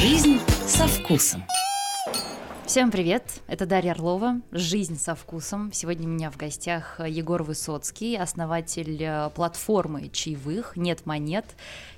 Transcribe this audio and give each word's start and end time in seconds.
Жизнь 0.00 0.38
со 0.64 0.86
вкусом. 0.86 1.42
Всем 2.64 2.92
привет! 2.92 3.24
Это 3.48 3.66
Дарья 3.66 3.90
Орлова, 3.90 4.40
«Жизнь 4.52 4.96
со 4.96 5.16
вкусом». 5.16 5.72
Сегодня 5.72 6.06
у 6.06 6.10
меня 6.10 6.30
в 6.30 6.36
гостях 6.36 7.00
Егор 7.04 7.42
Высоцкий, 7.42 8.14
основатель 8.14 8.96
э, 9.02 9.28
платформы 9.34 10.08
чаевых 10.10 10.76
«Нет 10.76 11.04
монет». 11.04 11.46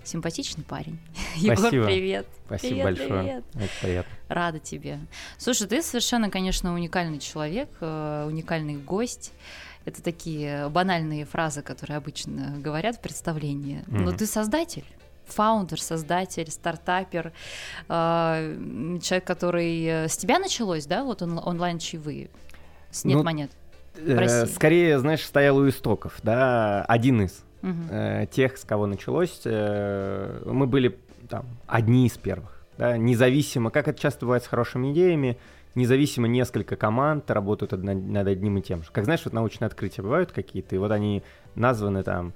Симпатичный 0.02 0.64
парень. 0.64 0.98
Спасибо. 1.36 1.52
Егор, 1.52 1.86
привет! 1.86 2.26
Спасибо 2.46 2.70
привет, 2.70 2.84
большое. 2.84 3.08
Привет. 3.08 3.44
Это 3.54 3.72
приятно. 3.82 4.12
Рада 4.28 4.58
тебе. 4.60 4.98
Слушай, 5.36 5.66
ты 5.68 5.82
совершенно, 5.82 6.30
конечно, 6.30 6.72
уникальный 6.72 7.18
человек, 7.18 7.68
э, 7.82 8.24
уникальный 8.26 8.76
гость. 8.76 9.32
Это 9.84 10.02
такие 10.02 10.70
банальные 10.70 11.26
фразы, 11.26 11.60
которые 11.60 11.98
обычно 11.98 12.54
говорят 12.60 12.96
в 12.96 13.00
представлении. 13.00 13.84
Но 13.88 14.08
Мгм. 14.08 14.16
ты 14.16 14.24
создатель 14.24 14.86
фаундер, 15.32 15.80
создатель, 15.80 16.50
стартапер, 16.50 17.32
э, 17.88 18.98
человек, 19.02 19.24
который... 19.24 19.84
э, 19.84 20.08
С 20.08 20.16
тебя 20.16 20.38
началось, 20.38 20.86
да, 20.86 21.04
вот 21.04 21.22
он- 21.22 21.38
онлайн-чаевые? 21.44 22.30
С 22.90 23.04
нет 23.04 23.18
Ну, 23.18 23.22
монет? 23.24 23.50
Э. 23.96 24.46
Скорее, 24.46 24.98
знаешь, 24.98 25.24
стоял 25.24 25.56
у 25.58 25.68
истоков, 25.68 26.18
да, 26.22 26.84
один 26.84 27.22
из 27.22 27.44
Мгм. 27.62 27.88
э, 27.90 28.26
тех, 28.30 28.56
с 28.56 28.64
кого 28.64 28.86
началось. 28.86 29.40
э, 29.44 30.42
мы 30.46 30.66
были 30.66 30.98
там 31.28 31.46
одни 31.66 32.06
из 32.06 32.16
первых, 32.16 32.64
да, 32.78 32.96
независимо, 32.96 33.70
как 33.70 33.88
это 33.88 34.00
часто 34.00 34.24
бывает 34.26 34.42
с 34.44 34.46
хорошими 34.46 34.92
идеями, 34.92 35.38
независимо 35.74 36.26
несколько 36.26 36.74
команд 36.76 37.30
работают 37.30 37.82
над 37.84 38.26
одним 38.26 38.58
и 38.58 38.62
тем 38.62 38.82
же. 38.82 38.88
Как 38.92 39.04
знаешь, 39.04 39.20
вот 39.24 39.34
научные 39.34 39.66
открытия 39.66 40.02
бывают 40.02 40.32
какие-то, 40.32 40.74
и 40.74 40.78
вот 40.78 40.90
они 40.90 41.22
названы 41.54 42.02
там 42.02 42.32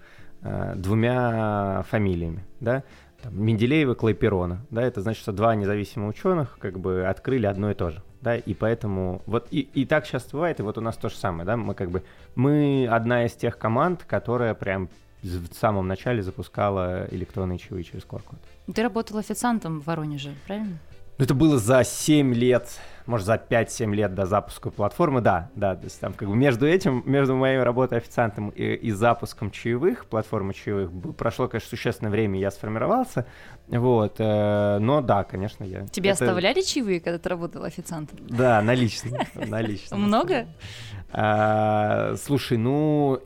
двумя 0.77 1.85
фамилиями, 1.89 2.45
да, 2.61 2.83
там, 3.23 3.43
Менделеева, 3.43 3.95
Клайперона, 3.95 4.61
да, 4.71 4.83
это 4.83 5.01
значит, 5.01 5.23
что 5.23 5.33
два 5.33 5.55
независимых 5.55 6.11
ученых 6.11 6.59
как 6.61 6.79
бы 6.79 7.07
открыли 7.07 7.47
одно 7.47 7.71
и 7.71 7.75
то 7.75 7.91
же, 7.91 8.03
да, 8.21 8.37
и 8.37 8.55
поэтому 8.55 9.23
вот 9.27 9.49
и, 9.51 9.61
и 9.61 9.87
так 9.87 10.07
часто 10.07 10.33
бывает, 10.33 10.61
и 10.61 10.63
вот 10.63 10.77
у 10.77 10.81
нас 10.81 10.97
то 10.97 11.09
же 11.09 11.17
самое, 11.17 11.47
да, 11.47 11.57
мы 11.57 11.75
как 11.75 11.91
бы 11.91 12.03
мы 12.35 12.87
одна 12.91 13.25
из 13.25 13.33
тех 13.33 13.57
команд, 13.59 14.05
которая 14.05 14.55
прям 14.55 14.89
в 15.23 15.55
самом 15.55 15.89
начале 15.89 16.23
запускала 16.23 17.07
электронные 17.11 17.59
чаевые 17.59 17.85
через 17.85 18.03
QR-код. 18.05 18.39
Ты 18.75 18.83
работал 18.83 19.17
официантом 19.17 19.81
в 19.81 19.87
Воронеже, 19.87 20.35
правильно? 20.47 20.79
Ну, 21.17 21.25
Это 21.25 21.33
было 21.33 21.59
за 21.59 21.83
7 21.83 22.35
лет, 22.35 22.79
может, 23.07 23.27
за 23.27 23.35
5-7 23.35 23.95
лет 23.95 24.15
до 24.15 24.25
запуска 24.27 24.71
платформы, 24.71 25.21
да, 25.21 25.51
да, 25.55 25.77
то 25.77 25.85
есть 25.85 26.01
там 26.01 26.15
как 26.15 26.29
бы 26.29 26.37
между 26.37 26.67
этим, 26.67 27.03
между 27.05 27.35
моей 27.37 27.59
работой 27.63 27.99
официантом 27.99 28.49
и, 28.51 28.75
и 28.75 28.91
запуском 28.93 29.51
чаевых, 29.51 30.07
платформы 30.07 30.55
чаевых, 30.55 30.91
прошло, 31.17 31.49
конечно, 31.49 31.69
существенное 31.69 32.11
время, 32.11 32.39
я 32.39 32.51
сформировался, 32.51 33.27
вот, 33.69 34.17
э, 34.19 34.79
но 34.79 35.03
да, 35.03 35.25
конечно, 35.25 35.65
я... 35.65 35.87
Тебе 35.89 36.11
это- 36.11 36.25
оставляли 36.25 36.63
чаевые, 36.63 37.01
когда 37.01 37.19
ты 37.19 37.29
работал 37.29 37.65
официантом? 37.65 38.19
Да, 38.29 38.63
наличные, 38.63 39.27
наличные. 39.35 39.99
Много? 40.01 40.47
А, 41.13 42.15
Слушай, 42.17 42.59
ну, 42.59 43.21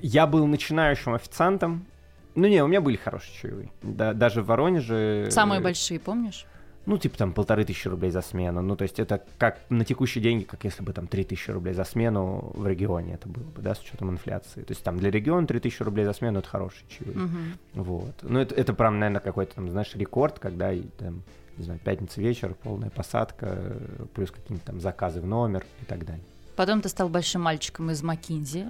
я 0.00 0.26
был 0.26 0.46
начинающим 0.46 1.14
официантом, 1.14 1.86
ну 2.34 2.48
не, 2.48 2.62
у 2.62 2.66
меня 2.66 2.80
были 2.80 2.96
хорошие 2.96 3.34
чаевые, 3.40 3.70
Да- 3.82 4.14
даже 4.14 4.42
в 4.42 4.46
Воронеже... 4.46 5.28
Самые 5.30 5.60
э, 5.60 5.62
большие, 5.62 6.00
помнишь? 6.00 6.44
Ну, 6.84 6.98
типа 6.98 7.16
там 7.16 7.32
полторы 7.32 7.64
тысячи 7.64 7.86
рублей 7.86 8.10
за 8.10 8.22
смену. 8.22 8.60
Ну, 8.60 8.74
то 8.74 8.82
есть 8.82 8.98
это 8.98 9.22
как 9.38 9.60
на 9.68 9.84
текущие 9.84 10.22
деньги, 10.22 10.44
как 10.44 10.64
если 10.64 10.82
бы 10.82 10.92
там 10.92 11.06
три 11.06 11.24
тысячи 11.24 11.50
рублей 11.50 11.74
за 11.74 11.84
смену 11.84 12.50
в 12.54 12.66
регионе 12.66 13.14
это 13.14 13.28
было 13.28 13.44
бы, 13.44 13.62
да, 13.62 13.74
с 13.74 13.80
учетом 13.80 14.10
инфляции. 14.10 14.62
То 14.62 14.72
есть 14.72 14.82
там 14.82 14.98
для 14.98 15.10
региона 15.10 15.46
три 15.46 15.60
тысячи 15.60 15.82
рублей 15.82 16.04
за 16.04 16.12
смену 16.12 16.40
это 16.40 16.48
хороший 16.48 16.84
чаевые. 16.88 17.18
Мгм. 17.18 17.58
Вот. 17.74 18.14
Ну, 18.22 18.40
это, 18.40 18.54
это 18.54 18.74
прям, 18.74 18.98
наверное, 18.98 19.20
какой-то 19.20 19.54
там, 19.54 19.70
знаешь, 19.70 19.94
рекорд, 19.94 20.38
когда 20.38 20.72
там, 20.98 21.22
не 21.56 21.64
знаю, 21.64 21.78
пятница 21.84 22.20
вечер, 22.20 22.54
полная 22.62 22.90
посадка, 22.90 23.76
плюс 24.14 24.30
какие-нибудь 24.30 24.64
там 24.64 24.80
заказы 24.80 25.20
в 25.20 25.26
номер 25.26 25.64
и 25.80 25.84
так 25.84 26.04
далее. 26.04 26.24
Потом 26.56 26.80
ты 26.80 26.88
стал 26.88 27.08
большим 27.08 27.42
мальчиком 27.42 27.90
из 27.90 28.02
Макинзи. 28.02 28.66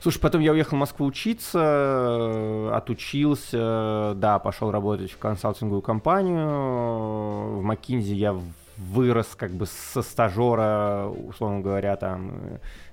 Слушай, 0.00 0.20
потом 0.20 0.40
я 0.42 0.52
уехал 0.52 0.76
в 0.76 0.80
Москву 0.80 1.06
учиться, 1.06 1.58
э, 1.60 2.70
отучился, 2.72 4.12
да, 4.14 4.38
пошел 4.38 4.70
работать 4.70 5.10
в 5.10 5.18
консалтинговую 5.18 5.82
компанию. 5.82 7.58
В 7.58 7.62
Макинзи 7.62 8.14
я 8.14 8.36
вырос 8.76 9.34
как 9.36 9.50
бы 9.50 9.66
со 9.66 10.02
стажера, 10.02 11.08
условно 11.08 11.60
говоря, 11.60 11.96
там, 11.96 12.32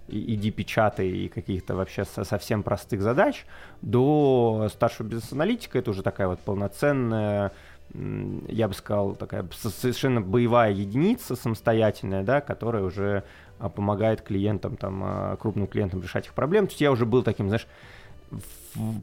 иди 0.07 0.49
печатай 0.49 1.07
и 1.09 1.27
каких-то 1.27 1.75
вообще 1.75 2.05
со- 2.05 2.23
совсем 2.23 2.63
простых 2.63 3.03
задач, 3.03 3.45
до 3.83 4.67
старшего 4.73 5.05
бизнес-аналитика. 5.05 5.77
Это 5.77 5.91
уже 5.91 6.01
такая 6.01 6.27
вот 6.27 6.39
полноценная, 6.39 7.51
я 7.93 8.67
бы 8.67 8.73
сказал, 8.73 9.15
такая 9.15 9.45
со- 9.53 9.69
совершенно 9.69 10.21
боевая 10.21 10.71
единица 10.71 11.35
самостоятельная, 11.35 12.23
да, 12.23 12.41
которая 12.41 12.81
уже 12.81 13.23
помогает 13.59 14.21
клиентам, 14.21 14.77
там, 14.77 15.01
а, 15.03 15.35
крупным 15.37 15.67
клиентам 15.67 16.01
решать 16.01 16.27
их 16.27 16.33
проблемы. 16.33 16.67
То 16.67 16.71
есть 16.71 16.81
я 16.81 16.91
уже 16.91 17.05
был 17.05 17.23
таким, 17.23 17.47
знаешь, 17.47 17.67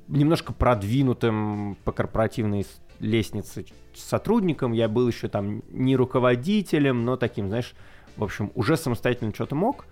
немножко 0.08 0.52
продвинутым 0.52 1.76
по 1.84 1.92
корпоративной 1.92 2.66
лестнице 2.98 3.64
сотрудником. 3.94 4.72
Я 4.72 4.88
был 4.88 5.08
еще 5.08 5.28
там 5.28 5.62
не 5.70 5.96
руководителем, 5.96 7.04
но 7.04 7.16
таким, 7.16 7.48
знаешь, 7.48 7.74
в 8.16 8.24
общем, 8.24 8.52
уже 8.54 8.76
самостоятельно 8.76 9.34
что-то 9.34 9.54
мог, 9.54 9.86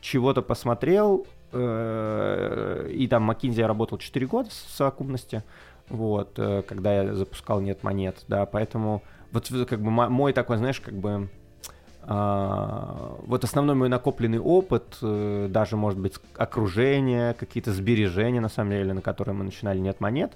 чего-то 0.00 0.42
посмотрел, 0.42 1.26
э, 1.52 2.90
и 2.92 3.08
там 3.08 3.30
McKinsey 3.30 3.60
я 3.60 3.66
работал 3.66 3.98
4 3.98 4.26
года 4.26 4.50
в 4.50 4.52
совокупности, 4.52 5.42
вот, 5.88 6.38
э, 6.38 6.62
когда 6.62 7.02
я 7.02 7.14
запускал 7.14 7.60
«Нет 7.60 7.82
монет», 7.82 8.24
да, 8.28 8.46
поэтому 8.46 9.02
вот 9.32 9.50
как 9.68 9.80
бы 9.80 9.90
мо- 9.90 10.08
мой 10.08 10.32
такой, 10.32 10.58
знаешь, 10.58 10.80
как 10.80 10.94
бы 10.94 11.08
а, 11.08 11.28
вот 12.06 13.44
основной 13.44 13.74
мой 13.74 13.88
накопленный 13.88 14.38
опыт, 14.38 14.98
э, 15.02 15.48
даже, 15.50 15.76
может 15.76 15.98
быть, 15.98 16.14
окружение, 16.36 17.34
какие-то 17.34 17.72
сбережения, 17.72 18.40
на 18.40 18.48
самом 18.48 18.72
деле, 18.72 18.92
на 18.92 19.00
которые 19.00 19.34
мы 19.34 19.44
начинали 19.44 19.78
«Нет 19.78 20.00
монет», 20.00 20.32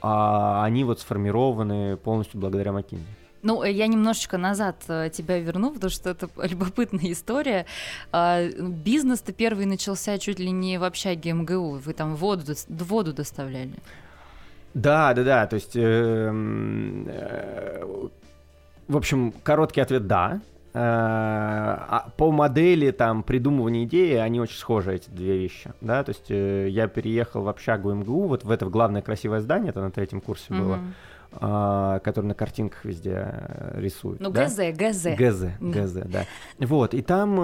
а 0.00 0.64
они 0.64 0.84
вот 0.84 1.00
сформированы 1.00 1.96
полностью 1.96 2.40
благодаря 2.40 2.72
McKinsey. 2.72 3.00
Ну, 3.42 3.62
э, 3.62 3.72
я 3.72 3.88
немножечко 3.88 4.38
назад 4.38 4.76
э, 4.88 5.10
тебя 5.12 5.38
верну, 5.38 5.72
потому 5.72 5.90
что 5.90 6.10
это 6.10 6.28
любопытная 6.42 7.12
история. 7.12 7.66
А, 8.12 8.48
Бизнес-то 8.48 9.32
первый 9.32 9.66
начался 9.66 10.18
чуть 10.18 10.38
ли 10.38 10.50
не 10.50 10.78
в 10.78 10.84
общаге 10.84 11.32
МГУ. 11.32 11.80
Вы 11.84 11.92
там 11.92 12.14
воду, 12.16 12.54
воду 12.68 13.12
доставляли. 13.12 13.74
Да, 14.74 15.12
да, 15.12 15.24
да. 15.24 15.46
То 15.46 15.56
есть, 15.56 15.72
эм, 15.74 17.06
э, 17.08 17.84
в 18.88 18.96
общем, 18.96 19.32
короткий 19.42 19.80
ответ 19.80 20.06
да. 20.06 20.40
Э, 20.74 20.78
а 20.78 22.12
по 22.16 22.32
модели 22.32 22.92
там 22.92 23.22
придумывания 23.22 23.84
идеи 23.84 24.14
они 24.14 24.40
очень 24.40 24.56
схожи 24.56 24.94
эти 24.94 25.10
две 25.10 25.36
вещи, 25.36 25.72
да. 25.82 26.02
То 26.02 26.10
есть 26.10 26.30
э, 26.30 26.68
я 26.70 26.88
переехал 26.88 27.42
в 27.42 27.48
общагу 27.48 27.92
МГУ, 27.92 28.28
вот 28.28 28.44
в 28.44 28.50
это 28.50 28.64
главное 28.66 29.02
красивое 29.02 29.40
здание, 29.40 29.68
это 29.68 29.82
на 29.82 29.90
третьем 29.90 30.22
курсе 30.22 30.54
было, 30.54 30.76
Мгм. 30.76 30.94
а, 31.32 31.98
которое 31.98 32.28
на 32.28 32.34
картинках 32.34 32.86
везде 32.86 33.12
э, 33.14 33.80
рисуют. 33.82 34.20
Ну, 34.20 34.30
да? 34.30 34.46
ГЗ, 34.46 34.74
ГЗ. 34.74 35.06
ГЗ. 35.14 35.44
ГЗ, 35.60 35.92
да. 36.06 36.24
Вот, 36.58 36.94
и 36.94 37.02
там, 37.02 37.36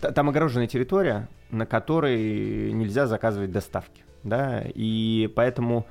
там 0.00 0.28
огороженная 0.28 0.68
территория, 0.68 1.28
на 1.50 1.66
которой 1.66 2.70
нельзя 2.72 3.08
заказывать 3.08 3.50
доставки, 3.50 4.04
да, 4.22 4.62
и 4.74 5.28
поэтому 5.34 5.86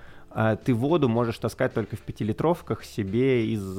ты 0.63 0.73
воду 0.73 1.09
можешь 1.09 1.37
таскать 1.39 1.73
только 1.73 1.95
в 1.95 2.01
пятилитровках 2.01 2.83
себе 2.83 3.47
из 3.47 3.77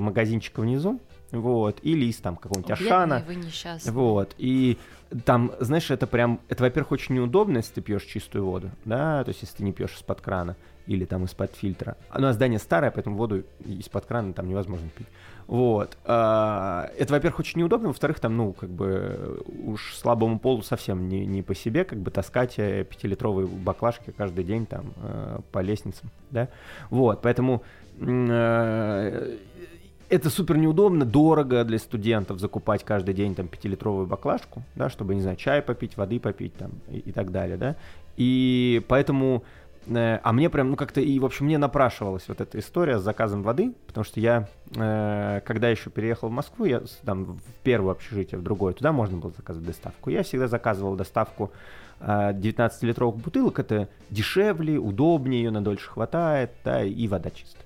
магазинчика 0.00 0.60
внизу, 0.60 1.00
вот, 1.32 1.78
или 1.82 2.06
из 2.06 2.16
там 2.18 2.36
какого-нибудь 2.36 2.70
О, 2.70 2.74
Ашана, 2.74 3.24
вы 3.26 3.34
несчастные. 3.36 3.92
вот, 3.92 4.34
и 4.38 4.78
там, 5.24 5.52
знаешь, 5.60 5.90
это 5.90 6.06
прям, 6.06 6.40
это, 6.48 6.62
во-первых, 6.62 6.92
очень 6.92 7.14
неудобно, 7.16 7.58
если 7.58 7.74
ты 7.74 7.80
пьешь 7.80 8.04
чистую 8.04 8.44
воду, 8.46 8.70
да, 8.84 9.22
то 9.24 9.30
есть 9.30 9.42
если 9.42 9.58
ты 9.58 9.64
не 9.64 9.72
пьешь 9.72 9.94
из-под 9.96 10.20
крана 10.20 10.56
или 10.86 11.04
там 11.04 11.24
из-под 11.24 11.54
фильтра. 11.54 11.96
Ну, 12.16 12.26
а 12.26 12.32
здание 12.32 12.58
старое, 12.58 12.90
поэтому 12.90 13.16
воду 13.16 13.44
из-под 13.64 14.04
крана 14.06 14.32
там 14.34 14.48
невозможно 14.48 14.88
пить. 14.96 15.06
Вот. 15.46 15.96
А, 16.04 16.90
Это, 16.98 17.12
во-первых, 17.12 17.40
очень 17.40 17.60
неудобно, 17.60 17.88
во-вторых, 17.88 18.20
там, 18.20 18.36
ну, 18.36 18.52
как 18.52 18.70
бы 18.70 19.42
уж 19.64 19.94
слабому 19.94 20.38
полу 20.38 20.62
совсем 20.62 21.08
не, 21.08 21.26
не 21.26 21.42
по 21.42 21.54
себе, 21.54 21.84
как 21.84 21.98
бы 21.98 22.10
таскать 22.10 22.54
э, 22.58 22.84
пятилитровые 22.84 23.46
баклажки 23.46 24.10
каждый 24.10 24.44
день 24.44 24.66
там 24.66 24.92
э, 24.96 25.38
по 25.52 25.60
лестницам, 25.60 26.10
да. 26.30 26.48
Вот, 26.90 27.22
поэтому 27.22 27.62
э, 28.00 29.36
это 30.08 30.30
супер 30.30 30.56
неудобно, 30.56 31.04
дорого 31.04 31.64
для 31.64 31.78
студентов 31.78 32.38
закупать 32.38 32.84
каждый 32.84 33.14
день 33.14 33.34
там 33.34 33.48
пятилитровую 33.48 34.06
баклажку, 34.06 34.62
да, 34.74 34.88
чтобы, 34.88 35.14
не 35.14 35.22
знаю, 35.22 35.36
чай 35.36 35.62
попить, 35.62 35.96
воды 35.96 36.20
попить 36.20 36.54
там 36.56 36.72
и, 36.88 36.98
и 36.98 37.12
так 37.12 37.30
далее, 37.32 37.56
да. 37.56 37.76
И 38.16 38.82
поэтому, 38.88 39.44
э, 39.86 40.18
а 40.22 40.32
мне 40.32 40.50
прям, 40.50 40.70
ну 40.70 40.76
как-то, 40.76 41.00
и, 41.00 41.18
в 41.18 41.24
общем, 41.24 41.46
мне 41.46 41.58
напрашивалась 41.58 42.28
вот 42.28 42.40
эта 42.40 42.58
история 42.58 42.98
с 42.98 43.02
заказом 43.02 43.42
воды, 43.42 43.74
потому 43.86 44.04
что 44.04 44.20
я, 44.20 44.48
э, 44.76 45.40
когда 45.44 45.68
еще 45.68 45.90
переехал 45.90 46.28
в 46.28 46.32
Москву, 46.32 46.64
я 46.64 46.82
там 47.04 47.24
в 47.24 47.40
первое 47.62 47.92
общежитие, 47.92 48.38
в 48.38 48.42
другое, 48.42 48.74
туда 48.74 48.92
можно 48.92 49.16
было 49.18 49.32
заказывать 49.36 49.66
доставку. 49.66 50.10
Я 50.10 50.22
всегда 50.22 50.48
заказывал 50.48 50.96
доставку 50.96 51.50
э, 52.00 52.32
19-литровых 52.32 53.16
бутылок, 53.16 53.58
это 53.58 53.88
дешевле, 54.10 54.78
удобнее, 54.78 55.44
ее 55.44 55.50
на 55.50 55.62
дольше 55.62 55.90
хватает, 55.90 56.52
да, 56.64 56.84
и 56.84 57.08
вода 57.08 57.30
чистая. 57.30 57.64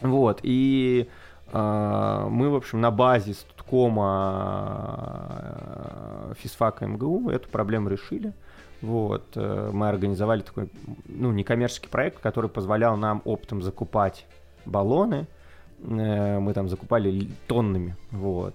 Вот, 0.00 0.40
и 0.42 1.08
э, 1.08 1.12
мы, 1.52 2.48
в 2.48 2.54
общем, 2.54 2.80
на 2.80 2.90
базе 2.90 3.34
студкома 3.34 5.26
э, 6.30 6.34
физфака 6.38 6.86
МГУ 6.86 7.28
эту 7.30 7.48
проблему 7.48 7.88
решили. 7.90 8.32
Вот, 8.80 9.24
э, 9.34 9.70
мы 9.72 9.88
организовали 9.88 10.40
такой, 10.40 10.70
ну, 11.06 11.30
некоммерческий 11.32 11.88
проект, 11.88 12.20
который 12.20 12.48
позволял 12.50 12.96
нам 12.96 13.22
оптом 13.24 13.62
закупать 13.62 14.26
баллоны, 14.64 15.26
Э, 15.84 16.38
мы 16.38 16.52
там 16.52 16.68
закупали 16.68 17.28
тоннами, 17.46 17.96
вот, 18.10 18.54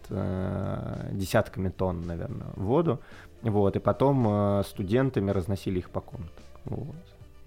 десятками 1.12 1.70
тонн, 1.70 2.06
наверное, 2.08 2.48
воду, 2.56 3.00
вот, 3.42 3.76
и 3.76 3.80
потом 3.80 4.64
студентами 4.64 5.32
разносили 5.32 5.80
их 5.80 5.90
по 5.90 6.02
комнатам, 6.02 6.44
вот. 6.66 6.96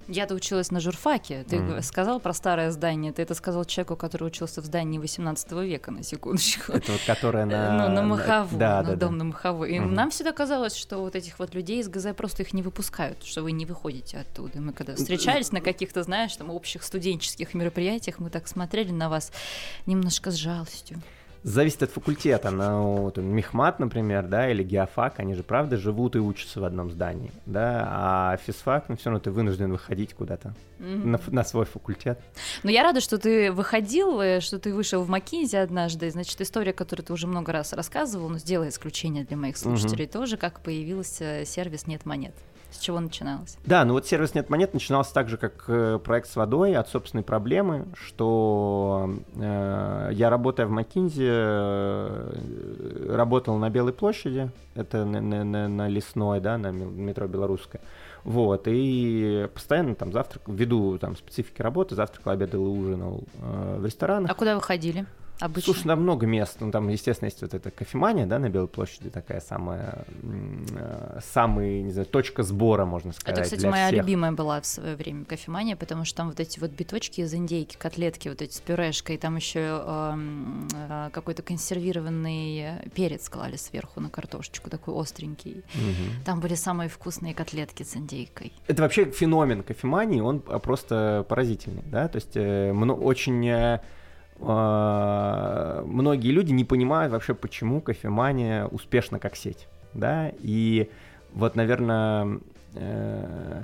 Я-то 0.09 0.35
училась 0.35 0.71
на 0.71 0.81
журфаке. 0.81 1.45
Ты 1.49 1.57
mm. 1.57 1.83
сказал 1.83 2.21
про 2.21 2.33
старое 2.33 2.71
здание. 2.71 3.13
Ты 3.13 3.23
это 3.23 3.35
сказал 3.35 3.65
человеку, 3.65 3.97
который 3.97 4.25
учился 4.25 4.61
в 4.61 4.65
здании 4.65 4.99
18 4.99 5.53
века, 5.53 5.91
на 5.91 6.03
секундочку. 6.03 6.73
Это 6.73 6.93
вот 6.93 7.01
которое 7.07 7.45
на... 7.45 7.89
Ну, 7.89 7.95
на 7.95 8.03
Маховой, 8.03 8.59
да, 8.59 8.83
на 8.83 8.91
да, 8.91 8.97
дом 8.97 9.13
да. 9.13 9.19
на 9.19 9.25
Маховой. 9.25 9.71
И 9.71 9.79
mm-hmm. 9.79 9.91
нам 9.91 10.11
всегда 10.11 10.33
казалось, 10.33 10.75
что 10.75 10.99
вот 10.99 11.15
этих 11.15 11.39
вот 11.39 11.55
людей 11.55 11.81
из 11.81 11.89
ГЗ 11.89 12.09
просто 12.17 12.43
их 12.43 12.53
не 12.53 12.63
выпускают, 12.63 13.23
что 13.23 13.43
вы 13.43 13.53
не 13.53 13.67
выходите 13.67 14.19
оттуда. 14.19 14.61
Мы 14.61 14.73
когда 14.73 14.97
встречались 14.97 15.53
на 15.53 15.61
каких-то, 15.61 16.03
знаешь, 16.03 16.35
там 16.37 16.51
общих 16.51 16.83
студенческих 16.83 17.55
мероприятиях, 17.55 18.19
мы 18.19 18.31
так 18.31 18.49
смотрели 18.49 18.91
на 18.91 19.09
вас 19.09 19.33
немножко 19.87 20.31
с 20.31 20.35
жалостью 20.35 21.01
зависит 21.43 21.83
от 21.83 21.91
факультета. 21.91 22.51
Ну, 22.51 22.97
вот, 23.03 23.17
Мехмат, 23.17 23.79
например, 23.79 24.27
да, 24.27 24.51
или 24.51 24.63
Геофак, 24.63 25.21
они 25.21 25.35
же 25.35 25.43
правда 25.43 25.77
живут 25.77 26.17
и 26.17 26.19
учатся 26.19 26.61
в 26.61 26.65
одном 26.65 26.91
здании, 26.91 27.33
да, 27.47 27.87
а 27.91 28.37
физфак, 28.37 28.89
ну, 28.89 28.97
все 28.97 29.11
равно 29.11 29.21
ты 29.21 29.31
вынужден 29.31 29.71
выходить 29.71 30.15
куда-то 30.15 30.55
mm-hmm. 30.79 31.07
на, 31.07 31.21
на 31.29 31.45
свой 31.45 31.65
факультет. 31.65 32.21
Ну, 32.63 32.71
я 32.71 32.83
рада, 32.83 33.01
что 33.01 33.19
ты 33.19 33.53
выходил, 33.53 34.21
э, 34.21 34.41
что 34.41 34.59
ты 34.59 34.75
вышел 34.75 35.03
в 35.03 35.09
Макинзи 35.09 35.57
однажды, 35.57 36.11
значит, 36.11 36.41
история, 36.41 36.73
которую 36.73 37.07
ты 37.07 37.13
уже 37.13 37.27
много 37.27 37.53
раз 37.53 37.73
рассказывал, 37.73 38.29
но 38.29 38.39
сделай 38.39 38.69
исключение 38.69 39.25
для 39.25 39.37
моих 39.37 39.57
слушателей 39.57 40.07
mm-hmm. 40.07 40.13
тоже, 40.13 40.37
как 40.37 40.61
появился 40.61 41.45
сервис 41.45 41.87
«Нет 41.87 42.07
монет». 42.07 42.35
С 42.71 42.79
чего 42.79 43.01
начиналось? 43.01 43.57
Да, 43.67 43.85
ну 43.85 43.95
вот 43.95 44.07
сервис 44.07 44.35
«Нет 44.35 44.49
монет» 44.49 44.75
начинался 44.75 45.13
так 45.13 45.29
же, 45.29 45.37
как 45.37 45.65
э, 45.67 45.99
проект 45.99 46.29
с 46.29 46.37
водой, 46.37 46.77
от 46.77 46.89
собственной 46.89 47.25
проблемы, 47.25 47.89
что 47.95 49.11
э, 49.35 49.50
я, 50.11 50.31
работая 50.31 50.67
в 50.67 50.71
Макинзе, 50.71 51.29
э, 51.29 53.07
работал 53.09 53.57
на 53.57 53.71
Белой 53.71 53.93
площади, 53.93 54.51
это 54.75 55.05
на, 55.05 55.21
на, 55.21 55.69
на, 55.69 55.89
Лесной, 55.89 56.41
да, 56.41 56.59
на 56.59 56.71
метро 56.71 57.27
Белорусская. 57.27 57.81
Вот, 58.25 58.65
и 58.67 59.49
постоянно 59.55 59.95
там 59.95 60.13
завтрак, 60.13 60.43
ввиду 60.47 60.99
там 60.99 61.17
специфики 61.17 61.63
работы, 61.63 61.95
завтракал, 61.95 62.33
обедал 62.33 62.67
и 62.67 62.69
ужинал 62.69 63.25
э, 63.41 63.77
в 63.79 63.87
ресторанах. 63.87 64.31
А 64.31 64.35
куда 64.35 64.55
вы 64.55 64.61
ходили? 64.61 65.07
Обычно. 65.41 65.73
Слушай, 65.73 65.89
там 65.89 66.03
много 66.03 66.27
мест. 66.27 66.59
Ну, 66.61 66.71
там, 66.71 66.89
естественно, 66.89 67.27
есть 67.27 67.41
вот 67.41 67.55
эта 67.55 67.71
кофемания, 67.71 68.27
да, 68.27 68.39
на 68.39 68.51
Белой 68.51 68.69
площади, 68.69 69.09
такая 69.09 69.41
самая, 69.41 70.05
э, 70.23 71.19
самый, 71.33 71.83
не 71.83 71.93
знаю, 71.93 72.07
точка 72.07 72.43
сбора, 72.43 72.85
можно 72.85 73.13
сказать. 73.13 73.39
Это, 73.39 73.45
кстати, 73.45 73.67
моя 73.67 73.89
всех. 73.89 74.01
любимая 74.01 74.33
была 74.33 74.61
в 74.61 74.67
свое 74.67 74.97
время 74.97 75.25
кофемания, 75.25 75.77
потому 75.77 76.05
что 76.05 76.19
там 76.19 76.29
вот 76.29 76.41
эти 76.41 76.61
вот 76.61 76.71
биточки 76.71 77.23
из 77.23 77.33
индейки, 77.33 77.77
котлетки 77.77 78.29
вот 78.29 78.43
эти 78.43 78.53
с 78.53 78.61
пюрешкой, 78.61 79.17
там 79.17 79.37
еще 79.37 79.83
э, 79.83 80.19
э, 80.75 81.11
какой-то 81.13 81.43
консервированный 81.43 82.91
перец 82.95 83.29
клали 83.29 83.57
сверху 83.57 84.01
на 84.01 84.11
картошечку, 84.11 84.69
такой 84.69 85.01
остренький. 85.01 85.65
Угу. 85.75 86.25
Там 86.27 86.41
были 86.41 86.55
самые 86.55 86.91
вкусные 86.91 87.35
котлетки 87.35 87.83
с 87.83 87.97
индейкой. 87.97 88.53
Это 88.67 88.83
вообще 88.83 89.11
феномен 89.11 89.63
кофемании, 89.63 90.21
он 90.21 90.41
просто 90.41 91.25
поразительный, 91.29 91.83
да, 91.87 92.09
то 92.09 92.17
есть 92.17 92.37
э, 92.37 92.73
очень... 92.73 93.81
Э, 94.41 94.45
а, 94.47 95.85
многие 95.85 96.31
люди 96.31 96.53
не 96.53 96.65
понимают 96.65 97.13
вообще, 97.13 97.35
почему 97.35 97.81
кофемания 97.81 98.67
успешна 98.67 99.19
как 99.19 99.37
сеть, 99.37 99.69
да, 99.93 100.33
и 100.41 100.89
вот, 101.33 101.57
наверное, 101.57 102.41
э, 102.75 103.63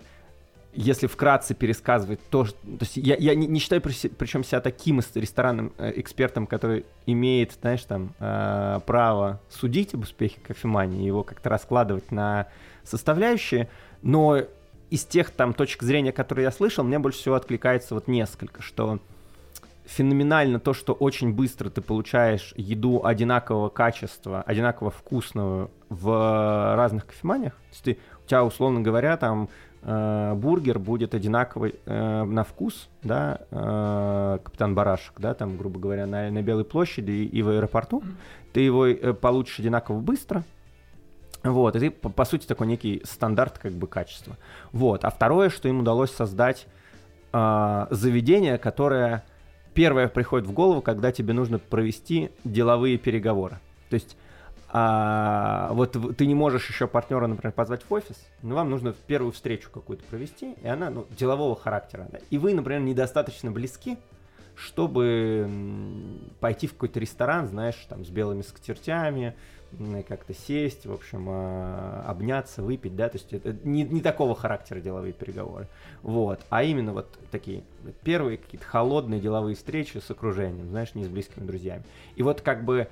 если 0.74 1.06
вкратце 1.06 1.54
пересказывать 1.54 2.20
то, 2.28 2.44
что, 2.44 2.58
то 2.62 2.82
есть 2.82 2.98
я, 2.98 3.16
я 3.16 3.34
не, 3.34 3.46
не 3.46 3.58
считаю 3.58 3.80
причем 3.80 4.44
себя 4.44 4.60
таким 4.60 5.00
ресторанным 5.14 5.72
э, 5.78 5.92
экспертом, 5.96 6.46
который 6.46 6.84
имеет, 7.06 7.52
знаешь, 7.60 7.82
там, 7.84 8.12
э, 8.20 8.80
право 8.86 9.40
судить 9.48 9.94
об 9.94 10.02
успехе 10.02 10.38
кофемании, 10.46 11.06
его 11.06 11.22
как-то 11.22 11.48
раскладывать 11.48 12.12
на 12.12 12.48
составляющие, 12.84 13.68
но 14.02 14.42
из 14.90 15.04
тех 15.04 15.30
там 15.30 15.54
точек 15.54 15.82
зрения, 15.82 16.12
которые 16.12 16.44
я 16.44 16.52
слышал, 16.52 16.84
мне 16.84 16.98
больше 16.98 17.18
всего 17.20 17.34
откликается 17.34 17.94
вот 17.94 18.06
несколько, 18.06 18.62
что 18.62 19.00
феноменально 19.86 20.60
то, 20.60 20.74
что 20.74 20.92
очень 20.92 21.32
быстро 21.32 21.70
ты 21.70 21.80
получаешь 21.80 22.52
еду 22.56 23.04
одинакового 23.04 23.68
качества, 23.68 24.42
одинаково 24.42 24.90
вкусную 24.90 25.70
в 25.88 26.76
разных 26.76 27.06
кофеманиях. 27.06 27.52
То 27.54 27.68
есть 27.70 27.82
ты, 27.84 27.98
у 28.24 28.28
тебя, 28.28 28.44
условно 28.44 28.80
говоря, 28.80 29.16
там 29.16 29.48
э, 29.82 30.34
бургер 30.34 30.78
будет 30.78 31.14
одинаковый 31.14 31.76
э, 31.84 32.24
на 32.24 32.42
вкус, 32.42 32.88
да, 33.02 33.40
э, 33.50 34.38
капитан 34.44 34.74
Барашек, 34.74 35.14
да, 35.18 35.34
там, 35.34 35.56
грубо 35.56 35.78
говоря, 35.78 36.06
на, 36.06 36.30
на 36.30 36.42
Белой 36.42 36.64
площади 36.64 37.12
и, 37.12 37.24
и 37.26 37.42
в 37.42 37.48
аэропорту. 37.48 38.02
Ты 38.52 38.60
его 38.60 38.86
э, 38.86 39.12
получишь 39.14 39.60
одинаково 39.60 40.00
быстро, 40.00 40.42
вот, 41.44 41.76
и 41.76 41.78
ты, 41.78 41.90
по, 41.90 42.08
по 42.08 42.24
сути, 42.24 42.46
такой 42.46 42.66
некий 42.66 43.02
стандарт 43.04 43.58
как 43.58 43.72
бы 43.72 43.86
качества. 43.86 44.36
Вот, 44.72 45.04
а 45.04 45.10
второе, 45.10 45.48
что 45.48 45.68
им 45.68 45.80
удалось 45.80 46.10
создать 46.10 46.66
э, 47.32 47.86
заведение, 47.90 48.58
которое 48.58 49.24
первое 49.76 50.08
приходит 50.08 50.48
в 50.48 50.52
голову, 50.52 50.80
когда 50.80 51.12
тебе 51.12 51.34
нужно 51.34 51.58
провести 51.60 52.30
деловые 52.44 52.96
переговоры. 52.96 53.60
То 53.90 53.94
есть 53.94 54.16
а, 54.68 55.70
вот 55.72 55.96
ты 56.16 56.26
не 56.26 56.34
можешь 56.34 56.68
еще 56.68 56.88
партнера, 56.88 57.26
например, 57.26 57.52
позвать 57.52 57.82
в 57.88 57.92
офис, 57.92 58.16
но 58.42 58.56
вам 58.56 58.70
нужно 58.70 58.94
первую 59.06 59.32
встречу 59.32 59.70
какую-то 59.70 60.02
провести, 60.04 60.54
и 60.62 60.66
она 60.66 60.90
ну, 60.90 61.06
делового 61.16 61.54
характера. 61.54 62.08
Да? 62.10 62.18
И 62.30 62.38
вы, 62.38 62.54
например, 62.54 62.80
недостаточно 62.80 63.50
близки, 63.50 63.98
чтобы 64.56 65.48
пойти 66.40 66.66
в 66.66 66.72
какой-то 66.72 66.98
ресторан, 66.98 67.46
знаешь, 67.46 67.76
там 67.88 68.04
с 68.04 68.08
белыми 68.08 68.42
скатертями, 68.42 69.36
как-то 70.06 70.34
сесть, 70.34 70.86
в 70.86 70.92
общем, 70.92 71.26
а, 71.28 72.04
обняться, 72.06 72.62
выпить, 72.62 72.96
да, 72.96 73.08
то 73.08 73.18
есть 73.18 73.32
это 73.32 73.56
не, 73.64 73.82
не 73.82 74.00
такого 74.00 74.34
характера 74.34 74.80
деловые 74.80 75.12
переговоры, 75.12 75.68
вот, 76.02 76.40
а 76.50 76.62
именно 76.62 76.92
вот 76.92 77.18
такие 77.30 77.62
первые 78.02 78.38
какие-то 78.38 78.66
холодные 78.66 79.20
деловые 79.20 79.56
встречи 79.56 79.98
с 79.98 80.10
окружением, 80.10 80.68
знаешь, 80.68 80.94
не 80.94 81.04
с 81.04 81.08
близкими 81.08 81.44
друзьями. 81.44 81.84
И 82.16 82.22
вот 82.22 82.40
как 82.40 82.64
бы 82.64 82.88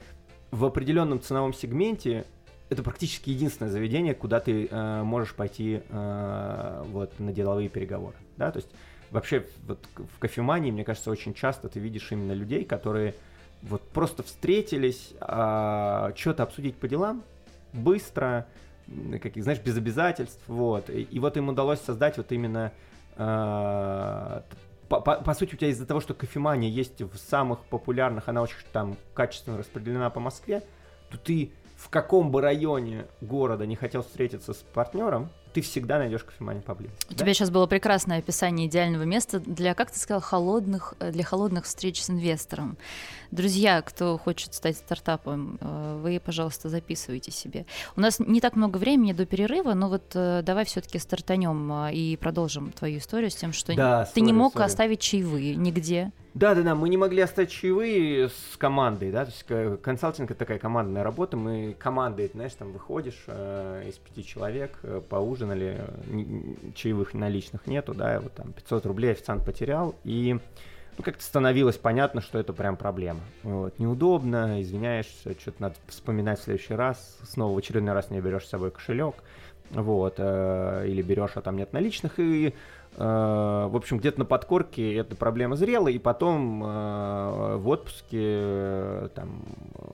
в 0.50 0.64
определенном 0.64 1.21
ценовом 1.21 1.53
сегменте 1.53 2.25
это 2.71 2.83
практически 2.83 3.31
единственное 3.31 3.71
заведение, 3.71 4.14
куда 4.14 4.41
ты 4.41 4.69
э, 4.71 5.03
можешь 5.03 5.35
пойти 5.35 5.83
э, 5.88 6.83
вот 6.87 7.19
на 7.19 7.33
деловые 7.33 7.69
переговоры, 7.69 8.17
да, 8.37 8.50
то 8.50 8.59
есть 8.59 8.71
вообще 9.11 9.47
вот 9.67 9.79
в 9.97 10.19
кофемании, 10.19 10.71
мне 10.71 10.85
кажется, 10.85 11.11
очень 11.11 11.35
часто 11.35 11.69
ты 11.69 11.79
видишь 11.79 12.11
именно 12.11 12.33
людей, 12.33 12.64
которые 12.64 13.14
вот 13.68 13.83
просто 13.90 14.23
встретились, 14.23 15.14
а, 15.21 16.12
что-то 16.16 16.42
обсудить 16.42 16.76
по 16.76 16.87
делам, 16.87 17.23
быстро, 17.73 18.47
как, 19.23 19.37
знаешь, 19.37 19.61
без 19.61 19.76
обязательств, 19.76 20.42
вот. 20.47 20.90
И, 20.90 21.02
и 21.02 21.18
вот 21.18 21.37
им 21.37 21.49
удалось 21.49 21.80
создать 21.80 22.16
вот 22.18 22.30
именно 22.33 22.73
а, 23.16 24.44
по, 24.88 25.00
по, 25.00 25.14
по 25.16 25.35
сути, 25.35 25.54
у 25.54 25.59
тебя 25.59 25.71
из-за 25.71 25.87
того, 25.87 26.00
что 26.00 26.14
кофемания 26.14 26.68
есть 26.68 27.00
в 27.00 27.16
самых 27.16 27.61
популярных, 27.64 28.28
она 28.28 28.42
очень 28.42 28.56
там 28.73 28.97
качественно 29.14 29.56
распределена 29.56 30.11
по 30.11 30.21
Москве, 30.21 30.62
то 31.11 31.18
ты 31.18 31.52
в 31.76 31.88
каком 31.88 32.30
бы 32.30 32.40
районе 32.40 33.06
города 33.21 33.66
не 33.66 33.76
хотел 33.76 34.02
встретиться 34.02 34.52
с 34.52 34.59
партнером, 34.59 35.30
ты 35.54 35.61
всегда 35.61 35.99
найдешь 35.99 36.25
кофеманию 36.25 36.64
поблизости. 36.64 37.06
У 37.06 37.12
да? 37.12 37.20
тебя 37.20 37.32
сейчас 37.32 37.50
было 37.50 37.66
прекрасное 37.66 38.18
описание 38.18 38.66
идеального 38.66 39.04
места 39.04 39.38
для, 39.38 39.75
как 39.75 39.92
ты 39.92 39.99
сказал, 40.00 40.20
холодных, 40.20 40.94
э, 40.99 41.12
для 41.12 41.23
холодных 41.23 41.64
встреч 41.64 42.02
с 42.02 42.11
инвестором. 42.11 42.76
Друзья, 43.30 43.80
кто 43.80 44.18
хочет 44.18 44.52
стать 44.52 44.76
стартапом, 44.76 45.58
э, 45.61 46.00
вы, 46.02 46.20
пожалуйста, 46.23 46.68
записывайте 46.68 47.30
себе. 47.30 47.66
У 47.94 48.00
нас 48.00 48.18
не 48.18 48.40
так 48.40 48.56
много 48.56 48.78
времени 48.78 49.12
до 49.12 49.26
перерыва, 49.26 49.75
но 49.75 49.88
вот 49.88 50.11
э, 50.14 50.42
давай 50.44 50.64
все-таки 50.64 50.99
стартанем 50.99 51.88
и 51.88 52.16
продолжим 52.16 52.73
твою 52.73 52.99
историю 52.99 53.30
с 53.30 53.37
тем, 53.37 53.52
что 53.52 53.76
да, 53.76 54.06
ты 54.06 54.20
sorry, 54.20 54.25
не 54.25 54.32
мог 54.32 54.56
sorry. 54.56 54.64
оставить 54.64 55.00
чаевые 55.00 55.54
нигде. 55.54 56.11
Да, 56.35 56.57
да, 56.57 56.62
да, 56.62 56.75
мы 56.75 56.88
не 56.88 56.97
могли 56.97 57.23
оставить 57.23 57.53
чаевые 57.53 58.29
с 58.29 58.57
командой, 58.59 59.12
да, 59.12 59.25
то 59.25 59.31
есть 59.31 59.81
консалтинг 59.83 60.33
это 60.33 60.38
такая 60.41 60.59
командная 60.59 61.05
работа, 61.05 61.37
мы 61.37 61.76
командой, 61.79 62.29
знаешь, 62.35 62.55
там 62.55 62.73
выходишь 62.73 63.23
э, 63.29 63.85
из 63.88 63.95
пяти 63.99 64.26
человек, 64.26 64.76
э, 64.83 65.00
поужинали, 65.09 65.81
э, 66.09 66.73
чаевых 66.75 67.14
наличных 67.14 67.69
нету, 67.69 67.95
да, 67.95 68.19
вот 68.21 68.33
там 68.33 68.53
500 68.53 68.85
рублей 68.87 69.12
официант 69.12 69.45
потерял, 69.45 69.95
и 70.03 70.41
ну, 70.99 71.05
как-то 71.05 71.23
становилось 71.23 71.76
понятно, 71.76 72.21
что 72.21 72.41
это 72.41 72.53
прям 72.53 72.76
проблема. 72.76 73.21
Вот, 73.45 73.79
неудобно, 73.79 74.61
извиняешься, 74.61 75.38
что-то 75.38 75.62
надо 75.62 75.76
вспоминать 75.87 76.41
в 76.41 76.43
следующий 76.43 76.75
раз, 76.75 77.17
снова 77.29 77.55
в 77.55 77.59
очередной 77.59 77.95
раз 77.95 78.11
не 78.11 78.21
берешь 78.21 78.47
с 78.47 78.49
собой 78.49 78.73
кошелек, 78.73 79.14
вот, 79.71 80.14
э, 80.19 80.85
или 80.88 81.00
берешь, 81.00 81.33
а 81.37 81.43
там 81.43 81.57
нет 81.57 81.73
наличных, 81.73 82.19
и, 82.19 82.55
в 82.97 83.77
общем, 83.77 83.99
где-то 83.99 84.21
на 84.21 84.25
подкорке 84.25 84.95
эта 84.95 85.17
проблема 85.17 85.57
зрела, 85.57 85.89
и 85.89 85.99
потом 85.99 86.63
э, 86.63 87.57
в 87.57 87.69
отпуске 87.69 88.21
э, 88.21 89.09
там 89.15 89.43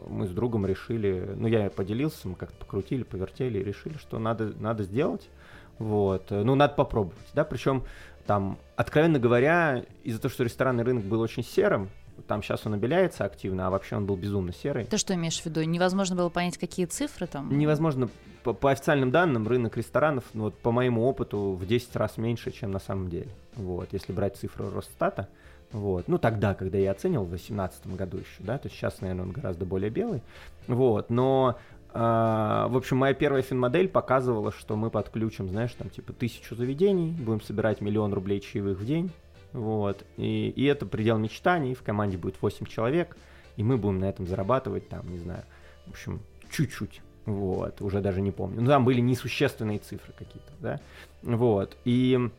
мы 0.08 0.26
с 0.26 0.30
другом 0.30 0.66
решили, 0.66 1.34
ну, 1.36 1.48
я 1.48 1.70
поделился, 1.70 2.28
мы 2.28 2.34
как-то 2.34 2.56
покрутили, 2.58 3.02
повертели 3.02 3.58
и 3.58 3.64
решили, 3.64 3.96
что 3.96 4.18
надо, 4.18 4.52
надо 4.58 4.82
сделать, 4.82 5.30
вот, 5.78 6.30
э, 6.30 6.42
ну, 6.42 6.54
надо 6.54 6.74
попробовать, 6.74 7.16
да, 7.32 7.44
причем 7.44 7.84
там, 8.26 8.58
откровенно 8.76 9.18
говоря, 9.18 9.84
из-за 10.04 10.20
того, 10.20 10.32
что 10.32 10.44
ресторанный 10.44 10.84
рынок 10.84 11.04
был 11.04 11.20
очень 11.20 11.42
серым, 11.42 11.88
там 12.30 12.44
сейчас 12.44 12.64
он 12.64 12.74
обеляется 12.74 13.24
активно, 13.24 13.66
а 13.66 13.70
вообще 13.70 13.96
он 13.96 14.06
был 14.06 14.14
безумно 14.14 14.52
серый. 14.52 14.84
Ты 14.84 14.98
что 14.98 15.14
имеешь 15.14 15.40
в 15.40 15.46
виду? 15.46 15.64
Невозможно 15.64 16.14
было 16.14 16.28
понять, 16.28 16.58
какие 16.58 16.86
цифры 16.86 17.26
там? 17.26 17.58
Невозможно. 17.58 18.08
По, 18.44 18.52
по 18.52 18.70
официальным 18.70 19.10
данным, 19.10 19.48
рынок 19.48 19.76
ресторанов, 19.76 20.22
ну, 20.32 20.44
вот 20.44 20.56
по 20.56 20.70
моему 20.70 21.08
опыту, 21.08 21.58
в 21.60 21.66
10 21.66 21.96
раз 21.96 22.18
меньше, 22.18 22.52
чем 22.52 22.70
на 22.70 22.78
самом 22.78 23.10
деле. 23.10 23.30
Вот, 23.56 23.88
если 23.90 24.12
брать 24.12 24.36
цифру 24.36 24.70
Росстата. 24.70 25.26
Вот. 25.72 26.06
Ну, 26.06 26.18
тогда, 26.18 26.54
когда 26.54 26.78
я 26.78 26.92
оценил, 26.92 27.24
в 27.24 27.30
2018 27.30 27.96
году 27.96 28.18
еще, 28.18 28.38
да, 28.38 28.58
то 28.58 28.68
есть 28.68 28.76
сейчас, 28.76 29.00
наверное, 29.00 29.24
он 29.24 29.32
гораздо 29.32 29.64
более 29.64 29.90
белый. 29.90 30.22
Вот, 30.68 31.10
но 31.10 31.58
э, 31.92 31.98
в 31.98 32.76
общем, 32.76 32.96
моя 32.96 33.12
первая 33.12 33.42
финмодель 33.42 33.88
показывала, 33.88 34.52
что 34.52 34.76
мы 34.76 34.90
подключим, 34.90 35.48
знаешь, 35.48 35.74
там 35.74 35.90
типа 35.90 36.12
тысячу 36.12 36.54
заведений, 36.54 37.10
будем 37.10 37.40
собирать 37.40 37.80
миллион 37.80 38.14
рублей 38.14 38.38
чаевых 38.38 38.78
в 38.78 38.86
день, 38.86 39.10
вот. 39.52 40.04
И, 40.16 40.50
и 40.50 40.64
это 40.64 40.86
предел 40.86 41.18
мечтаний. 41.18 41.74
В 41.74 41.82
команде 41.82 42.16
будет 42.18 42.40
8 42.40 42.66
человек, 42.66 43.16
и 43.56 43.62
мы 43.62 43.76
будем 43.76 43.98
на 43.98 44.06
этом 44.06 44.26
зарабатывать, 44.26 44.88
там, 44.88 45.10
не 45.10 45.18
знаю, 45.18 45.44
в 45.86 45.90
общем, 45.90 46.20
чуть-чуть. 46.50 47.00
Вот, 47.26 47.80
уже 47.80 48.00
даже 48.00 48.20
не 48.20 48.30
помню. 48.30 48.62
Ну, 48.62 48.68
там 48.68 48.84
были 48.84 49.00
несущественные 49.00 49.78
цифры 49.78 50.12
какие-то, 50.16 50.52
да. 50.58 50.80
Вот. 51.22 51.76
И 51.84 52.30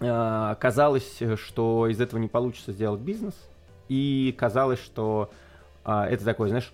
э, 0.00 0.56
казалось, 0.58 1.20
что 1.36 1.86
из 1.88 2.00
этого 2.00 2.18
не 2.18 2.28
получится 2.28 2.72
сделать 2.72 3.00
бизнес. 3.00 3.34
И 3.88 4.34
казалось, 4.36 4.80
что 4.80 5.30
э, 5.84 5.92
это 6.10 6.24
такой, 6.24 6.48
знаешь, 6.48 6.72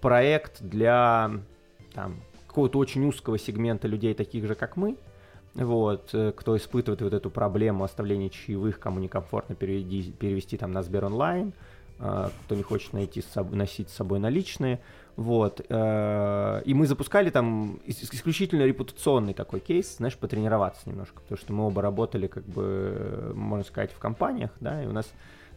проект 0.00 0.60
для 0.60 1.30
там, 1.94 2.20
какого-то 2.46 2.78
очень 2.78 3.06
узкого 3.06 3.38
сегмента 3.38 3.88
людей, 3.88 4.12
таких 4.14 4.46
же, 4.46 4.54
как 4.54 4.76
мы, 4.76 4.96
вот, 5.54 6.10
э, 6.12 6.32
кто 6.36 6.56
испытывает 6.56 7.00
вот 7.02 7.12
эту 7.12 7.30
проблему 7.30 7.84
оставления 7.84 8.28
чаевых, 8.28 8.78
кому 8.80 8.98
некомфортно 8.98 9.54
переведи, 9.54 10.12
перевести 10.12 10.56
там 10.56 10.72
на 10.72 10.82
Сбер 10.82 11.04
онлайн, 11.04 11.52
э, 12.00 12.30
кто 12.44 12.54
не 12.54 12.62
хочет 12.62 12.92
найти 12.92 13.22
с 13.22 13.26
собой, 13.26 13.56
носить 13.56 13.88
с 13.88 13.94
собой 13.94 14.18
наличные, 14.18 14.80
вот, 15.16 15.64
э, 15.68 16.62
и 16.64 16.74
мы 16.74 16.86
запускали 16.88 17.30
там 17.30 17.78
исключительно 17.86 18.64
репутационный 18.64 19.32
такой 19.32 19.60
кейс, 19.60 19.96
знаешь, 19.96 20.16
потренироваться 20.16 20.88
немножко, 20.88 21.20
потому 21.20 21.38
что 21.38 21.52
мы 21.52 21.66
оба 21.66 21.82
работали, 21.82 22.26
как 22.26 22.44
бы, 22.44 23.32
можно 23.34 23.64
сказать, 23.64 23.92
в 23.92 23.98
компаниях, 23.98 24.50
да, 24.58 24.82
и 24.82 24.86
у 24.86 24.92
нас, 24.92 25.06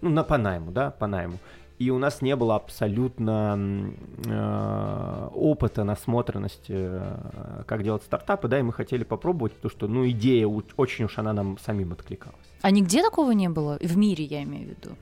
ну, 0.01 0.09
на 0.09 0.23
по 0.23 0.37
найму, 0.37 0.71
да, 0.71 0.91
по 0.91 1.07
найму, 1.07 1.39
и 1.79 1.91
у 1.91 1.99
нас 1.99 2.21
не 2.21 2.35
было 2.35 2.55
абсолютно 2.55 3.93
э, 4.25 5.29
опыта, 5.33 5.83
насмотренности, 5.83 6.73
э, 6.73 7.63
как 7.67 7.83
делать 7.83 8.03
стартапы, 8.03 8.47
да, 8.47 8.59
и 8.59 8.63
мы 8.63 8.73
хотели 8.73 9.03
попробовать, 9.03 9.53
потому 9.53 9.71
что, 9.71 9.87
ну, 9.87 10.07
идея 10.09 10.47
очень 10.47 11.05
уж 11.05 11.17
она 11.19 11.33
нам 11.33 11.57
самим 11.59 11.93
откликалась. 11.93 12.35
А 12.61 12.71
нигде 12.71 13.03
такого 13.03 13.31
не 13.31 13.49
было? 13.49 13.77
В 13.81 13.95
мире, 13.95 14.23
я 14.23 14.43
имею 14.43 14.65
в 14.65 14.69
виду? 14.69 14.95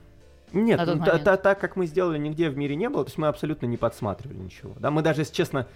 Нет, 0.52 0.80
ну, 0.86 1.04
та, 1.04 1.18
та, 1.18 1.36
так 1.36 1.60
как 1.60 1.76
мы 1.76 1.86
сделали, 1.86 2.18
нигде 2.18 2.50
в 2.50 2.56
мире 2.56 2.76
не 2.76 2.88
было, 2.88 3.04
то 3.04 3.08
есть 3.08 3.18
мы 3.18 3.28
абсолютно 3.28 3.66
не 3.66 3.76
подсматривали 3.76 4.38
ничего. 4.38 4.72
Да, 4.78 4.90
мы 4.90 5.02
даже, 5.02 5.22
если 5.22 5.34
честно, 5.34 5.66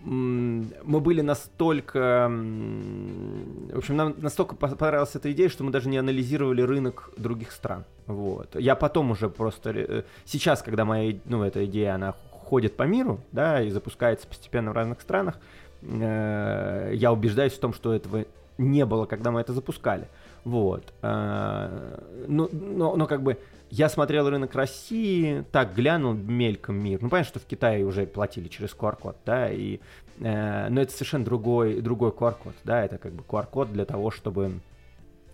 мы 0.00 1.00
были 1.00 1.20
настолько... 1.20 2.28
В 2.28 3.78
общем, 3.78 3.96
нам 3.96 4.14
настолько 4.18 4.54
понравилась 4.54 5.14
эта 5.14 5.32
идея, 5.32 5.48
что 5.48 5.64
мы 5.64 5.70
даже 5.70 5.88
не 5.88 5.98
анализировали 5.98 6.62
рынок 6.62 7.10
других 7.16 7.50
стран. 7.52 7.84
Вот. 8.06 8.54
Я 8.54 8.76
потом 8.76 9.10
уже 9.10 9.28
просто... 9.28 9.70
Э, 9.70 10.02
сейчас, 10.24 10.62
когда 10.62 10.84
моя, 10.84 11.16
ну, 11.24 11.42
эта 11.42 11.64
идея, 11.64 11.94
она 11.94 12.14
ходит 12.30 12.76
по 12.76 12.84
миру, 12.84 13.20
да, 13.32 13.60
и 13.62 13.70
запускается 13.70 14.28
постепенно 14.28 14.70
в 14.70 14.74
разных 14.74 15.00
странах, 15.00 15.38
э, 15.82 16.92
я 16.94 17.12
убеждаюсь 17.12 17.54
в 17.54 17.58
том, 17.58 17.72
что 17.72 17.92
этого 17.92 18.26
не 18.58 18.84
было, 18.86 19.06
когда 19.06 19.30
мы 19.30 19.40
это 19.40 19.52
запускали. 19.52 20.08
Вот. 20.44 20.92
Э, 21.02 21.98
но, 22.28 22.48
но, 22.52 22.96
но 22.96 23.06
как 23.06 23.22
бы 23.22 23.38
я 23.70 23.88
смотрел 23.88 24.28
рынок 24.28 24.54
России, 24.54 25.44
так 25.52 25.74
глянул 25.74 26.14
мельком 26.14 26.76
мир. 26.76 27.00
Ну, 27.02 27.08
понятно, 27.08 27.28
что 27.28 27.40
в 27.40 27.46
Китае 27.46 27.84
уже 27.84 28.06
платили 28.06 28.48
через 28.48 28.74
QR-код, 28.74 29.16
да, 29.24 29.50
и, 29.50 29.80
э, 30.20 30.68
но 30.68 30.80
это 30.80 30.92
совершенно 30.92 31.24
другой, 31.24 31.80
другой 31.80 32.10
QR-код, 32.10 32.54
да, 32.64 32.84
это 32.84 32.98
как 32.98 33.12
бы 33.12 33.22
QR-код 33.22 33.72
для 33.72 33.84
того, 33.84 34.10
чтобы 34.10 34.60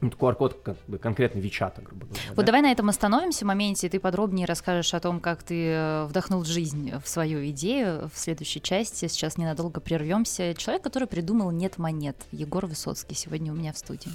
ну, 0.00 0.08
QR-код 0.08 0.60
как 0.64 0.76
бы 0.88 0.98
конкретно 0.98 1.38
Вичата, 1.38 1.80
грубо 1.80 2.06
говоря. 2.06 2.22
Вот 2.30 2.36
да? 2.36 2.42
давай 2.42 2.62
на 2.62 2.72
этом 2.72 2.88
остановимся 2.88 3.44
в 3.44 3.48
моменте, 3.48 3.88
ты 3.88 4.00
подробнее 4.00 4.46
расскажешь 4.46 4.92
о 4.94 5.00
том, 5.00 5.20
как 5.20 5.42
ты 5.44 5.68
э, 5.68 6.04
вдохнул 6.06 6.44
жизнь 6.44 6.92
в 7.02 7.08
свою 7.08 7.48
идею 7.50 8.10
в 8.12 8.18
следующей 8.18 8.60
части. 8.60 9.06
Сейчас 9.06 9.38
ненадолго 9.38 9.80
прервемся. 9.80 10.54
Человек, 10.54 10.82
который 10.82 11.06
придумал 11.06 11.52
«Нет 11.52 11.78
монет», 11.78 12.16
Егор 12.32 12.66
Высоцкий, 12.66 13.14
сегодня 13.14 13.52
у 13.52 13.54
меня 13.54 13.72
в 13.72 13.78
студии. 13.78 14.10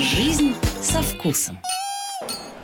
Жизнь 0.00 0.54
со 0.80 1.02
вкусом. 1.02 1.58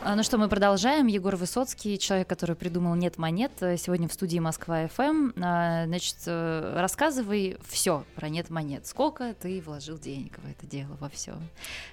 А, 0.03 0.15
ну 0.15 0.23
что, 0.23 0.39
мы 0.39 0.49
продолжаем. 0.49 1.05
Егор 1.05 1.35
Высоцкий, 1.35 1.99
человек, 1.99 2.27
который 2.27 2.55
придумал 2.55 2.95
«Нет 2.95 3.19
монет», 3.19 3.51
сегодня 3.59 4.07
в 4.07 4.13
студии 4.13 4.39
Москва-ФМ. 4.39 5.33
А, 5.39 5.85
значит, 5.85 6.15
э, 6.25 6.73
рассказывай 6.79 7.59
все 7.69 8.05
про 8.15 8.29
«Нет 8.29 8.49
монет». 8.49 8.87
Сколько 8.87 9.35
ты 9.35 9.61
вложил 9.61 9.99
денег 9.99 10.39
в 10.39 10.49
это 10.49 10.65
дело, 10.65 10.97
во 10.99 11.09
все? 11.09 11.33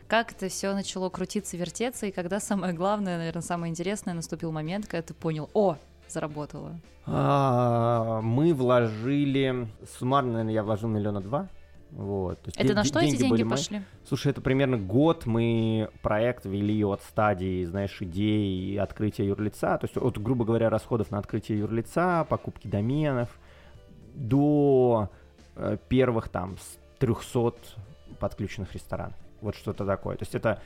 Как 0.09 0.33
это 0.33 0.49
все 0.49 0.73
начало 0.73 1.11
крутиться, 1.11 1.59
вертеться, 1.59 2.07
и 2.07 2.11
когда 2.11 2.41
самое 2.41 2.73
главное, 2.73 3.19
наверное, 3.19 3.43
самое 3.43 3.71
интересное, 3.71 4.15
наступил 4.15 4.51
момент, 4.51 4.87
когда 4.87 5.03
ты 5.03 5.13
понял, 5.13 5.51
о, 5.53 5.77
заработало? 6.09 6.81
А, 7.05 8.23
мы 8.23 8.55
вложили, 8.55 9.69
суммарно, 9.99 10.33
наверное, 10.33 10.55
я 10.55 10.63
вложил 10.63 10.89
миллиона 10.89 11.21
два. 11.21 11.51
Вот. 11.95 12.41
То 12.43 12.49
есть 12.49 12.59
это 12.59 12.75
на 12.75 12.83
что 12.83 12.99
эти 12.99 13.17
деньги 13.17 13.45
пошли? 13.45 13.79
Мои. 13.79 13.87
Слушай, 14.07 14.33
это 14.33 14.41
примерно 14.41 14.77
год 14.79 15.27
мы 15.27 15.91
проект 16.03 16.45
вели 16.45 16.85
от 16.85 17.03
стадии, 17.03 17.65
знаешь, 17.65 17.97
идеи 18.01 18.77
открытия 18.77 19.27
юрлица, 19.27 19.79
то 19.79 19.85
есть 19.85 19.97
от, 19.97 20.21
грубо 20.21 20.45
говоря, 20.45 20.71
расходов 20.71 21.13
на 21.13 21.19
открытие 21.19 21.61
юрлица, 21.61 22.27
покупки 22.29 22.67
доменов, 22.67 23.29
до 24.15 25.09
э, 25.55 25.77
первых 25.89 26.29
там 26.29 26.57
300 26.99 27.55
подключенных 28.19 28.73
ресторанов. 28.75 29.15
Вот 29.41 29.55
что-то 29.55 29.87
такое. 29.87 30.17
То 30.17 30.23
есть 30.23 30.35
это 30.35 30.61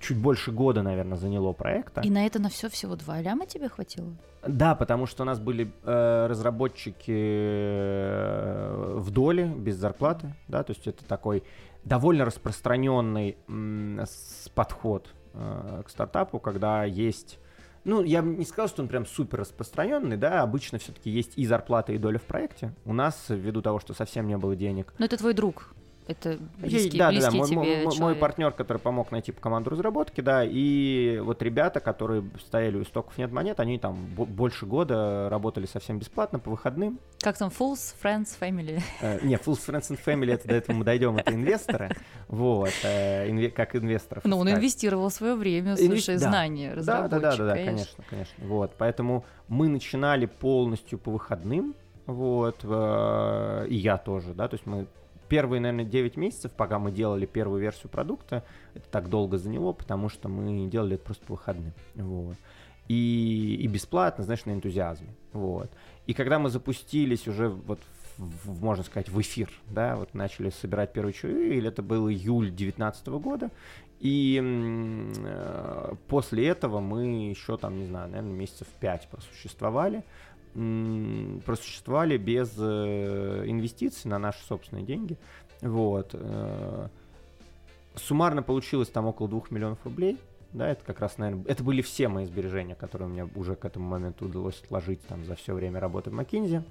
чуть 0.00 0.18
больше 0.18 0.52
года, 0.52 0.82
наверное, 0.82 1.16
заняло 1.16 1.52
проекта. 1.52 2.00
И 2.02 2.10
на 2.10 2.26
это 2.26 2.38
на 2.40 2.48
все 2.48 2.68
всего 2.68 2.96
два 2.96 3.20
ляма 3.20 3.46
тебе 3.46 3.68
хватило? 3.68 4.12
Да, 4.46 4.74
потому 4.74 5.06
что 5.06 5.22
у 5.22 5.26
нас 5.26 5.40
были 5.40 5.72
э, 5.84 6.26
разработчики 6.28 7.12
э, 7.12 8.94
в 8.98 9.10
доле, 9.10 9.46
без 9.46 9.76
зарплаты, 9.76 10.34
да, 10.48 10.62
то 10.62 10.72
есть 10.72 10.86
это 10.86 11.04
такой 11.04 11.42
довольно 11.84 12.24
распространенный 12.26 13.38
м, 13.48 14.00
подход 14.54 15.14
э, 15.32 15.82
к 15.86 15.90
стартапу, 15.90 16.40
когда 16.40 16.84
есть 16.84 17.38
ну, 17.84 18.02
я 18.02 18.22
бы 18.22 18.28
не 18.30 18.46
сказал, 18.46 18.68
что 18.68 18.82
он 18.82 18.88
прям 18.88 19.04
супер 19.04 19.40
распространенный, 19.40 20.16
да, 20.16 20.40
обычно 20.40 20.78
все-таки 20.78 21.10
есть 21.10 21.32
и 21.36 21.44
зарплата, 21.44 21.92
и 21.92 21.98
доля 21.98 22.18
в 22.18 22.22
проекте. 22.22 22.72
У 22.86 22.94
нас, 22.94 23.26
ввиду 23.28 23.60
того, 23.60 23.78
что 23.78 23.92
совсем 23.92 24.26
не 24.26 24.38
было 24.38 24.56
денег. 24.56 24.94
Но 24.98 25.04
это 25.04 25.18
твой 25.18 25.34
друг. 25.34 25.74
Это 26.06 26.38
близкий, 26.58 26.98
да, 26.98 27.08
близкий 27.08 27.38
да, 27.38 27.46
да. 27.46 27.54
Мой, 27.54 27.84
мой, 27.84 27.98
мой 27.98 28.14
партнер, 28.14 28.52
который 28.52 28.76
помог 28.76 29.10
найти 29.10 29.32
команду 29.32 29.70
разработки, 29.70 30.20
да, 30.20 30.44
и 30.44 31.18
вот 31.22 31.42
ребята, 31.42 31.80
которые 31.80 32.24
стояли 32.40 32.76
у 32.76 32.82
истоков 32.82 33.16
нет 33.16 33.32
монет, 33.32 33.58
они 33.58 33.78
там 33.78 33.96
больше 34.14 34.66
года 34.66 35.28
работали 35.30 35.64
совсем 35.64 35.98
бесплатно 35.98 36.38
по 36.38 36.50
выходным. 36.50 36.98
Как 37.20 37.38
там, 37.38 37.48
Fools, 37.48 37.94
Friends, 38.02 38.36
Family? 38.38 38.82
Э, 39.00 39.24
не, 39.24 39.36
Fools, 39.36 39.60
Friends 39.66 39.90
and 39.90 39.98
Family, 40.04 40.34
это 40.34 40.46
до 40.46 40.56
этого 40.56 40.76
мы 40.76 40.84
дойдем, 40.84 41.16
это 41.16 41.32
инвесторы, 41.32 41.96
вот, 42.28 42.72
э, 42.82 43.30
инве, 43.30 43.50
как 43.50 43.74
инвесторов. 43.74 44.24
Ну, 44.26 44.36
он 44.36 44.50
инвестировал 44.50 45.10
свое 45.10 45.34
время, 45.34 45.76
слушай, 45.76 46.18
да. 46.18 46.28
знания 46.28 46.74
да, 46.76 47.08
да, 47.08 47.18
да, 47.18 47.36
да, 47.36 47.44
да, 47.46 47.54
конечно, 47.54 48.04
конечно, 48.10 48.46
вот, 48.46 48.74
поэтому 48.76 49.24
мы 49.48 49.68
начинали 49.68 50.26
полностью 50.26 50.98
по 50.98 51.10
выходным, 51.10 51.74
вот, 52.04 52.60
э, 52.62 53.66
и 53.70 53.76
я 53.76 53.96
тоже, 53.96 54.34
да, 54.34 54.48
то 54.48 54.56
есть 54.56 54.66
мы 54.66 54.86
первые, 55.28 55.60
наверное, 55.60 55.84
9 55.84 56.16
месяцев, 56.16 56.52
пока 56.52 56.78
мы 56.78 56.92
делали 56.92 57.26
первую 57.26 57.60
версию 57.60 57.90
продукта, 57.90 58.44
это 58.74 58.88
так 58.90 59.08
долго 59.08 59.38
заняло, 59.38 59.72
потому 59.72 60.08
что 60.08 60.28
мы 60.28 60.66
делали 60.68 60.94
это 60.94 61.04
просто 61.04 61.24
по 61.26 61.32
выходным. 61.32 61.72
Вот. 61.94 62.36
И, 62.88 63.58
и 63.60 63.66
бесплатно, 63.66 64.24
знаешь, 64.24 64.44
на 64.44 64.52
энтузиазме. 64.52 65.14
Вот. 65.32 65.70
И 66.06 66.14
когда 66.14 66.38
мы 66.38 66.50
запустились 66.50 67.26
уже 67.26 67.48
вот 67.48 67.80
в, 68.18 68.62
можно 68.62 68.84
сказать, 68.84 69.08
в 69.08 69.20
эфир, 69.20 69.50
да, 69.68 69.96
вот 69.96 70.14
начали 70.14 70.50
собирать 70.50 70.92
первые 70.92 71.14
чаи, 71.14 71.56
или 71.56 71.68
это 71.68 71.82
был 71.82 72.08
июль 72.08 72.48
2019 72.48 73.06
года, 73.08 73.50
и 74.00 74.40
э, 74.42 75.94
после 76.08 76.48
этого 76.48 76.80
мы 76.80 77.30
еще 77.30 77.56
там, 77.56 77.78
не 77.78 77.86
знаю, 77.86 78.10
наверное, 78.10 78.34
месяцев 78.34 78.66
пять 78.80 79.08
просуществовали, 79.08 80.04
просуществовали 80.54 82.16
без 82.16 82.54
э, 82.58 83.44
инвестиций 83.46 84.10
на 84.10 84.18
наши 84.18 84.44
собственные 84.44 84.84
деньги, 84.84 85.18
вот. 85.60 86.10
Э, 86.12 86.88
суммарно 87.96 88.42
получилось 88.42 88.88
там 88.88 89.06
около 89.06 89.28
2 89.28 89.42
миллионов 89.50 89.78
рублей, 89.84 90.18
да, 90.52 90.68
это 90.70 90.84
как 90.84 91.00
раз, 91.00 91.18
наверное, 91.18 91.44
это 91.46 91.64
были 91.64 91.82
все 91.82 92.08
мои 92.08 92.24
сбережения, 92.26 92.76
которые 92.76 93.08
мне 93.08 93.28
уже 93.34 93.56
к 93.56 93.64
этому 93.64 93.88
моменту 93.88 94.26
удалось 94.26 94.60
отложить 94.62 95.04
там 95.06 95.24
за 95.24 95.34
все 95.34 95.52
время 95.52 95.80
работы 95.80 96.10
в 96.10 96.12
Макинзи. 96.12 96.62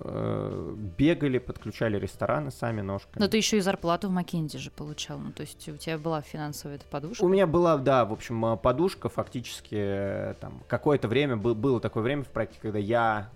Э, 0.00 0.74
бегали, 0.98 1.38
подключали 1.38 1.98
рестораны 1.98 2.50
сами 2.50 2.80
ножками. 2.80 3.22
Но 3.22 3.28
ты 3.28 3.36
еще 3.36 3.58
и 3.58 3.60
зарплату 3.60 4.08
в 4.08 4.10
Макинзи 4.10 4.58
же 4.58 4.70
получал, 4.70 5.18
ну 5.18 5.30
то 5.30 5.42
есть 5.42 5.68
у 5.68 5.76
тебя 5.76 5.98
была 5.98 6.20
финансовая 6.20 6.76
эта 6.76 6.84
подушка? 6.86 7.22
У 7.22 7.28
меня 7.28 7.46
была, 7.46 7.76
да, 7.76 8.04
в 8.04 8.12
общем, 8.12 8.44
э, 8.44 8.56
подушка 8.56 9.08
фактически, 9.08 9.76
э, 9.76 10.34
там, 10.40 10.62
какое-то 10.66 11.06
время, 11.06 11.36
был, 11.36 11.54
было 11.54 11.80
такое 11.80 12.02
время 12.02 12.24
в 12.24 12.28
проекте, 12.28 12.58
когда 12.60 12.78
я 12.78 13.30